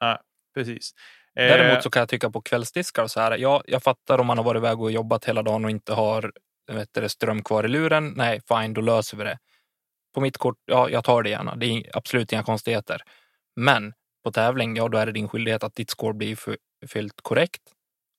Ja, 0.00 0.20
precis. 0.54 0.92
Eh, 1.36 1.46
Däremot 1.46 1.82
så 1.82 1.90
kan 1.90 2.00
jag 2.00 2.08
tycka 2.08 2.30
på 2.30 2.42
kvällsdiskar 2.42 3.02
och 3.02 3.10
så 3.10 3.20
här. 3.20 3.38
Ja, 3.38 3.62
jag 3.66 3.82
fattar 3.82 4.18
om 4.18 4.26
man 4.26 4.38
har 4.38 4.44
varit 4.44 4.60
iväg 4.60 4.80
och 4.80 4.90
jobbat 4.92 5.24
hela 5.24 5.42
dagen 5.42 5.64
och 5.64 5.70
inte 5.70 5.94
har 5.94 6.32
vet 6.72 6.88
du, 6.92 7.08
ström 7.08 7.42
kvar 7.42 7.64
i 7.64 7.68
luren. 7.68 8.12
Nej, 8.16 8.40
fine, 8.48 8.74
då 8.74 8.80
löser 8.80 9.16
vi 9.16 9.24
det. 9.24 9.38
På 10.14 10.20
mitt 10.20 10.38
kort, 10.38 10.56
ja, 10.66 10.90
jag 10.90 11.04
tar 11.04 11.22
det 11.22 11.30
gärna. 11.30 11.56
Det 11.56 11.66
är 11.66 11.96
absolut 11.96 12.32
inga 12.32 12.42
konstigheter. 12.42 13.02
Men 13.56 13.92
på 14.24 14.32
tävling, 14.32 14.76
ja, 14.76 14.88
då 14.88 14.98
är 14.98 15.06
det 15.06 15.12
din 15.12 15.28
skyldighet 15.28 15.64
att 15.64 15.74
ditt 15.74 15.90
score 15.90 16.14
blir 16.14 16.38
fyllt 16.86 17.20
korrekt 17.22 17.62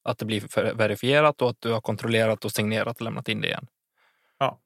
att 0.04 0.18
det 0.18 0.26
blir 0.26 0.74
verifierat 0.74 1.42
och 1.42 1.50
att 1.50 1.62
du 1.62 1.72
har 1.72 1.82
kontrollerat 1.82 2.46
och 2.46 2.52
signerat 2.52 2.96
och 2.96 3.02
lämnat 3.02 3.28
in 3.28 3.42
det 3.42 3.48
igen. 3.48 3.68
Ja, 4.38 4.60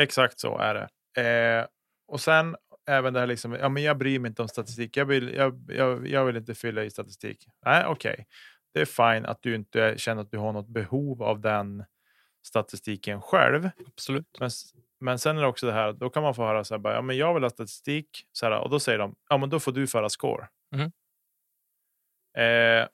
exakt 0.00 0.40
så 0.40 0.58
är 0.58 0.74
det. 0.74 0.88
Eh, 1.22 1.66
och 2.06 2.20
sen 2.20 2.56
även 2.88 3.12
det 3.12 3.20
här 3.20 3.26
liksom, 3.26 3.52
ja, 3.52 3.68
men 3.68 3.82
jag 3.82 3.98
bryr 3.98 4.18
mig 4.18 4.28
inte 4.28 4.42
om 4.42 4.48
statistik. 4.48 4.96
Jag 4.96 5.04
vill, 5.04 5.34
jag, 5.34 5.60
jag, 5.68 6.08
jag 6.08 6.24
vill 6.24 6.36
inte 6.36 6.54
fylla 6.54 6.84
i 6.84 6.90
statistik. 6.90 7.48
Nej, 7.64 7.84
okej. 7.86 8.12
Okay. 8.12 8.24
Det 8.74 8.80
är 8.80 8.84
fine 9.14 9.26
att 9.26 9.42
du 9.42 9.54
inte 9.54 9.94
känner 9.98 10.22
att 10.22 10.30
du 10.30 10.38
har 10.38 10.52
något 10.52 10.68
behov 10.68 11.22
av 11.22 11.40
den 11.40 11.84
statistiken 12.46 13.22
själv. 13.22 13.70
Absolut. 13.86 14.36
Men, 14.40 14.50
men 15.00 15.18
sen 15.18 15.36
är 15.36 15.42
det 15.42 15.48
också 15.48 15.66
det 15.66 15.72
här, 15.72 15.92
då 15.92 16.10
kan 16.10 16.22
man 16.22 16.34
få 16.34 16.46
höra 16.46 16.64
så 16.64 16.74
här, 16.74 16.78
bara, 16.78 16.94
ja, 16.94 17.02
men 17.02 17.16
jag 17.16 17.34
vill 17.34 17.42
ha 17.42 17.50
statistik. 17.50 18.08
Så 18.32 18.46
här, 18.46 18.58
och 18.58 18.70
då 18.70 18.80
säger 18.80 18.98
de, 18.98 19.16
ja, 19.28 19.38
men 19.38 19.50
då 19.50 19.60
får 19.60 19.72
du 19.72 19.86
föra 19.86 20.08
score. 20.08 20.48
Mm. 20.74 20.92
Eh, 22.36 22.88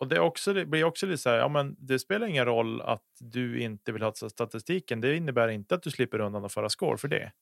och 0.00 0.08
det, 0.08 0.20
också, 0.20 0.52
det 0.52 0.66
blir 0.66 0.84
också 0.84 1.06
lite 1.06 1.22
så 1.22 1.30
här, 1.30 1.36
ja, 1.36 1.48
men 1.48 1.76
det 1.78 1.98
spelar 1.98 2.26
ingen 2.26 2.44
roll 2.44 2.80
att 2.82 3.04
du 3.18 3.60
inte 3.60 3.92
vill 3.92 4.02
ha 4.02 4.12
statistiken. 4.14 5.00
Det 5.00 5.16
innebär 5.16 5.48
inte 5.48 5.74
att 5.74 5.82
du 5.82 5.90
slipper 5.90 6.20
undan 6.20 6.44
att 6.44 6.52
föra 6.52 6.68
score 6.68 6.98
för 6.98 7.08
det. 7.08 7.32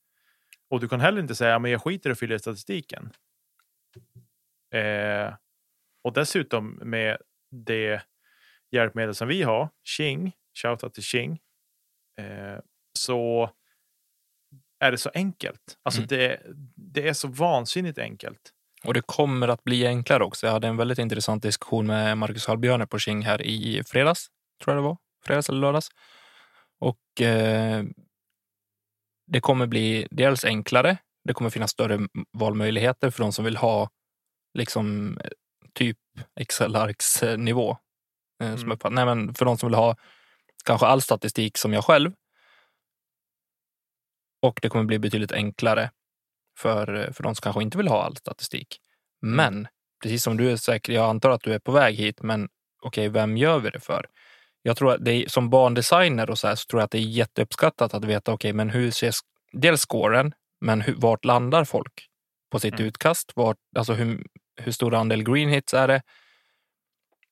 Och 0.71 0.81
du 0.81 0.89
kan 0.89 1.01
heller 1.01 1.21
inte 1.21 1.35
säga, 1.35 1.51
ja, 1.51 1.59
men 1.59 1.71
jag 1.71 1.83
skiter 1.83 2.11
i 2.11 2.13
att 2.13 2.19
fylla 2.19 2.35
i 2.35 2.39
statistiken. 2.39 3.13
Eh, 4.75 5.35
och 6.05 6.13
dessutom 6.13 6.71
med 6.83 7.17
det 7.51 8.03
hjälpmedel 8.71 9.15
som 9.15 9.29
vi 9.29 9.43
har, 9.43 9.69
Xing, 9.85 10.37
shoutout 10.63 10.95
till 10.95 11.03
Xing, 11.03 11.41
eh, 12.21 12.59
så 12.99 13.51
är 14.79 14.91
det 14.91 14.99
så 14.99 15.11
enkelt. 15.15 15.79
Alltså 15.83 16.01
Mm. 16.01 16.09
det, 16.09 16.43
det 16.77 17.09
är 17.09 17.13
så 17.13 17.29
vansinnigt 17.29 17.99
enkelt. 17.99 18.53
Och 18.85 18.95
det 18.95 19.03
kommer 19.07 19.49
att 19.49 19.64
bli 19.64 19.87
enklare 19.87 20.24
också. 20.24 20.47
Jag 20.47 20.53
hade 20.53 20.66
en 20.68 20.76
väldigt 20.76 20.99
intressant 20.99 21.43
diskussion 21.43 21.87
med 21.87 22.18
Marcus 22.18 22.47
Hallbjörne 22.47 22.87
på 22.87 22.99
King 22.99 23.22
här 23.22 23.43
i 23.43 23.83
fredags, 23.87 24.26
tror 24.64 24.74
jag 24.76 24.85
det 24.85 24.89
var. 24.89 24.97
Fredags 25.26 25.49
eller 25.49 25.61
lördags. 25.61 25.89
Och 26.81 27.20
eh, 27.26 27.85
det 29.26 29.41
kommer 29.41 29.66
bli 29.66 30.07
dels 30.11 30.45
enklare. 30.45 30.97
Det 31.24 31.35
kommer 31.35 31.51
finnas 31.51 31.70
större 31.70 31.99
valmöjligheter 32.39 33.11
för 33.11 33.22
de 33.24 33.33
som 33.33 33.45
vill 33.45 33.57
ha 33.57 33.91
liksom 34.55 35.16
eh, 35.24 35.31
typ 35.74 35.99
Excel-arks-nivå. 36.41 37.70
Eh, 38.43 38.51
som 38.57 38.59
Mm. 38.64 38.72
uppfatt- 38.72 38.93
Nej, 38.93 39.05
men 39.05 39.35
för 39.35 39.45
de 39.45 39.59
som 39.59 39.68
vill 39.68 39.74
ha 39.74 39.97
kanske 40.64 40.87
all 40.87 41.03
statistik 41.03 41.59
som 41.59 41.72
jag 41.72 41.85
själv. 41.85 42.12
Och 44.43 44.59
det 44.62 44.68
kommer 44.68 44.85
bli 44.85 44.99
betydligt 44.99 45.33
enklare 45.33 45.91
för, 46.59 47.13
för 47.13 47.23
de 47.23 47.35
som 47.35 47.43
kanske 47.43 47.63
inte 47.63 47.79
vill 47.79 47.89
ha 47.89 48.03
all 48.03 48.17
statistik. 48.17 48.81
Men 49.21 49.69
precis 50.03 50.23
som 50.23 50.37
du 50.37 50.51
är 50.51 50.57
säker, 50.57 50.93
jag 50.93 51.09
antar 51.11 51.31
att 51.31 51.43
du 51.43 51.53
är 51.55 51.59
på 51.59 51.73
väg 51.73 51.95
hit, 51.95 52.23
men 52.23 52.49
okej, 52.83 53.09
vem 53.09 53.37
gör 53.37 53.59
vi 53.59 53.71
det 53.71 53.81
för? 53.81 54.07
Jag 54.63 54.77
tror 54.77 54.93
att 54.93 55.05
det 55.05 55.13
är, 55.13 55.29
som 55.29 55.51
barndesigner 55.51 56.31
och 56.31 56.39
så 56.39 56.49
här, 56.49 56.55
så 56.55 56.67
tror 56.67 56.81
jag 56.81 56.85
att 56.85 56.91
det 56.91 56.99
är 56.99 57.03
jätteuppskattat 57.03 57.95
att 57.95 58.05
veta, 58.05 58.33
okej, 58.33 58.53
men 58.53 58.71
hur 58.71 58.91
ser 58.91 59.13
dels 59.53 59.81
scoren, 59.81 60.33
men 60.61 60.81
hur, 60.81 60.95
vart 60.95 61.25
landar 61.25 61.65
folk 61.65 62.09
på 62.51 62.59
sitt 62.59 62.75
Mm. 62.75 62.87
utkast? 62.87 63.33
Vart, 63.37 63.57
alltså 63.77 63.93
hur, 63.93 64.27
hur 64.61 64.73
stor 64.73 64.95
andel 64.95 65.23
green 65.23 65.49
hits 65.49 65.75
är 65.75 65.89
det? 65.89 66.03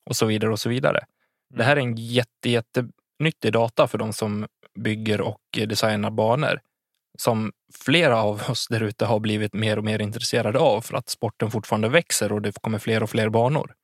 Och 0.05 0.17
så 0.17 0.27
vidare 0.27 0.53
och 0.53 0.61
så 0.61 0.69
vidare. 0.69 1.05
Det 1.55 1.65
här 1.65 1.77
är 1.77 1.81
en 1.81 1.97
jätte, 1.97 2.51
jättenyttig 2.51 3.53
data 3.53 3.87
för 3.87 3.99
de 3.99 4.13
som 4.13 4.47
bygger 4.79 5.21
och 5.21 5.41
designar 5.53 6.11
banor 6.11 6.61
som 7.21 7.53
flera 7.85 8.23
av 8.23 8.43
oss 8.51 8.69
där 8.69 8.83
ute 8.83 9.05
har 9.05 9.21
blivit 9.21 9.55
mer 9.55 9.79
och 9.79 9.85
mer 9.85 10.03
intresserade 10.03 10.59
av 10.59 10.81
för 10.81 10.97
att 10.97 11.09
sporten 11.09 11.51
fortfarande 11.51 11.89
växer 11.89 12.33
och 12.33 12.43
det 12.43 12.63
kommer 12.63 12.79
fler 12.79 13.03
och 13.03 13.11
fler 13.11 13.29
banor. 13.29 13.75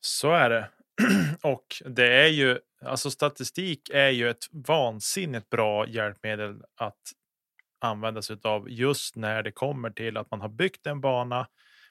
Så 0.00 0.32
är 0.32 0.50
det. 0.50 0.68
Och 1.42 1.66
det 1.84 2.06
är 2.06 2.28
ju, 2.28 2.58
alltså 2.84 3.10
statistik 3.10 3.90
är 3.92 4.08
ju 4.08 4.30
ett 4.30 4.44
vansinnigt 4.50 5.50
bra 5.50 5.88
hjälpmedel 5.88 6.62
att 6.76 7.00
använda 7.80 8.22
sig 8.22 8.36
av 8.42 8.70
just 8.70 9.16
när 9.16 9.42
det 9.42 9.52
kommer 9.52 9.90
till 9.90 10.16
att 10.16 10.30
man 10.30 10.40
har 10.40 10.48
byggt 10.48 10.86
en 10.86 11.00
bana. 11.00 11.46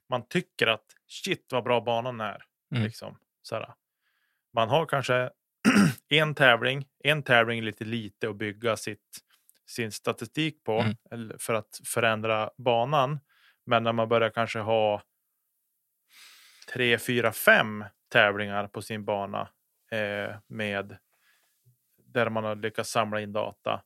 Man 0.09 0.27
tycker 0.27 0.67
att 0.67 0.85
shit 1.07 1.47
vad 1.51 1.63
bra 1.63 1.81
banan 1.81 2.21
är. 2.21 2.43
Mm. 2.71 2.83
Liksom. 2.83 3.17
Man 4.53 4.69
har 4.69 4.85
kanske 4.85 5.29
en 6.09 6.35
tävling, 6.35 6.85
en 7.03 7.23
tävling 7.23 7.61
lite 7.61 7.85
lite 7.85 8.29
att 8.29 8.35
bygga 8.35 8.77
sitt, 8.77 9.19
sin 9.71 9.91
statistik 9.91 10.63
på 10.63 10.85
Mm. 11.11 11.37
för 11.39 11.53
att 11.53 11.79
förändra 11.85 12.49
banan. 12.57 13.19
Men 13.65 13.83
när 13.83 13.93
man 13.93 14.09
börjar 14.09 14.29
kanske 14.29 14.59
ha 14.59 15.01
tre, 16.73 16.97
fyra, 16.97 17.31
fem 17.31 17.85
tävlingar 18.11 18.67
på 18.67 18.81
sin 18.81 19.05
bana 19.05 19.49
eh, 19.91 20.35
med 20.47 20.97
där 21.97 22.29
man 22.29 22.43
har 22.43 22.55
lyckats 22.55 22.89
samla 22.91 23.21
in 23.21 23.33
data. 23.33 23.83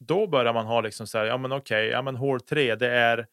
Då 0.00 0.26
börjar 0.26 0.52
man 0.52 0.66
ha 0.66 0.80
liksom 0.80 1.06
så 1.06 1.18
här, 1.18 1.24
ja 1.24 1.36
men 1.38 1.52
okej, 1.52 1.86
ja 1.88 2.02
men 2.02 2.16
hål 2.16 2.40
3 2.40 2.74
det 2.74 2.90
är 2.90 3.26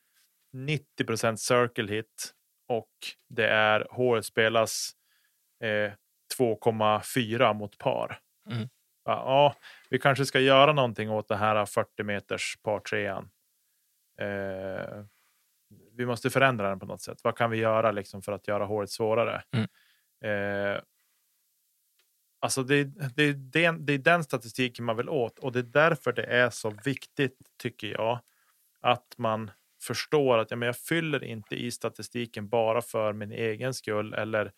90% 0.53 1.36
circle 1.36 1.93
hit 1.95 2.34
och 2.67 2.91
det 3.30 3.47
är 3.47 3.88
hål 3.91 4.24
spelas 4.24 4.91
eh, 5.63 5.91
2,4 6.38 7.53
mot 7.53 7.78
par. 7.78 8.20
Mm. 8.51 8.70
Ja, 9.06 9.56
vi 9.89 10.00
kanske 10.00 10.26
ska 10.26 10.39
göra 10.39 10.74
någonting 10.74 11.10
åt 11.10 11.28
det 11.28 11.36
här 11.36 11.66
40 11.66 12.04
meters 12.04 12.58
par 12.64 12.80
trean. 12.80 13.30
Eh, 14.22 15.04
vi 15.91 16.06
måste 16.06 16.30
förändra 16.30 16.70
den 16.70 16.80
på 16.80 16.86
något 16.86 17.02
sätt. 17.02 17.20
Vad 17.24 17.38
kan 17.38 17.50
vi 17.52 17.58
göra 17.58 17.91
liksom 17.91 18.22
för 18.22 18.32
att 18.32 18.47
göra 18.47 18.66
hålet 18.66 18.89
svårare? 18.89 19.43
Mm. 19.52 19.68
Eh, 20.76 20.82
alltså 22.39 22.64
det, 22.64 22.84
det, 23.16 23.34
det, 23.34 23.66
är- 23.66 23.72
det 23.74 23.93
är 23.93 23.97
den 23.97 24.24
statistiken 24.24 24.86
man 24.86 24.97
vill 24.97 25.10
åt 25.10 25.39
och 25.39 25.52
det 25.52 25.60
är 25.60 25.64
därför 25.64 26.14
det 26.14 26.24
är 26.24 26.50
så 26.50 26.70
viktigt 26.86 27.38
tycker 27.62 27.88
jag 27.88 28.20
att 28.82 29.14
man 29.18 29.52
förstår 29.82 30.38
att 30.38 30.52
ja, 30.52 30.58
men 30.58 30.66
jag 30.66 30.78
fyller 30.78 31.24
inte 31.24 31.56
i 31.56 31.72
statistiken 31.72 32.50
bara 32.50 32.82
för 32.82 33.14
min 33.14 33.32
egen 33.32 33.74
skull 33.74 34.14
eller 34.14 34.52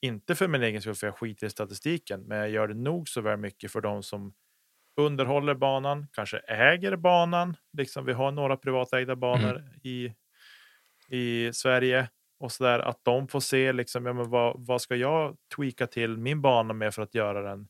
inte 0.00 0.34
för 0.34 0.48
min 0.48 0.62
egen 0.62 0.80
skull 0.80 0.94
för 0.94 1.06
jag 1.06 1.18
skiter 1.18 1.46
i 1.46 1.50
statistiken 1.50 2.20
men 2.20 2.38
jag 2.38 2.50
gör 2.50 2.68
det 2.68 2.74
nog 2.74 3.08
så 3.08 3.20
väl 3.20 3.38
mycket 3.38 3.72
för 3.72 3.80
de 3.80 4.02
som 4.02 4.34
underhåller 4.96 5.54
banan, 5.54 6.06
kanske 6.12 6.38
äger 6.38 6.96
banan. 6.96 7.56
Liksom 7.72 8.04
vi 8.04 8.12
har 8.12 8.32
några 8.32 8.56
privatägda 8.56 9.16
banor 9.16 9.64
i, 9.82 10.14
i 11.08 11.52
Sverige 11.52 12.08
och 12.38 12.52
så 12.52 12.64
där 12.64 12.78
att 12.78 13.00
de 13.02 13.28
får 13.28 13.40
se 13.40 13.72
liksom, 13.72 14.06
ja, 14.06 14.12
men 14.12 14.30
vad, 14.30 14.66
vad 14.66 14.82
ska 14.82 14.96
jag 14.96 15.36
tweaka 15.56 15.86
till 15.86 16.16
min 16.16 16.42
bana 16.42 16.74
med 16.74 16.94
för 16.94 17.02
att 17.02 17.14
göra 17.14 17.42
den 17.42 17.68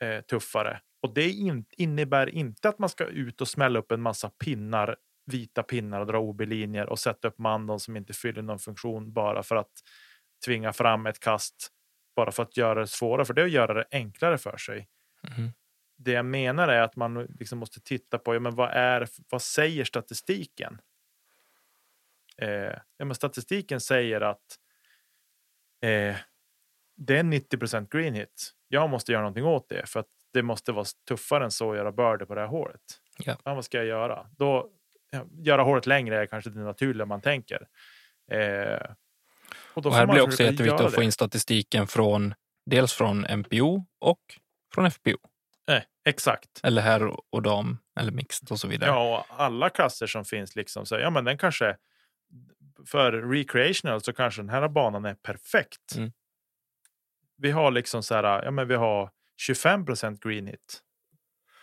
eh, 0.00 0.20
tuffare. 0.20 0.80
Och 1.02 1.14
det 1.14 1.30
in, 1.30 1.64
innebär 1.76 2.28
inte 2.28 2.68
att 2.68 2.78
man 2.78 2.88
ska 2.88 3.04
ut 3.04 3.40
och 3.40 3.48
smälla 3.48 3.78
upp 3.78 3.92
en 3.92 4.00
massa 4.00 4.30
pinnar, 4.44 4.96
vita 5.26 5.62
pinnar 5.62 6.00
och 6.00 6.06
dra 6.06 6.18
OB-linjer 6.18 6.88
och 6.88 6.98
sätta 6.98 7.28
upp 7.28 7.38
mandon 7.38 7.80
som 7.80 7.96
inte 7.96 8.12
fyller 8.12 8.42
någon 8.42 8.58
funktion 8.58 9.12
bara 9.12 9.42
för 9.42 9.56
att 9.56 9.72
tvinga 10.44 10.72
fram 10.72 11.06
ett 11.06 11.20
kast 11.20 11.68
bara 12.16 12.32
för 12.32 12.42
att 12.42 12.56
göra 12.56 12.80
det 12.80 12.86
svårare, 12.86 13.24
för 13.24 13.34
det 13.34 13.42
är 13.42 13.46
att 13.46 13.50
göra 13.50 13.74
det 13.74 13.84
enklare 13.90 14.38
för 14.38 14.56
sig 14.56 14.88
Mhm. 15.22 15.52
det 15.96 16.12
jag 16.12 16.24
menar 16.26 16.68
är 16.68 16.80
att 16.82 16.96
man 16.96 17.24
liksom 17.24 17.58
måste 17.58 17.80
titta 17.80 18.18
på 18.18 18.34
ja, 18.34 18.40
men 18.40 18.54
vad, 18.54 18.70
är, 18.70 19.08
vad 19.30 19.42
säger 19.42 19.84
statistiken? 19.84 20.80
Eh, 22.36 22.78
ja, 22.96 23.04
men 23.04 23.14
statistiken 23.14 23.80
säger 23.80 24.20
att 24.20 24.58
eh, 25.82 26.16
det 26.96 27.18
är 27.18 27.22
90% 27.22 27.88
green 27.90 28.14
hit. 28.14 28.50
Jag 28.68 28.90
måste 28.90 29.12
göra 29.12 29.22
någonting 29.22 29.44
åt 29.44 29.68
det 29.68 29.88
för 29.88 30.00
att 30.00 30.08
det 30.32 30.42
måste 30.42 30.72
vara 30.72 30.84
tuffare 31.08 31.44
än 31.44 31.50
så 31.50 31.70
att 31.70 31.76
göra 31.76 31.92
börde 31.92 32.26
på 32.26 32.34
det 32.34 32.40
här 32.40 32.48
hålet. 32.48 32.80
Ja. 33.18 33.36
vad 33.44 33.64
ska 33.64 33.76
jag 33.76 33.86
göra? 33.86 34.30
Då, 34.36 34.70
göra 35.32 35.62
hålet 35.62 35.86
längre 35.86 36.22
är 36.22 36.26
kanske 36.26 36.50
det 36.50 36.60
naturliga 36.60 37.06
man 37.06 37.20
tänker. 37.20 37.68
Eh, 38.30 38.90
och 39.86 39.92
Och 39.92 39.98
här 39.98 40.06
blir 40.06 40.20
också 40.20 40.30
försöka 40.30 40.50
jätteviktigt 40.50 40.80
att 40.80 40.94
få 40.94 41.00
det. 41.00 41.04
in 41.04 41.12
statistiken 41.12 41.86
från 41.86 42.34
dels 42.66 42.92
från 42.92 43.20
MPO 43.38 43.84
och 43.98 44.20
från 44.74 44.90
FPO. 44.90 45.18
Eh, 45.70 45.82
exakt. 46.04 46.60
Eller 46.62 46.82
herr 46.82 47.16
och 47.30 47.42
dam 47.42 47.78
eller 48.00 48.12
mixed 48.12 48.50
och 48.50 48.60
så 48.60 48.68
vidare. 48.68 48.90
Ja, 48.90 49.18
och 49.18 49.40
alla 49.40 49.70
klasser 49.70 50.06
som 50.06 50.24
finns 50.24 50.56
liksom 50.56 50.86
så 50.86 50.98
ja, 50.98 51.10
men 51.10 51.24
den 51.24 51.38
kanske 51.38 51.76
för 52.86 53.12
recreational 53.12 54.00
så 54.00 54.12
kanske 54.12 54.42
den 54.42 54.48
här 54.48 54.68
banan 54.68 55.04
är 55.04 55.14
perfekt. 55.14 55.96
Mm. 55.96 56.12
Vi 57.36 57.50
har 57.50 57.70
liksom 57.70 58.02
så 58.02 58.14
här, 58.14 58.44
ja, 58.44 58.50
men 58.50 58.68
vi 58.68 58.74
har 58.74 59.10
25 59.36 59.84
green 60.20 60.46
hit 60.46 60.80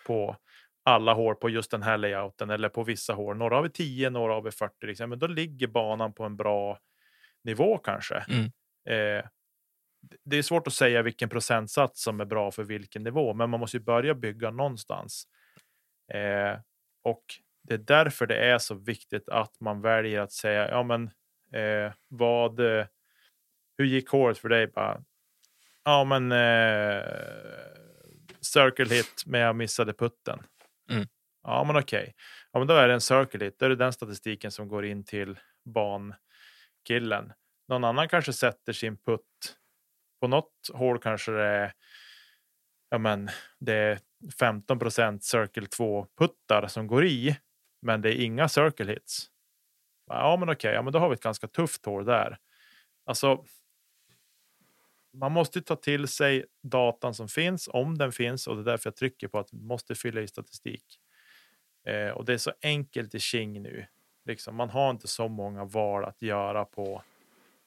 på 0.08 0.38
alla 0.84 1.14
hår 1.14 1.34
på 1.34 1.50
just 1.50 1.72
den 1.72 1.84
här 1.84 1.98
layouten 1.98 2.50
eller 2.50 2.70
på 2.70 2.84
vissa 2.84 3.14
hår. 3.14 3.34
Några 3.34 3.56
har 3.56 3.64
vi 3.64 3.70
10, 3.70 4.10
några 4.10 4.34
har 4.34 4.42
vi 4.42 4.52
40. 4.52 4.86
Liksom. 4.86 5.10
Men 5.10 5.20
då 5.20 5.28
ligger 5.28 5.68
banan 5.68 6.14
på 6.14 6.24
en 6.24 6.36
bra 6.36 6.80
nivå 7.46 7.78
kanske. 7.78 8.26
Mm. 8.30 8.44
Eh, 8.90 9.26
det 10.26 10.38
är 10.38 10.42
svårt 10.42 10.68
att 10.68 10.74
säga 10.74 11.02
vilken 11.02 11.30
procentsats 11.30 12.04
som 12.04 12.20
är 12.20 12.26
bra 12.26 12.52
för 12.52 12.64
vilken 12.64 13.04
nivå, 13.04 13.34
men 13.34 13.50
man 13.50 13.60
måste 13.60 13.78
ju 13.78 13.84
börja 13.84 14.14
bygga 14.14 14.52
någonstans. 14.52 15.28
Eh, 16.14 16.60
och 17.04 17.24
det 17.64 17.74
är 17.74 17.78
därför 17.78 18.28
det 18.28 18.38
är 18.38 18.58
så 18.58 18.76
viktigt 18.76 19.30
att 19.30 19.60
man 19.60 19.82
väljer 19.82 20.22
att 20.22 20.32
säga, 20.32 20.70
ja 20.70 20.84
men 20.84 21.04
eh, 21.54 21.94
vad, 22.08 22.60
hur 23.78 23.86
gick 23.86 24.10
håret 24.10 24.38
för 24.38 24.50
dig? 24.50 24.68
Bara, 24.68 25.04
ja 25.84 26.04
men 26.04 26.32
eh, 26.32 27.04
circle 28.42 28.96
hit, 28.96 29.24
men 29.26 29.42
jag 29.42 29.56
missade 29.56 29.94
putten. 29.94 30.40
Mm. 30.92 31.08
Ja 31.44 31.64
men 31.64 31.76
okej, 31.76 32.16
ja 32.52 32.60
men 32.60 32.68
då 32.68 32.74
är 32.74 32.88
det 32.88 32.94
en 32.94 33.02
circle 33.02 33.46
hit, 33.46 33.60
då 33.60 33.66
är 33.66 33.70
det 33.70 33.76
den 33.76 33.94
statistiken 33.94 34.52
som 34.52 34.68
går 34.68 34.86
in 34.86 35.04
till 35.06 35.40
killen. 36.86 37.34
Någon 37.68 37.84
annan 37.84 38.10
kanske 38.10 38.34
sätter 38.34 38.74
sin 38.74 38.98
putt 38.98 39.58
på 40.20 40.28
något 40.28 40.70
hål 40.74 41.00
kanske 41.00 41.32
det 41.32 41.44
är, 41.44 41.74
ja 42.90 42.98
men 42.98 43.30
det 43.60 43.74
är 43.74 44.00
15 44.40 44.80
procent 44.80 45.24
circle 45.24 45.68
2 45.68 46.08
puttar 46.18 46.68
som 46.68 46.88
går 46.88 47.06
i, 47.06 47.38
men 47.82 48.02
det 48.02 48.10
är 48.10 48.26
inga 48.26 48.50
circle 48.50 48.92
hits. 48.92 49.30
Ja, 50.08 50.38
men 50.40 50.50
okej, 50.50 50.74
ja, 50.74 50.82
men 50.82 50.94
då 50.94 51.00
har 51.00 51.10
vi 51.10 51.14
ett 51.14 51.24
ganska 51.24 51.48
tufft 51.48 51.86
hål 51.86 52.06
där. 52.06 52.38
Alltså. 53.06 53.46
Man 55.14 55.32
måste 55.32 55.62
ta 55.62 55.76
till 55.76 56.08
sig 56.08 56.46
datan 56.64 57.14
som 57.14 57.28
finns 57.28 57.70
om 57.72 57.98
den 57.98 58.12
finns 58.12 58.48
och 58.48 58.56
det 58.56 58.62
är 58.62 58.66
därför 58.66 58.88
jag 58.88 58.96
trycker 58.96 59.28
på 59.28 59.40
att 59.40 59.54
vi 59.54 59.58
måste 59.58 59.96
fylla 59.96 60.22
i 60.22 60.28
statistik. 60.28 61.00
Eh, 61.88 62.10
och 62.10 62.26
det 62.26 62.34
är 62.34 62.38
så 62.38 62.52
enkelt 62.62 63.16
i 63.16 63.20
King 63.20 63.62
nu. 63.62 63.86
Liksom, 64.26 64.56
man 64.56 64.70
har 64.70 64.90
inte 64.90 65.08
så 65.08 65.28
många 65.28 65.66
val 65.66 66.06
att 66.06 66.22
göra 66.22 66.66
på 66.66 67.04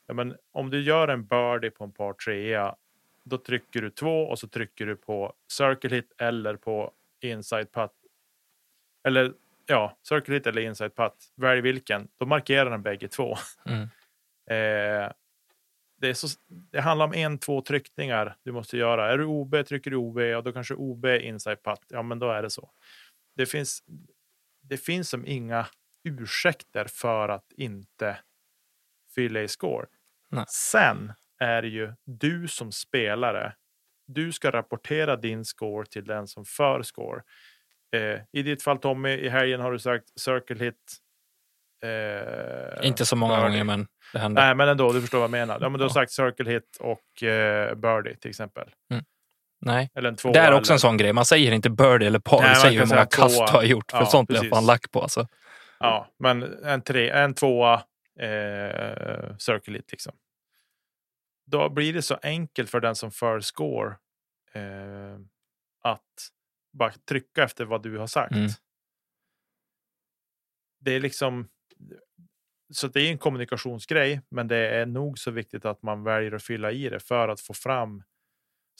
Ja, 0.09 0.15
men 0.15 0.37
om 0.53 0.71
du 0.71 0.83
gör 0.83 1.09
en 1.09 1.27
birdie 1.27 1.71
på 1.71 1.85
en 1.85 1.93
par 1.93 2.13
trea, 2.13 2.77
då 3.25 3.39
trycker 3.39 3.83
du 3.83 3.91
två 3.91 4.23
och 4.23 4.39
så 4.39 4.49
trycker 4.49 4.87
du 4.87 4.97
på 4.97 5.33
circle 5.53 5.97
hit 5.97 6.13
eller 6.19 6.57
på 6.57 6.93
inside 7.21 7.73
putt 7.73 7.93
eller 9.09 9.33
ja, 9.67 9.97
circle 10.09 10.35
hit 10.35 10.47
eller 10.47 10.63
inside 10.63 10.95
putt, 10.97 11.33
välj 11.35 11.61
vilken, 11.61 12.09
då 12.17 12.27
markerar 12.27 12.71
den 12.71 12.83
bägge 12.83 13.09
två. 13.09 13.37
Mm. 13.67 13.89
Eh, 14.51 15.13
det, 16.01 16.09
är 16.09 16.15
så, 16.15 16.29
det 16.47 16.81
handlar 16.81 17.07
om 17.07 17.15
en, 17.15 17.39
två 17.39 17.63
tryckningar 17.63 18.37
du 18.43 18.53
måste 18.53 18.77
göra. 18.77 19.13
Är 19.13 19.19
du 19.19 19.25
OB 19.25 19.67
trycker 19.67 19.91
du 19.91 19.97
OB 19.97 20.19
och 20.19 20.45
då 20.45 20.53
kanske 20.53 20.75
OB 20.75 21.07
inside 21.07 21.63
putt. 21.63 21.85
Ja, 21.89 22.03
men 22.03 22.19
då 22.19 22.31
är 22.31 22.43
det 22.43 22.51
så. 22.51 22.71
Det 23.37 23.47
finns, 23.47 23.83
det 24.63 24.77
finns 24.77 25.09
som 25.09 25.27
inga 25.27 25.67
ursäkter 26.09 26.85
för 26.89 27.29
att 27.29 27.53
inte 27.57 28.19
fylla 29.15 29.41
i 29.41 29.49
score. 29.49 29.87
Nej. 30.31 30.45
Sen 30.49 31.13
är 31.41 31.63
det 31.63 31.69
ju 31.69 31.93
du 32.05 32.49
som 32.49 32.73
spelare. 32.73 33.55
Du 34.07 34.33
ska 34.33 34.51
rapportera 34.51 35.17
din 35.17 35.45
score 35.45 35.87
till 35.87 36.05
den 36.05 36.27
som 36.29 36.45
för 36.45 36.83
score. 36.83 37.23
Eh, 37.97 38.21
I 38.33 38.43
ditt 38.43 38.63
fall 38.63 38.79
Tommy, 38.79 39.11
i 39.11 39.29
helgen 39.29 39.61
har 39.61 39.73
du 39.73 39.79
sagt 39.79 40.21
circle 40.21 40.65
hit. 40.65 40.75
Eh, 41.83 42.87
Inte 42.89 43.07
så 43.07 43.17
många 43.17 43.37
birdie. 43.37 43.49
gånger, 43.49 43.65
men 43.65 43.87
det 44.13 44.19
händer. 44.19 44.43
Nej, 44.43 44.55
men 44.55 44.69
ändå, 44.69 44.93
du 44.93 45.01
förstår 45.01 45.19
vad 45.19 45.25
jag 45.25 45.31
menar. 45.31 45.59
Ja, 45.61 45.69
men 45.69 45.79
du 45.79 45.85
har 45.85 45.91
Ja. 45.91 45.95
sagt 45.95 46.13
circle 46.13 46.51
hit 46.51 46.77
och 46.81 47.23
eh, 47.23 47.75
birdie 47.75 48.17
till 48.17 48.29
exempel. 48.31 48.69
Nej. 49.61 49.91
En 49.95 50.17
tvåa. 50.17 50.33
Det 50.33 50.39
är 50.39 50.53
också 50.53 50.71
eller... 50.71 50.77
en 50.77 50.81
sån 50.81 50.97
grej. 50.97 51.13
Man 51.13 51.25
säger 51.25 51.53
inte 51.53 51.71
birdie 51.71 52.07
eller 52.07 52.19
par. 52.19 52.41
Nej, 52.41 52.49
man 52.51 52.57
säger 52.61 52.81
hur 52.81 52.87
många 52.87 53.07
kast 53.07 53.47
du 53.47 53.53
har 53.53 53.63
gjort. 53.63 53.91
För 53.91 53.99
Ja, 53.99 54.07
sånt 54.07 54.29
blir 54.29 54.39
jag 54.45 54.51
fan 54.51 54.67
lack 54.67 54.91
på. 54.91 55.03
Alltså. 55.03 55.27
Ja, 55.79 56.09
men 56.19 56.43
en, 56.65 56.83
tre, 56.83 57.11
en 57.11 57.35
tvåa 57.35 57.75
eh, 58.19 59.37
circle 59.37 59.77
hit 59.77 59.93
liksom. 59.93 60.13
Då 61.47 61.69
blir 61.69 61.93
det 61.93 62.03
så 62.03 62.19
enkelt 62.23 62.71
för 62.71 62.81
den 62.81 62.95
som 62.95 63.11
för 63.11 63.41
score 63.41 63.97
eh, 64.53 65.19
att 65.83 66.31
bara 66.73 66.93
trycka 66.93 67.45
efter 67.45 67.65
vad 67.65 67.83
du 67.83 67.99
har 67.99 68.07
sagt. 68.07 68.35
Mm. 68.35 68.49
Det 70.81 70.93
är 70.93 71.01
liksom. 71.01 71.49
Så 72.73 72.89
det 72.89 73.01
är 73.01 73.11
en 73.11 73.19
kommunikationsgrej, 73.19 74.21
men 74.29 74.49
det 74.49 74.57
är 74.57 74.87
nog 74.87 75.19
så 75.19 75.31
viktigt 75.31 75.65
att 75.65 75.83
man 75.83 76.03
väljer 76.05 76.33
att 76.33 76.43
fylla 76.43 76.73
i 76.73 76.89
det 76.89 77.01
för 77.01 77.29
att 77.29 77.41
få 77.41 77.55
fram 77.55 78.03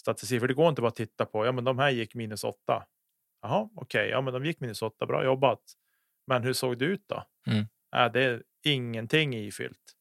statistik. 0.01 0.41
För 0.41 0.49
det 0.49 0.55
går 0.55 0.69
inte 0.69 0.83
bara 0.83 0.89
att 0.89 0.97
titta 0.97 1.27
på. 1.27 1.47
Ja, 1.47 1.53
men 1.53 1.65
de 1.65 1.79
här 1.79 1.91
gick 1.91 2.15
minus 2.15 2.45
åtta. 2.45 2.87
Jaha, 3.43 3.69
okej, 3.75 4.09
ja, 4.09 4.21
men 4.21 4.33
de 4.33 4.45
gick 4.45 4.61
minus 4.61 4.83
åtta. 4.83 5.07
Bra 5.07 5.25
jobbat. 5.25 5.61
Men 6.29 6.43
hur 6.43 6.53
såg 6.53 6.79
det 6.79 6.85
ut 6.85 7.05
då? 7.07 7.25
Mm. 7.47 7.67
Äh, 7.97 8.13
det 8.13 8.23
är 8.23 8.43
ingenting 8.65 9.35
ifyllt. 9.37 9.95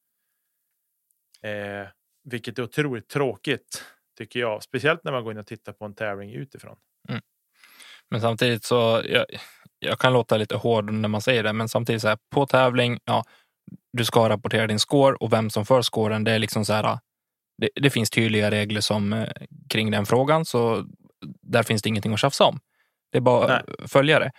Eh, 1.44 1.88
vilket 2.24 2.60
är 2.60 2.64
otroligt 2.64 3.10
tråkigt 3.10 3.84
tycker 4.18 4.40
jag, 4.40 4.64
speciellt 4.64 5.04
när 5.04 5.12
man 5.12 5.24
går 5.24 5.32
in 5.32 5.40
och 5.40 5.48
tittar 5.48 5.74
på 5.74 5.86
en 5.86 5.96
tävling 5.96 6.34
utifrån. 6.34 6.78
Men 8.10 8.22
samtidigt 8.22 8.64
så, 8.64 9.02
jag, 9.06 9.26
jag 9.80 10.00
kan 10.00 10.14
låta 10.14 10.38
lite 10.38 10.56
hård 10.56 10.92
när 10.94 11.10
man 11.10 11.22
säger 11.22 11.44
det, 11.44 11.54
men 11.54 11.70
samtidigt 11.70 12.02
så 12.02 12.08
här, 12.08 12.18
på 12.32 12.46
tävling, 12.46 13.00
ja, 13.06 13.24
du 13.94 14.06
ska 14.06 14.30
rapportera 14.30 14.68
din 14.68 14.80
score 14.80 15.16
och 15.16 15.34
vem 15.34 15.50
som 15.50 15.66
för 15.66 15.82
scoren, 15.82 16.24
det 16.24 16.32
är 16.32 16.40
liksom 16.40 16.66
så 16.66 16.74
här, 16.74 17.00
det, 17.58 17.70
det 17.76 17.90
finns 17.90 18.10
tydliga 18.10 18.52
regler 18.52 18.82
som, 18.82 19.14
eh, 19.14 19.28
kring 19.70 19.92
den 19.92 20.06
frågan, 20.06 20.46
så 20.46 20.86
där 21.42 21.64
finns 21.64 21.82
det 21.82 21.90
ingenting 21.90 22.14
att 22.14 22.20
tjafsa 22.20 22.46
om. 22.46 22.60
Det 23.12 23.18
är 23.18 23.22
bara 23.22 23.58
att 23.58 23.92
följa 23.92 24.20
det. 24.20 24.32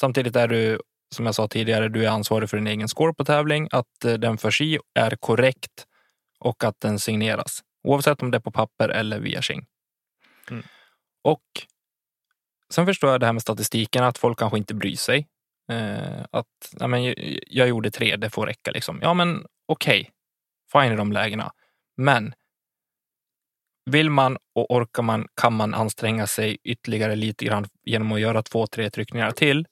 Samtidigt 0.00 0.36
är 0.36 0.48
du, 0.48 0.80
som 1.12 1.26
jag 1.26 1.34
sa 1.34 1.48
tidigare, 1.48 1.88
du 1.88 2.04
är 2.04 2.08
ansvarig 2.08 2.50
för 2.50 2.56
din 2.56 2.66
egen 2.66 2.88
score 2.88 3.14
på 3.14 3.24
tävling, 3.24 3.68
att 3.70 4.04
eh, 4.04 4.12
den 4.12 4.38
förs 4.38 4.60
i 4.60 4.78
är 4.94 5.16
korrekt 5.16 5.86
och 6.40 6.64
att 6.64 6.80
den 6.80 6.98
signeras. 6.98 7.62
Oavsett 7.84 8.22
om 8.22 8.30
det 8.30 8.38
är 8.38 8.40
på 8.40 8.50
papper 8.50 8.88
eller 8.88 9.20
via 9.20 9.40
Xing. 9.42 9.66
Mm. 10.50 10.62
Och 11.24 11.42
sen 12.70 12.86
förstår 12.86 13.10
jag 13.10 13.20
det 13.20 13.26
här 13.26 13.32
med 13.32 13.42
statistiken, 13.42 14.04
att 14.04 14.18
folk 14.18 14.38
kanske 14.38 14.58
inte 14.58 14.74
bryr 14.74 14.96
sig. 14.96 15.28
Eh, 15.70 16.24
att 16.30 16.74
ja, 16.78 16.86
men, 16.86 17.14
jag, 17.46 17.68
gjorde 17.68 17.90
tre, 17.90 18.16
det 18.16 18.30
får 18.30 18.46
räcka. 18.46 18.70
Liksom. 18.70 18.98
Ja, 19.02 19.14
men 19.14 19.46
okej. 19.66 20.10
Fine 20.72 20.92
i 20.92 20.96
de 20.96 21.12
lägena. 21.12 21.52
Men 21.96 22.34
vill 23.90 24.10
man 24.10 24.38
och 24.54 24.70
orkar 24.70 25.02
man 25.02 25.26
kan 25.34 25.52
man 25.52 25.74
anstränga 25.74 26.26
sig 26.26 26.58
ytterligare 26.64 27.16
lite 27.16 27.44
grann 27.44 27.66
genom 27.82 28.12
att 28.12 28.20
göra 28.20 28.42
två, 28.42 28.66
tre 28.66 28.90
tryckningar 28.90 29.30
till 29.30 29.66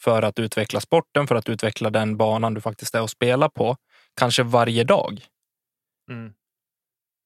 för 0.00 0.22
att 0.22 0.38
utveckla 0.38 0.80
sporten, 0.80 1.26
för 1.26 1.34
att 1.34 1.48
utveckla 1.48 1.90
den 1.90 2.16
banan 2.16 2.54
du 2.54 2.60
faktiskt 2.60 2.94
är 2.94 3.02
och 3.02 3.10
spelar 3.10 3.48
på. 3.48 3.76
Kanske 4.16 4.42
varje 4.42 4.84
dag. 4.84 5.20
Mm. 6.10 6.32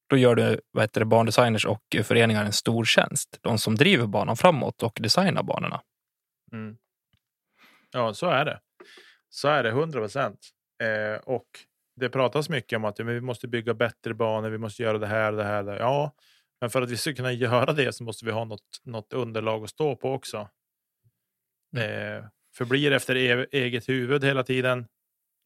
Då 0.09 0.17
gör 0.17 0.35
du 0.35 0.61
vad 0.71 0.85
heter 0.85 1.01
det, 1.01 1.07
bandesigners 1.07 1.67
och 1.67 1.83
föreningar 2.05 2.45
en 2.45 2.53
stor 2.53 2.85
tjänst. 2.85 3.39
De 3.41 3.59
som 3.59 3.75
driver 3.75 4.07
banan 4.07 4.37
framåt 4.37 4.83
och 4.83 4.99
designar 5.03 5.43
banorna. 5.43 5.83
Mm. 6.53 6.77
Ja, 7.91 8.15
så 8.15 8.27
är 8.27 8.45
det. 8.45 8.61
Så 9.29 9.49
är 9.49 9.63
det, 9.63 9.69
100 9.69 10.01
procent. 10.01 10.49
Eh, 10.83 11.21
och 11.23 11.47
det 11.97 12.09
pratas 12.09 12.49
mycket 12.49 12.77
om 12.77 12.85
att 12.85 13.01
vi 13.01 13.21
måste 13.21 13.49
bygga 13.49 13.75
bättre 13.75 14.15
banor, 14.15 14.51
vi 14.51 14.59
måste 14.59 14.83
göra 14.83 14.99
det 14.99 15.07
här, 15.07 15.33
det 15.33 15.45
här. 15.45 15.63
Det. 15.63 15.73
här. 15.73 15.79
Ja, 15.79 16.15
men 16.61 16.71
för 16.71 16.83
att 16.83 16.91
vi 16.91 16.97
ska 16.97 17.15
kunna 17.15 17.33
göra 17.33 17.73
det 17.73 17.93
så 17.93 18.05
måste 18.05 18.25
vi 18.25 18.31
ha 18.31 18.45
något, 18.45 18.81
något 18.85 19.13
underlag 19.13 19.65
att 19.65 19.71
stå 19.71 19.97
på 19.97 20.13
också. 20.13 20.49
Eh, 21.77 22.25
för 22.55 22.65
blir 22.65 22.91
det 22.91 22.97
efter 22.97 23.17
e 23.17 23.47
eget 23.53 23.89
huvud 23.89 24.25
hela 24.25 24.43
tiden, 24.43 24.87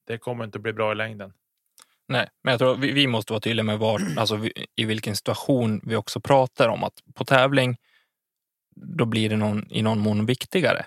det 0.07 0.19
kommer 0.19 0.45
inte 0.45 0.59
bli 0.59 0.73
bra 0.73 0.93
i 0.93 0.95
längden. 0.95 1.33
Nej, 2.09 2.29
men 2.43 2.51
jag 2.53 2.59
tror 2.59 2.77
vi, 2.77 2.93
vi 2.93 3.07
måste 3.07 3.33
vara 3.33 3.41
tydliga 3.41 3.65
med 3.65 3.79
var, 3.79 4.03
alltså 4.17 4.37
vi, 4.37 4.67
i 4.77 4.85
vilken 4.85 5.17
situation 5.17 5.81
vi 5.85 5.97
också 5.97 6.21
pratar 6.21 6.69
om. 6.69 6.85
Att 6.85 7.03
på 7.15 7.25
tävling, 7.25 7.77
då 8.77 9.05
blir 9.05 9.29
det 9.29 9.37
någon, 9.37 9.71
i 9.71 9.83
någon 9.83 9.99
mån 9.99 10.27
viktigare 10.27 10.87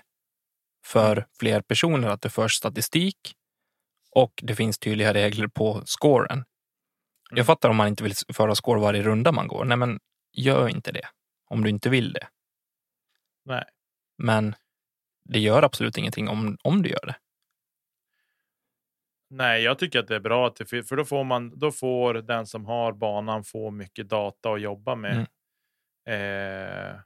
för 0.84 1.26
fler 1.38 1.60
personer 1.60 2.08
att 2.08 2.22
det 2.22 2.30
förs 2.30 2.52
statistik 2.52 3.34
och 4.10 4.40
det 4.42 4.56
finns 4.56 4.78
tydliga 4.78 5.14
regler 5.14 5.46
på 5.46 5.82
scoren. 5.84 6.32
Mm. 6.32 6.44
Jag 7.30 7.46
fattar 7.46 7.68
om 7.68 7.76
man 7.76 7.88
inte 7.88 8.02
vill 8.02 8.14
föra 8.32 8.54
score 8.54 8.80
varje 8.80 9.02
runda 9.02 9.32
man 9.32 9.48
går. 9.48 9.64
Nej, 9.64 9.76
men 9.76 10.00
gör 10.32 10.68
inte 10.68 10.92
det 10.92 11.08
om 11.46 11.64
du 11.64 11.70
inte 11.70 11.90
vill 11.90 12.12
det. 12.12 12.28
Nej. 13.44 13.64
Men 14.18 14.54
det 15.32 15.38
gör 15.38 15.62
absolut 15.62 15.98
ingenting 15.98 16.28
om, 16.28 16.58
om 16.62 16.82
du 16.82 16.88
gör 16.90 17.06
det. 17.06 17.14
Nej, 19.30 19.62
jag 19.62 19.78
tycker 19.78 19.98
att 19.98 20.08
det 20.08 20.16
är 20.16 20.20
bra 20.20 20.46
att 20.46 20.56
det, 20.56 20.84
för 20.84 20.96
då 20.96 21.04
får 21.04 21.24
man, 21.24 21.58
då 21.58 21.72
får 21.72 22.14
den 22.14 22.46
som 22.46 22.66
har 22.66 22.92
banan 22.92 23.44
få 23.44 23.70
mycket 23.70 24.08
data 24.08 24.52
att 24.52 24.60
jobba 24.60 24.94
med. 24.94 25.26
Eh, 26.06 27.00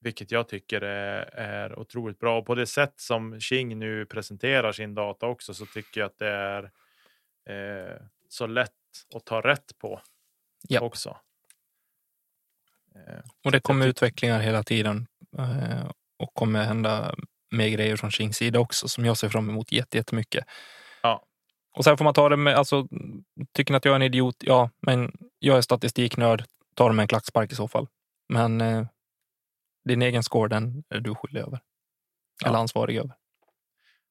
vilket 0.00 0.30
jag 0.30 0.48
tycker 0.48 0.80
är, 0.80 1.22
är 1.34 1.78
otroligt 1.78 2.18
bra. 2.18 2.38
Och 2.38 2.46
på 2.46 2.54
det 2.54 2.66
sätt 2.66 2.94
som 2.96 3.40
Xing 3.40 3.78
nu 3.78 4.06
presenterar 4.06 4.72
sin 4.72 4.94
data 4.94 5.26
också 5.26 5.54
så 5.54 5.66
tycker 5.66 6.00
jag 6.00 6.06
att 6.06 6.18
det 6.18 6.28
är 6.28 6.64
eh, 7.48 8.00
så 8.28 8.46
lätt 8.46 8.70
att 9.14 9.24
ta 9.24 9.40
rätt 9.40 9.78
på 9.78 10.00
Ja. 10.68 10.80
också. 10.80 11.16
Eh, 12.94 13.20
Och 13.44 13.52
det 13.52 13.60
kommer 13.60 13.86
utvecklingar 13.86 14.40
hela 14.40 14.62
tiden 14.62 15.06
eh, 15.38 15.90
och 16.24 16.34
kommer 16.34 16.64
hända 16.64 17.14
mer 17.50 17.68
grejer 17.68 17.96
från 17.96 18.10
Xings 18.10 18.36
sida 18.36 18.58
också 18.58 18.88
som 18.88 19.04
jag 19.04 19.16
ser 19.16 19.28
fram 19.28 19.50
emot 19.50 19.72
jätte- 19.72 19.96
jättemycket. 19.96 20.44
Ja. 21.02 21.24
Och 21.76 21.84
sen 21.84 21.96
får 21.96 22.04
man 22.04 22.14
ta 22.14 22.28
det 22.28 22.36
med, 22.36 22.54
alltså, 22.54 22.88
tycker 23.52 23.72
ni 23.72 23.76
att 23.76 23.84
jag 23.84 23.92
är 23.92 23.96
en 23.96 24.02
idiot? 24.02 24.36
Ja, 24.40 24.70
men 24.80 25.12
jag 25.38 25.56
är 25.56 25.60
statistiknörd. 25.60 26.44
Ta 26.74 26.88
det 26.88 26.94
med 26.94 27.02
en 27.04 27.08
klackspark 27.08 27.52
i 27.52 27.54
så 27.54 27.68
fall. 27.68 27.86
Men 28.28 28.60
eh, 28.60 28.86
din 29.84 30.02
egen 30.02 30.22
score, 30.22 30.48
den 30.48 30.84
är 30.88 31.00
du 31.00 31.14
skyldig 31.14 31.40
över. 31.40 31.60
Ja. 32.42 32.48
Eller 32.48 32.58
ansvarig 32.58 32.96
över. 32.96 33.12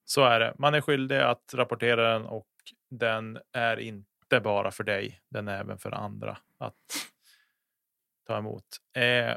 Så 0.05 0.23
är 0.23 0.39
det. 0.39 0.53
Man 0.59 0.73
är 0.73 0.81
skyldig 0.81 1.17
att 1.17 1.53
rapportera 1.53 2.13
den 2.13 2.25
och 2.25 2.47
den 2.89 3.39
är 3.53 3.79
inte 3.79 4.39
bara 4.43 4.71
för 4.71 4.83
dig. 4.83 5.21
Den 5.29 5.47
är 5.47 5.59
även 5.59 5.77
för 5.77 5.91
andra 5.91 6.37
att 6.57 6.75
ta 8.27 8.37
emot. 8.37 8.65
Eh, 8.95 9.35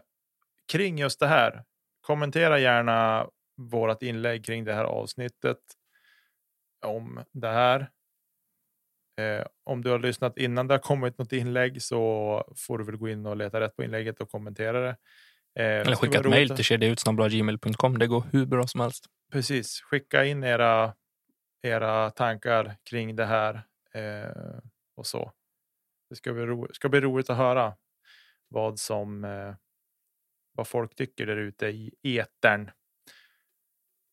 kring 0.72 0.98
just 0.98 1.20
det 1.20 1.26
här. 1.26 1.64
Kommentera 2.06 2.58
gärna 2.58 3.30
vårat 3.56 4.02
inlägg 4.02 4.44
kring 4.44 4.64
det 4.64 4.74
här 4.74 4.84
avsnittet. 4.84 5.58
Om 6.86 7.24
det 7.32 7.48
här. 7.48 7.80
Eh, 9.20 9.46
om 9.64 9.82
du 9.82 9.90
har 9.90 9.98
lyssnat 9.98 10.38
innan 10.38 10.66
det 10.66 10.74
har 10.74 10.78
kommit 10.78 11.18
något 11.18 11.32
inlägg 11.32 11.82
så 11.82 12.54
får 12.56 12.78
du 12.78 12.84
väl 12.84 12.96
gå 12.96 13.08
in 13.08 13.26
och 13.26 13.36
leta 13.36 13.60
rätt 13.60 13.76
på 13.76 13.84
inlägget 13.84 14.20
och 14.20 14.30
kommentera 14.30 14.80
det. 14.80 14.96
Eh, 15.58 15.80
Eller 15.80 15.96
skicka 15.96 16.18
ett 16.18 16.28
mejl 16.28 16.50
till 16.50 16.64
kedjautsnabblagmail.com. 16.64 17.98
Det 17.98 18.06
går 18.06 18.24
hur 18.32 18.46
bra 18.46 18.66
som 18.66 18.80
helst. 18.80 19.06
Precis, 19.32 19.80
skicka 19.80 20.24
in 20.24 20.44
era, 20.44 20.94
era 21.62 22.10
tankar 22.10 22.76
kring 22.90 23.16
det 23.16 23.26
här 23.26 23.54
eh, 23.94 24.60
och 24.96 25.06
så. 25.06 25.32
Det 26.10 26.16
ska 26.16 26.32
bli, 26.32 26.46
ro, 26.46 26.68
ska 26.72 26.88
bli 26.88 27.00
roligt 27.00 27.30
att 27.30 27.36
höra 27.36 27.74
vad 28.48 28.78
som 28.78 29.24
eh, 29.24 29.54
vad 30.56 30.68
folk 30.68 30.94
tycker 30.94 31.26
där 31.26 31.36
ute 31.36 31.66
i 31.66 31.90
etern. 32.02 32.70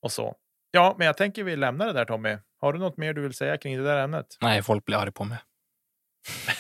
Och 0.01 0.11
så. 0.11 0.35
Ja, 0.71 0.95
men 0.97 1.07
jag 1.07 1.17
tänker 1.17 1.43
vi 1.43 1.55
lämnar 1.55 1.87
det 1.87 1.93
där 1.93 2.05
Tommy. 2.05 2.37
Har 2.59 2.73
du 2.73 2.79
något 2.79 2.97
mer 2.97 3.13
du 3.13 3.21
vill 3.21 3.33
säga 3.33 3.57
kring 3.57 3.77
det 3.77 3.83
där 3.83 4.03
ämnet? 4.03 4.37
Nej, 4.41 4.61
folk 4.63 4.85
blir 4.85 4.97
arga 4.97 5.11
på 5.11 5.23
mig. 5.23 5.37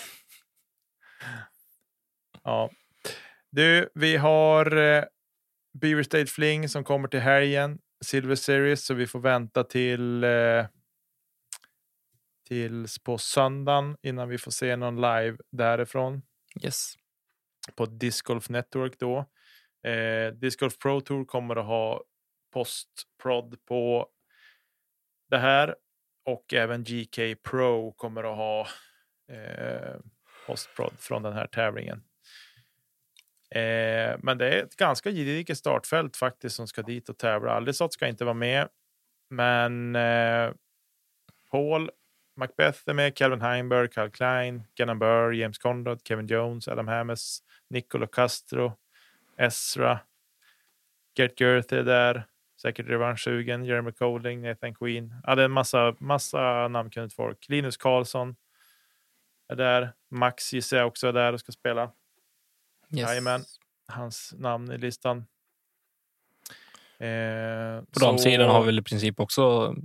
Ja. 2.43 2.69
Du, 3.51 3.89
vi 3.93 4.17
har 4.17 4.75
eh, 4.77 5.03
Beaver 5.81 6.03
State 6.03 6.25
Fling 6.25 6.69
som 6.69 6.83
kommer 6.83 7.07
till 7.07 7.19
helgen. 7.19 7.79
Silver 8.05 8.35
Series 8.35 8.85
så 8.85 8.93
vi 8.93 9.07
får 9.07 9.19
vänta 9.19 9.63
till 9.63 10.23
eh, 10.23 10.65
tills 12.47 12.99
på 12.99 13.17
söndagen 13.17 13.97
innan 14.01 14.29
vi 14.29 14.37
får 14.37 14.51
se 14.51 14.75
någon 14.75 14.95
live 14.95 15.37
därifrån 15.51 16.21
Yes. 16.63 16.93
på 17.75 17.85
Disc 17.85 18.21
Golf 18.21 18.49
Network 18.49 18.99
då. 18.99 19.25
Eh, 19.83 20.33
Disc 20.33 20.59
Golf 20.59 20.79
Pro 20.79 21.01
Tour 21.01 21.25
kommer 21.25 21.55
att 21.55 21.65
ha 21.65 22.03
postprod 22.53 23.65
på 23.65 24.07
det 25.29 25.37
här 25.37 25.75
och 26.25 26.53
även 26.53 26.83
GK 26.83 27.35
Pro 27.43 27.91
kommer 27.91 28.23
att 28.23 28.37
ha 28.37 28.67
eh, 29.31 29.95
postprod 30.47 30.93
från 30.99 31.23
den 31.23 31.33
här 31.33 31.47
tävlingen. 31.47 32.03
Eh, 33.55 34.15
men 34.19 34.37
det 34.37 34.49
är 34.49 34.63
ett 34.63 34.75
ganska 34.75 35.11
gediget 35.11 35.57
startfält 35.57 36.17
faktiskt 36.17 36.55
som 36.55 36.67
ska 36.67 36.81
dit 36.81 37.09
och 37.09 37.17
tävla. 37.17 37.51
Aldisot 37.51 37.93
ska 37.93 38.07
inte 38.07 38.25
vara 38.25 38.33
med, 38.33 38.69
men 39.29 39.95
eh, 39.95 40.51
Paul 41.51 41.91
Macbeth 42.35 42.79
är 42.85 42.93
med, 42.93 43.15
Calvin 43.15 43.41
Heimberg, 43.41 43.89
Carl 43.89 44.09
Klein, 44.09 44.63
Gannon 44.75 44.99
Burr, 44.99 45.33
James 45.33 45.57
Conrad, 45.57 46.01
Kevin 46.03 46.27
Jones, 46.27 46.67
Adam 46.67 46.87
Hammes, 46.87 47.39
Nicolo 47.69 48.07
Castro, 48.07 48.73
Ezra, 49.37 49.99
Gert 51.17 51.41
Girth 51.41 51.73
är 51.73 51.83
där, 51.83 52.27
säkert 52.61 52.87
revanschsugen, 52.87 53.65
Jeremy 53.65 53.91
Colding, 53.91 54.41
Nathan 54.41 54.75
Queen. 54.75 55.15
Ja, 55.23 55.35
det 55.35 55.41
är 55.41 55.45
en 55.45 55.51
massa, 55.51 55.95
massa 55.99 56.67
namnkunnigt 56.67 57.15
folk. 57.15 57.49
Linus 57.49 57.77
Karlsson 57.77 58.35
är 59.47 59.55
där. 59.55 59.93
Max 60.11 60.53
gissar 60.53 60.77
jag 60.77 60.87
också 60.87 61.07
är 61.07 61.13
där 61.13 61.33
och 61.33 61.39
ska 61.39 61.51
spela. 61.51 61.83
yes. 61.83 61.91
Jajamän. 63.09 63.41
Hans 63.87 64.33
namn 64.37 64.71
i 64.71 64.77
listan. 64.77 65.17
Eh, 66.97 67.81
På 67.81 67.99
de 67.99 68.17
så- 68.17 68.23
sidan 68.23 68.49
har 68.49 68.59
vi 68.59 68.65
väl 68.65 68.79
i 68.79 68.83
princip 68.83 69.19
också 69.19 69.75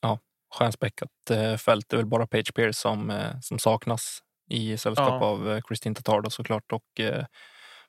ja, 0.00 0.18
stjärnspäckat 0.54 1.10
eh, 1.30 1.56
fält. 1.56 1.88
Det 1.88 1.94
är 1.96 1.98
väl 1.98 2.06
bara 2.06 2.26
Page 2.26 2.54
Pierce 2.54 2.76
som, 2.78 3.10
eh, 3.10 3.40
som 3.40 3.58
saknas 3.58 4.22
i 4.48 4.76
sällskap 4.76 5.08
Ja. 5.08 5.24
av 5.26 5.50
eh, 5.52 5.60
Kristin 5.60 5.94
Tatar 5.94 6.20
då 6.20 6.30
såklart 6.30 6.72
och 6.72 7.00
eh, 7.00 7.24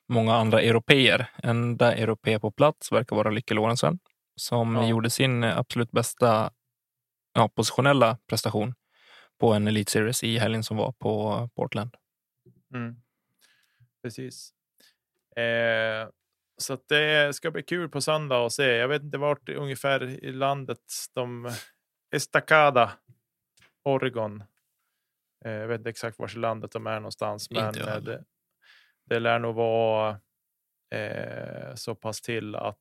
många 0.08 0.34
andra 0.34 0.60
europeer. 0.62 1.30
Enda 1.42 1.94
europe 1.94 2.38
på 2.40 2.50
plats 2.50 2.92
verkar 2.92 3.16
vara 3.16 3.30
Lykke 3.30 3.54
Lorentzen 3.54 3.98
som 4.36 4.76
Ja. 4.76 4.88
gjorde 4.88 5.10
sin 5.10 5.44
absolut 5.44 5.90
bästa 5.90 6.50
ja, 7.34 7.48
positionella 7.48 8.18
prestation 8.26 8.74
på 9.40 9.52
en 9.52 9.68
Elite 9.68 9.90
Series 9.92 10.24
i 10.24 10.38
helgen 10.38 10.62
som 10.62 10.76
var 10.76 10.92
på 10.92 11.48
Portland. 11.54 11.90
Mm. 12.74 12.96
Precis. 14.02 14.52
Eh, 15.36 16.08
så 16.56 16.72
att 16.72 16.88
det 16.88 17.34
ska 17.36 17.50
bli 17.50 17.62
kul 17.62 17.88
på 17.88 18.00
söndag 18.00 18.46
att 18.46 18.52
se. 18.52 18.64
Jag 18.76 18.88
vet 18.88 19.02
inte 19.02 19.18
vart 19.18 19.48
ungefär 19.48 20.24
i 20.24 20.32
landet 20.32 20.80
de... 21.14 21.50
Estacada, 22.10 22.92
Oregon. 23.84 24.42
Eh, 25.44 25.52
jag 25.52 25.68
vet 25.68 25.78
inte 25.78 25.90
exakt 25.90 26.18
var 26.18 26.36
i 26.36 26.38
landet 26.38 26.72
de 26.72 26.86
är 26.86 27.00
någonstans, 27.00 27.50
men 27.50 27.74
eh, 27.78 27.96
det, 28.00 28.24
det 29.08 29.18
lär 29.20 29.38
nog 29.38 29.54
vara 29.54 30.20
eh, 30.90 31.74
så 31.74 31.94
pass 31.94 32.20
till 32.20 32.54
att 32.54 32.78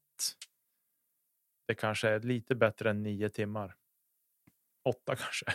det 1.68 1.76
kanske 1.76 2.10
är 2.10 2.20
lite 2.20 2.56
bättre 2.56 2.90
än 2.90 3.04
nio 3.04 3.30
timmar. 3.30 3.76
Åtta 4.84 5.16
kanske. 5.16 5.46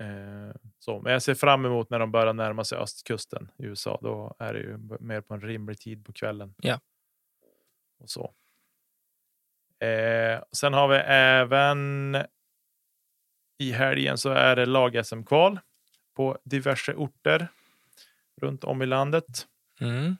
Eh, 0.00 0.54
så, 0.78 1.00
men 1.00 1.12
jag 1.12 1.22
ser 1.22 1.34
fram 1.34 1.64
emot 1.64 1.90
när 1.90 1.98
de 1.98 2.12
börjar 2.12 2.32
närma 2.32 2.64
sig 2.64 2.78
östkusten 2.78 3.50
i 3.56 3.64
USA. 3.64 3.98
Då 4.02 4.36
är 4.38 4.54
det 4.54 4.60
ju 4.60 4.78
mer 5.00 5.20
på 5.20 5.34
en 5.34 5.40
rimlig 5.40 5.78
tid 5.78 6.04
på 6.04 6.12
kvällen. 6.12 6.54
Ja. 6.58 6.80
Och 7.98 8.10
så. 8.10 8.34
Eh, 9.86 10.42
sen 10.52 10.74
har 10.74 10.88
vi 10.88 10.96
även 11.06 12.16
i 13.58 13.72
helgen 13.72 14.18
så 14.18 14.30
är 14.30 14.56
det 14.56 14.66
lag-SM-kval 14.66 15.60
på 16.14 16.38
diverse 16.44 16.94
orter 16.94 17.48
runt 18.38 18.64
om 18.64 18.82
i 18.82 18.86
landet. 18.86 19.46
Mm. 19.80 20.16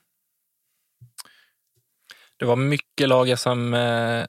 Det 2.37 2.45
var 2.45 2.55
mycket 2.55 3.09
lag 3.09 3.39
som 3.39 3.73
eh, 3.73 4.25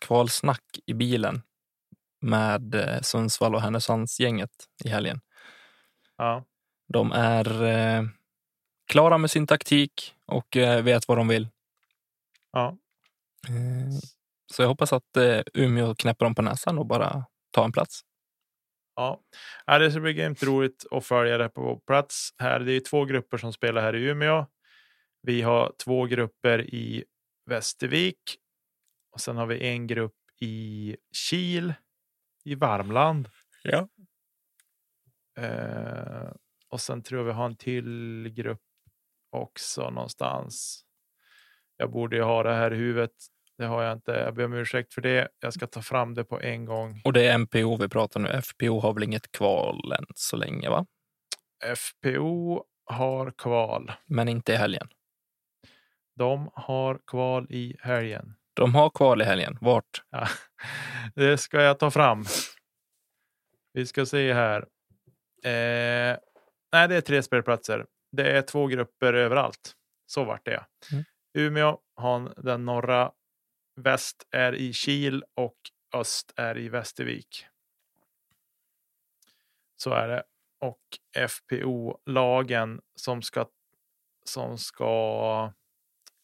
kvalsnack 0.00 0.64
i 0.86 0.94
bilen 0.94 1.42
med 2.20 2.74
eh, 2.74 3.00
Sundsvall 3.00 3.54
och 3.54 3.62
Härnösandsgänget 3.62 4.50
i 4.84 4.88
helgen. 4.88 5.20
Ja, 6.16 6.44
De 6.88 7.12
är 7.12 7.62
eh, 7.64 8.02
klara 8.86 9.18
med 9.18 9.30
sin 9.30 9.46
taktik 9.46 10.14
och 10.26 10.56
eh, 10.56 10.82
vet 10.82 11.08
vad 11.08 11.18
de 11.18 11.28
vill. 11.28 11.48
ja, 12.52 12.76
så 14.52 14.62
jag 14.62 14.68
hoppas 14.68 14.92
att 14.92 15.16
Umeå 15.54 15.94
knäpper 15.94 16.24
dem 16.26 16.34
på 16.34 16.42
näsan 16.42 16.78
och 16.78 16.86
bara 16.86 17.24
tar 17.50 17.64
en 17.64 17.72
plats. 17.72 18.00
Ja. 18.96 19.20
Ja, 19.66 19.78
Det 19.78 19.90
ska 19.90 20.00
bli 20.00 20.14
grymt 20.14 20.42
roligt 20.42 20.86
att 20.90 21.06
följa 21.06 21.38
det 21.38 21.48
på 21.48 21.80
plats. 21.86 22.30
Här, 22.38 22.60
det 22.60 22.72
är 22.72 22.80
två 22.80 23.04
grupper 23.04 23.38
som 23.38 23.52
spelar 23.52 23.82
här 23.82 23.96
i 23.96 24.04
Umeå. 24.04 24.46
Vi 25.22 25.42
har 25.42 25.72
två 25.84 26.04
grupper 26.04 26.74
i 26.74 27.04
Västervik 27.46 28.20
och 29.12 29.20
sen 29.20 29.36
har 29.36 29.46
vi 29.46 29.68
en 29.68 29.86
grupp 29.86 30.14
i 30.40 30.96
Kil 31.12 31.74
i 32.44 32.54
Värmland. 32.54 33.28
Ja. 33.62 33.88
Eh, 35.38 36.32
och 36.68 36.80
sen 36.80 37.02
tror 37.02 37.20
jag 37.20 37.24
vi 37.26 37.32
har 37.32 37.46
en 37.46 37.56
till 37.56 38.28
grupp 38.36 38.60
också 39.30 39.90
någonstans. 39.90 40.84
Jag 41.76 41.90
borde 41.90 42.16
ju 42.16 42.22
ha 42.22 42.42
det 42.42 42.54
här 42.54 42.72
i 42.72 42.76
huvudet. 42.76 43.14
Det 43.58 43.64
har 43.64 43.82
jag 43.82 43.92
inte. 43.92 44.10
Jag 44.10 44.34
ber 44.34 44.44
om 44.44 44.52
ursäkt 44.52 44.94
för 44.94 45.02
det. 45.02 45.28
Jag 45.40 45.54
ska 45.54 45.66
ta 45.66 45.82
fram 45.82 46.14
det 46.14 46.24
på 46.24 46.40
en 46.40 46.64
gång. 46.64 47.00
Och 47.04 47.12
det 47.12 47.26
är 47.26 47.38
MPO 47.38 47.76
vi 47.76 47.88
pratar 47.88 48.20
nu. 48.20 48.42
FPO 48.42 48.80
har 48.80 48.94
väl 48.94 49.02
inget 49.02 49.32
kval 49.32 49.92
än 49.92 50.06
så 50.14 50.36
länge, 50.36 50.68
va? 50.68 50.86
FPO 51.76 52.64
har 52.84 53.30
kval. 53.30 53.92
Men 54.06 54.28
inte 54.28 54.52
i 54.52 54.56
helgen. 54.56 54.88
De 56.16 56.50
har 56.52 57.00
kval 57.06 57.46
i 57.50 57.76
helgen. 57.80 58.34
De 58.54 58.74
har 58.74 58.90
kval 58.90 59.22
i 59.22 59.24
helgen. 59.24 59.58
Vart? 59.60 60.02
Ja, 60.10 60.28
det 61.14 61.38
ska 61.38 61.62
jag 61.62 61.78
ta 61.78 61.90
fram. 61.90 62.24
Vi 63.72 63.86
ska 63.86 64.06
se 64.06 64.32
här. 64.32 64.60
Eh, 65.44 66.16
nej, 66.72 66.88
det 66.88 66.96
är 66.96 67.00
tre 67.00 67.22
spelplatser. 67.22 67.86
Det 68.12 68.30
är 68.30 68.42
två 68.42 68.66
grupper 68.66 69.14
överallt. 69.14 69.72
Så 70.06 70.24
vart 70.24 70.44
det. 70.44 70.64
Mm. 70.92 71.04
Umeå 71.38 71.78
har 71.96 72.34
den 72.36 72.64
norra. 72.64 73.12
Väst 73.76 74.26
är 74.30 74.54
i 74.54 74.72
Kil 74.72 75.24
och 75.34 75.56
öst 75.94 76.32
är 76.36 76.58
i 76.58 76.68
Västervik. 76.68 77.46
Så 79.76 79.90
är 79.90 80.08
det. 80.08 80.22
Och 80.60 80.80
FPO-lagen 81.28 82.80
som 82.94 83.22
ska, 83.22 83.46
som 84.24 84.58
ska 84.58 85.52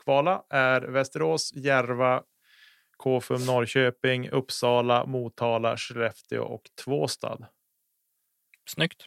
kvala 0.04 0.44
är 0.48 0.80
Västerås, 0.80 1.52
Järva, 1.54 2.22
KFUM 2.96 3.46
Norrköping, 3.46 4.28
Uppsala, 4.28 5.06
Motala, 5.06 5.76
Skellefteå 5.76 6.42
och 6.42 6.70
Tvåstad. 6.84 7.48
Snyggt. 8.66 9.06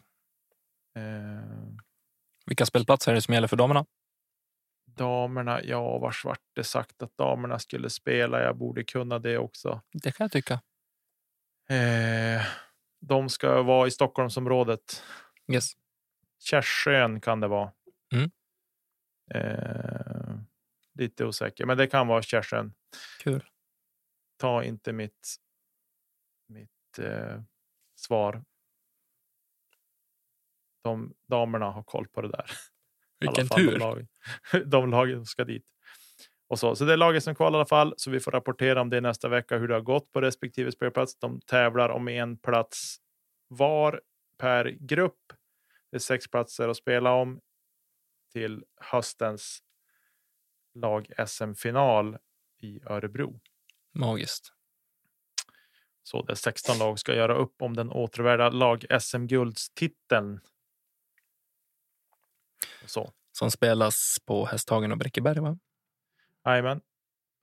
Eh, 0.95 1.75
Vilka 2.45 2.65
spelplatser 2.65 3.11
är 3.11 3.15
det 3.15 3.21
som 3.21 3.33
gäller 3.33 3.47
för 3.47 3.57
damerna? 3.57 3.85
Damerna, 4.95 5.63
ja, 5.63 5.97
vars 5.97 6.25
vart 6.25 6.41
det 6.53 6.63
sagt 6.63 7.01
att 7.01 7.17
damerna 7.17 7.59
skulle 7.59 7.89
spela? 7.89 8.43
Jag 8.43 8.57
borde 8.57 8.83
kunna 8.83 9.19
det 9.19 9.37
också. 9.37 9.81
Det 9.91 10.11
kan 10.11 10.23
jag 10.23 10.31
tycka. 10.31 10.53
Eh, 11.69 12.45
de 13.01 13.29
ska 13.29 13.61
vara 13.61 13.87
i 13.87 13.91
Stockholmsområdet. 13.91 15.03
Yes. 15.53 15.71
Kärsjön 16.39 17.21
kan 17.21 17.39
det 17.39 17.47
vara. 17.47 17.71
Mm. 18.13 18.31
Eh, 19.31 20.35
lite 20.93 21.25
osäker, 21.25 21.65
men 21.65 21.77
det 21.77 21.87
kan 21.87 22.07
vara 22.07 22.21
Kärsjön. 22.21 22.73
Kul. 23.23 23.43
Ta 24.37 24.63
inte 24.63 24.93
mitt, 24.93 25.35
mitt 26.47 26.99
eh, 26.99 27.41
svar. 27.95 28.43
De 30.83 31.13
damerna 31.27 31.65
har 31.71 31.83
koll 31.83 32.07
på 32.07 32.21
det 32.21 32.29
där. 32.29 32.51
Vilken 33.27 33.47
fall, 33.47 33.65
De, 33.65 33.71
tur. 33.71 33.79
lag, 33.79 34.07
de 34.65 34.89
lagen 34.89 35.17
som 35.17 35.25
ska 35.25 35.43
dit. 35.43 35.65
Och 36.47 36.59
så. 36.59 36.75
så 36.75 36.85
det 36.85 36.93
är 36.93 36.97
laget 36.97 37.23
som 37.23 37.35
kvalar 37.35 37.57
i 37.57 37.59
alla 37.59 37.65
fall. 37.65 37.93
Så 37.97 38.11
vi 38.11 38.19
får 38.19 38.31
rapportera 38.31 38.81
om 38.81 38.89
det 38.89 39.01
nästa 39.01 39.27
vecka 39.27 39.57
hur 39.57 39.67
det 39.67 39.73
har 39.73 39.81
gått 39.81 40.11
på 40.11 40.21
respektive 40.21 40.71
spelplats. 40.71 41.19
De 41.19 41.41
tävlar 41.41 41.89
om 41.89 42.07
en 42.07 42.37
plats 42.37 42.97
var 43.47 44.01
per 44.37 44.65
grupp. 44.79 45.33
Det 45.91 45.97
är 45.97 45.99
sex 45.99 46.27
platser 46.27 46.69
att 46.69 46.77
spela 46.77 47.11
om 47.11 47.39
till 48.33 48.63
höstens 48.81 49.59
lag-SM-final 50.73 52.17
i 52.61 52.79
Örebro. 52.85 53.39
Magiskt. 53.93 54.51
Så 56.03 56.21
det 56.21 56.35
16 56.35 56.77
lag 56.77 56.99
ska 56.99 57.15
göra 57.15 57.35
upp 57.35 57.61
om 57.61 57.73
den 57.73 57.91
återvärda 57.91 58.49
lag-SM-guldstiteln. 58.49 60.39
Så, 62.85 63.13
Som 63.31 63.51
spelas 63.51 64.17
på 64.25 64.45
Hästhagen 64.45 64.91
och 64.91 64.97
Bräckeberg, 64.97 65.39
va? 65.39 65.57
jajamän. 66.45 66.81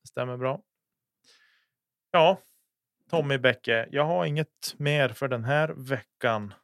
Stämmer 0.08 0.36
bra. 0.36 0.62
Ja, 2.10 2.38
Tommy 3.10 3.38
Bäcke. 3.38 3.88
Jag 3.90 4.04
har 4.04 4.24
inget 4.26 4.74
mer 4.76 5.08
för 5.08 5.28
den 5.28 5.44
här 5.44 5.68
veckan 5.68 6.54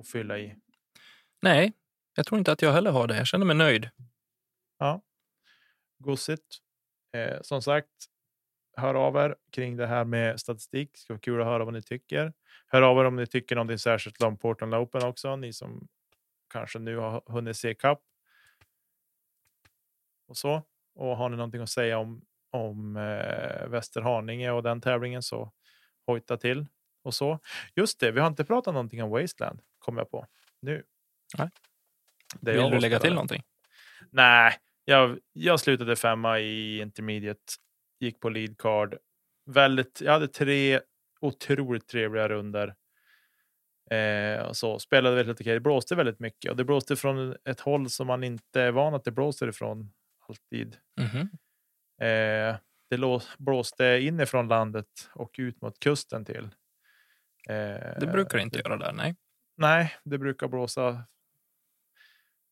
att 0.00 0.08
fylla 0.08 0.38
i. 0.38 0.56
Nej, 1.42 1.72
jag 2.16 2.26
tror 2.26 2.38
inte 2.38 2.52
att 2.52 2.62
jag 2.62 2.72
heller 2.72 2.90
har 2.90 3.06
det. 3.06 3.16
Jag 3.16 3.26
känner 3.26 3.46
mig 3.46 3.56
nöjd. 3.56 3.90
Ja, 4.78 5.02
gossigt. 5.98 6.58
Eh, 7.12 7.38
som 7.42 7.62
sagt, 7.62 7.90
hör 8.76 8.94
av 8.94 9.16
er 9.16 9.36
kring 9.52 9.76
det 9.76 9.86
här 9.86 10.04
med 10.04 10.40
statistik. 10.40 10.90
Det 10.92 10.98
ska 10.98 11.12
vara 11.12 11.20
kul 11.20 11.40
att 11.40 11.46
höra 11.46 11.64
vad 11.64 11.74
ni 11.74 11.82
tycker. 11.82 12.32
Hör 12.66 12.82
av 12.82 12.98
er 12.98 13.04
om 13.04 13.16
ni 13.16 13.26
tycker 13.26 13.54
någonting 13.56 13.78
särskilt 13.78 14.22
om 14.22 14.38
Portland 14.38 14.74
Open 14.74 15.02
också. 15.04 15.36
Ni 15.36 15.52
som 15.52 15.88
kanske 16.48 16.78
nu 16.78 16.96
har 16.96 17.22
hunnit 17.26 17.56
se 17.56 17.74
kapp. 17.74 18.02
Och 20.28 20.36
så. 20.36 20.62
Och 20.94 21.16
har 21.16 21.28
ni 21.28 21.36
någonting 21.36 21.60
att 21.60 21.70
säga 21.70 21.98
om, 21.98 22.24
om 22.50 22.96
eh, 22.96 23.68
Västerhaninge 23.68 24.50
och 24.50 24.62
den 24.62 24.80
tävlingen 24.80 25.22
så 25.22 25.52
hojta 26.06 26.36
till 26.36 26.66
och 27.02 27.14
så. 27.14 27.38
Just 27.74 28.00
det, 28.00 28.10
vi 28.10 28.20
har 28.20 28.26
inte 28.26 28.44
pratat 28.44 28.74
någonting 28.74 29.02
om 29.02 29.10
Wasteland 29.10 29.60
kom 29.78 29.96
jag 29.96 30.10
på 30.10 30.26
nu. 30.60 30.84
Nej. 31.38 31.50
Det 32.40 32.52
Vill 32.52 32.70
du 32.70 32.80
lägga 32.80 32.98
till 32.98 33.14
någonting? 33.14 33.42
Nej, 34.10 34.58
jag, 34.84 35.18
jag 35.32 35.60
slutade 35.60 35.96
femma 35.96 36.40
i 36.40 36.80
intermediate, 36.80 37.52
gick 38.00 38.20
på 38.20 38.28
lead 38.28 38.58
card. 38.58 38.96
Väldigt, 39.46 40.00
jag 40.00 40.12
hade 40.12 40.28
tre 40.28 40.80
otroligt 41.20 41.88
trevliga 41.88 42.28
runder. 42.28 42.74
Eh, 43.90 44.52
så 44.52 44.78
spelade 44.78 45.16
väldigt 45.16 45.40
okej. 45.40 45.54
Det 45.54 45.60
blåste 45.60 45.94
väldigt 45.94 46.20
mycket 46.20 46.50
och 46.50 46.56
det 46.56 46.64
blåste 46.64 46.96
från 46.96 47.36
ett 47.44 47.60
håll 47.60 47.90
som 47.90 48.06
man 48.06 48.24
inte 48.24 48.60
är 48.62 48.70
van 48.72 48.94
att 48.94 49.04
det 49.04 49.10
blåser 49.10 49.48
ifrån 49.48 49.90
alltid. 50.28 50.76
Mhm. 51.00 51.20
Eh, 52.00 52.56
det 52.90 52.96
lå- 52.96 53.22
blåste 53.38 53.84
inifrån 53.84 54.48
landet 54.48 55.10
och 55.14 55.34
ut 55.38 55.60
mot 55.62 55.78
kusten 55.80 56.24
till. 56.24 56.44
Eh, 57.48 57.98
Det 58.00 58.08
brukar 58.12 58.38
det 58.38 58.42
inte 58.42 58.58
göra 58.58 58.76
där, 58.76 58.92
nej. 58.92 59.16
Nej, 59.56 59.94
det 60.04 60.18
brukar 60.18 60.48
blåsa 60.48 61.04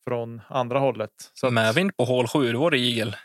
från 0.08 0.40
andra 0.48 0.78
hållet. 0.78 1.30
Så 1.34 1.46
att- 1.46 1.52
Medvind 1.52 1.96
på 1.96 2.04
hål 2.04 2.26
7, 2.28 2.52
då 2.52 2.60
var 2.60 2.70
det 2.70 2.78
igel. 2.78 3.16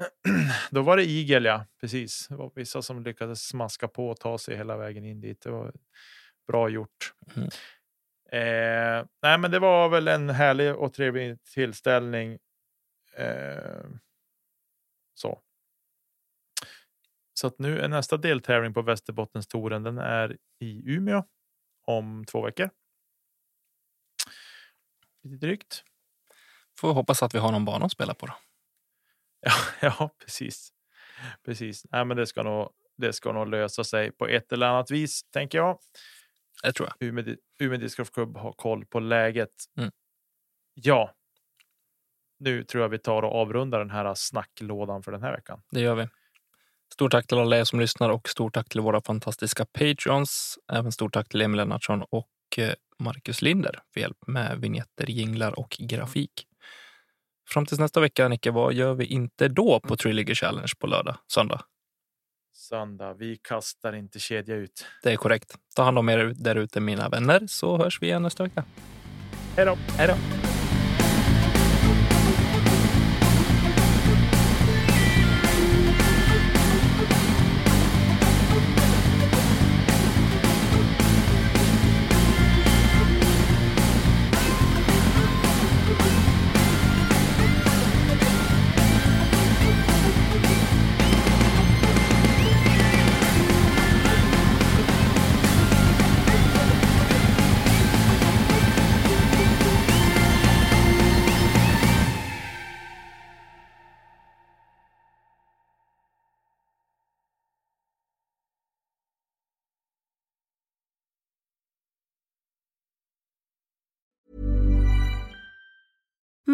Då 0.70 0.82
var 0.82 0.96
det 0.96 1.04
igel, 1.04 1.44
ja. 1.44 1.66
Precis. 1.80 2.26
Det 2.28 2.34
var 2.36 2.52
vissa 2.54 2.82
som 2.82 3.02
lyckades 3.02 3.42
smaska 3.48 3.88
på 3.88 4.08
och 4.08 4.20
ta 4.20 4.38
sig 4.38 4.56
hela 4.56 4.76
vägen 4.76 5.04
in 5.04 5.20
dit. 5.20 5.40
Det 5.40 5.50
var 5.50 5.72
bra 6.46 6.68
gjort. 6.68 7.14
Mm. 7.36 7.48
Eh, 8.32 9.06
nej, 9.22 9.38
men 9.38 9.50
det 9.50 9.58
var 9.58 9.88
väl 9.88 10.08
en 10.08 10.30
härlig 10.30 10.74
och 10.76 10.94
trevlig 10.94 11.42
tillställning. 11.44 12.38
Eh, 13.16 13.84
så. 15.14 15.40
Så 17.34 17.46
att 17.46 17.58
nu 17.58 17.80
är 17.80 17.88
nästa 17.88 18.16
deltävling 18.16 18.74
på 18.74 18.82
Västerbottenstouren. 18.82 19.82
Den 19.82 19.98
är 19.98 20.36
i 20.58 20.82
Umeå 20.94 21.24
om 21.86 22.24
två 22.24 22.42
veckor. 22.42 22.70
Lite 25.22 25.46
drygt. 25.46 25.84
Får 26.78 26.92
hoppas 26.92 27.22
att 27.22 27.34
vi 27.34 27.38
har 27.38 27.52
någon 27.52 27.64
bana 27.64 27.84
att 27.84 27.92
spela 27.92 28.14
på 28.14 28.26
då. 28.26 28.32
Ja, 29.40 29.52
ja 29.80 30.10
precis. 30.18 30.72
Precis. 31.44 31.86
Nej, 31.90 32.04
men 32.04 32.16
det 32.16 32.26
ska 32.26 32.42
nog. 32.42 32.70
Det 32.96 33.12
ska 33.12 33.32
nog 33.32 33.48
lösa 33.48 33.84
sig 33.84 34.12
på 34.12 34.26
ett 34.26 34.52
eller 34.52 34.66
annat 34.66 34.90
vis, 34.90 35.22
tänker 35.22 35.58
jag. 35.58 35.78
Det 36.62 36.72
tror 36.72 36.88
jag. 36.88 37.08
Umeå, 37.08 37.36
Umeå 37.60 37.78
Discgolf 37.78 38.10
Club 38.10 38.36
har 38.36 38.52
koll 38.52 38.86
på 38.86 39.00
läget. 39.00 39.50
Mm. 39.78 39.90
Ja. 40.74 41.14
Nu 42.38 42.64
tror 42.64 42.82
jag 42.82 42.88
vi 42.88 42.98
tar 42.98 43.22
och 43.22 43.34
avrundar 43.34 43.78
den 43.78 43.90
här 43.90 44.14
snacklådan 44.14 45.02
för 45.02 45.12
den 45.12 45.22
här 45.22 45.32
veckan. 45.32 45.62
Det 45.70 45.80
gör 45.80 45.94
vi. 45.94 46.08
Stort 46.92 47.12
tack 47.12 47.26
till 47.26 47.38
alla 47.38 47.58
er 47.58 47.64
som 47.64 47.80
lyssnar 47.80 48.10
och 48.10 48.28
stort 48.28 48.54
tack 48.54 48.68
till 48.68 48.80
våra 48.80 49.00
fantastiska 49.00 49.64
patreons. 49.64 50.58
Även 50.72 50.92
stort 50.92 51.14
tack 51.14 51.28
till 51.28 51.40
Emil 51.40 51.56
Lennartsson 51.56 52.02
och 52.10 52.28
eh, 52.58 52.72
Marcus 52.98 53.42
Linder 53.42 53.82
för 53.92 54.00
hjälp 54.00 54.18
med 54.26 54.60
vignetter, 54.60 55.10
jinglar 55.10 55.58
och 55.58 55.76
grafik. 55.78 56.46
Fram 57.48 57.66
tills 57.66 57.80
nästa 57.80 58.00
vecka, 58.00 58.28
Nicke, 58.28 58.50
vad 58.50 58.74
gör 58.74 58.94
vi 58.94 59.06
inte 59.06 59.48
då 59.48 59.80
på 59.80 59.96
Triligger 59.96 60.34
Challenge 60.34 60.72
på 60.78 60.86
lördag, 60.86 61.16
söndag? 61.32 61.60
Söndag. 62.52 63.14
Vi 63.14 63.36
kastar 63.36 63.92
inte 63.92 64.18
kedja 64.18 64.56
ut. 64.56 64.86
Det 65.02 65.12
är 65.12 65.16
korrekt. 65.16 65.54
Ta 65.76 65.82
hand 65.82 65.98
om 65.98 66.08
er 66.08 66.32
där 66.36 66.56
ute, 66.56 66.80
mina 66.80 67.08
vänner, 67.08 67.46
så 67.46 67.76
hörs 67.76 68.02
vi 68.02 68.06
igen 68.06 68.22
nästa 68.22 68.42
vecka. 68.42 68.64
Hej 69.56 69.66
då! 69.66 69.78
Hej 69.96 70.08
då! 70.08 70.14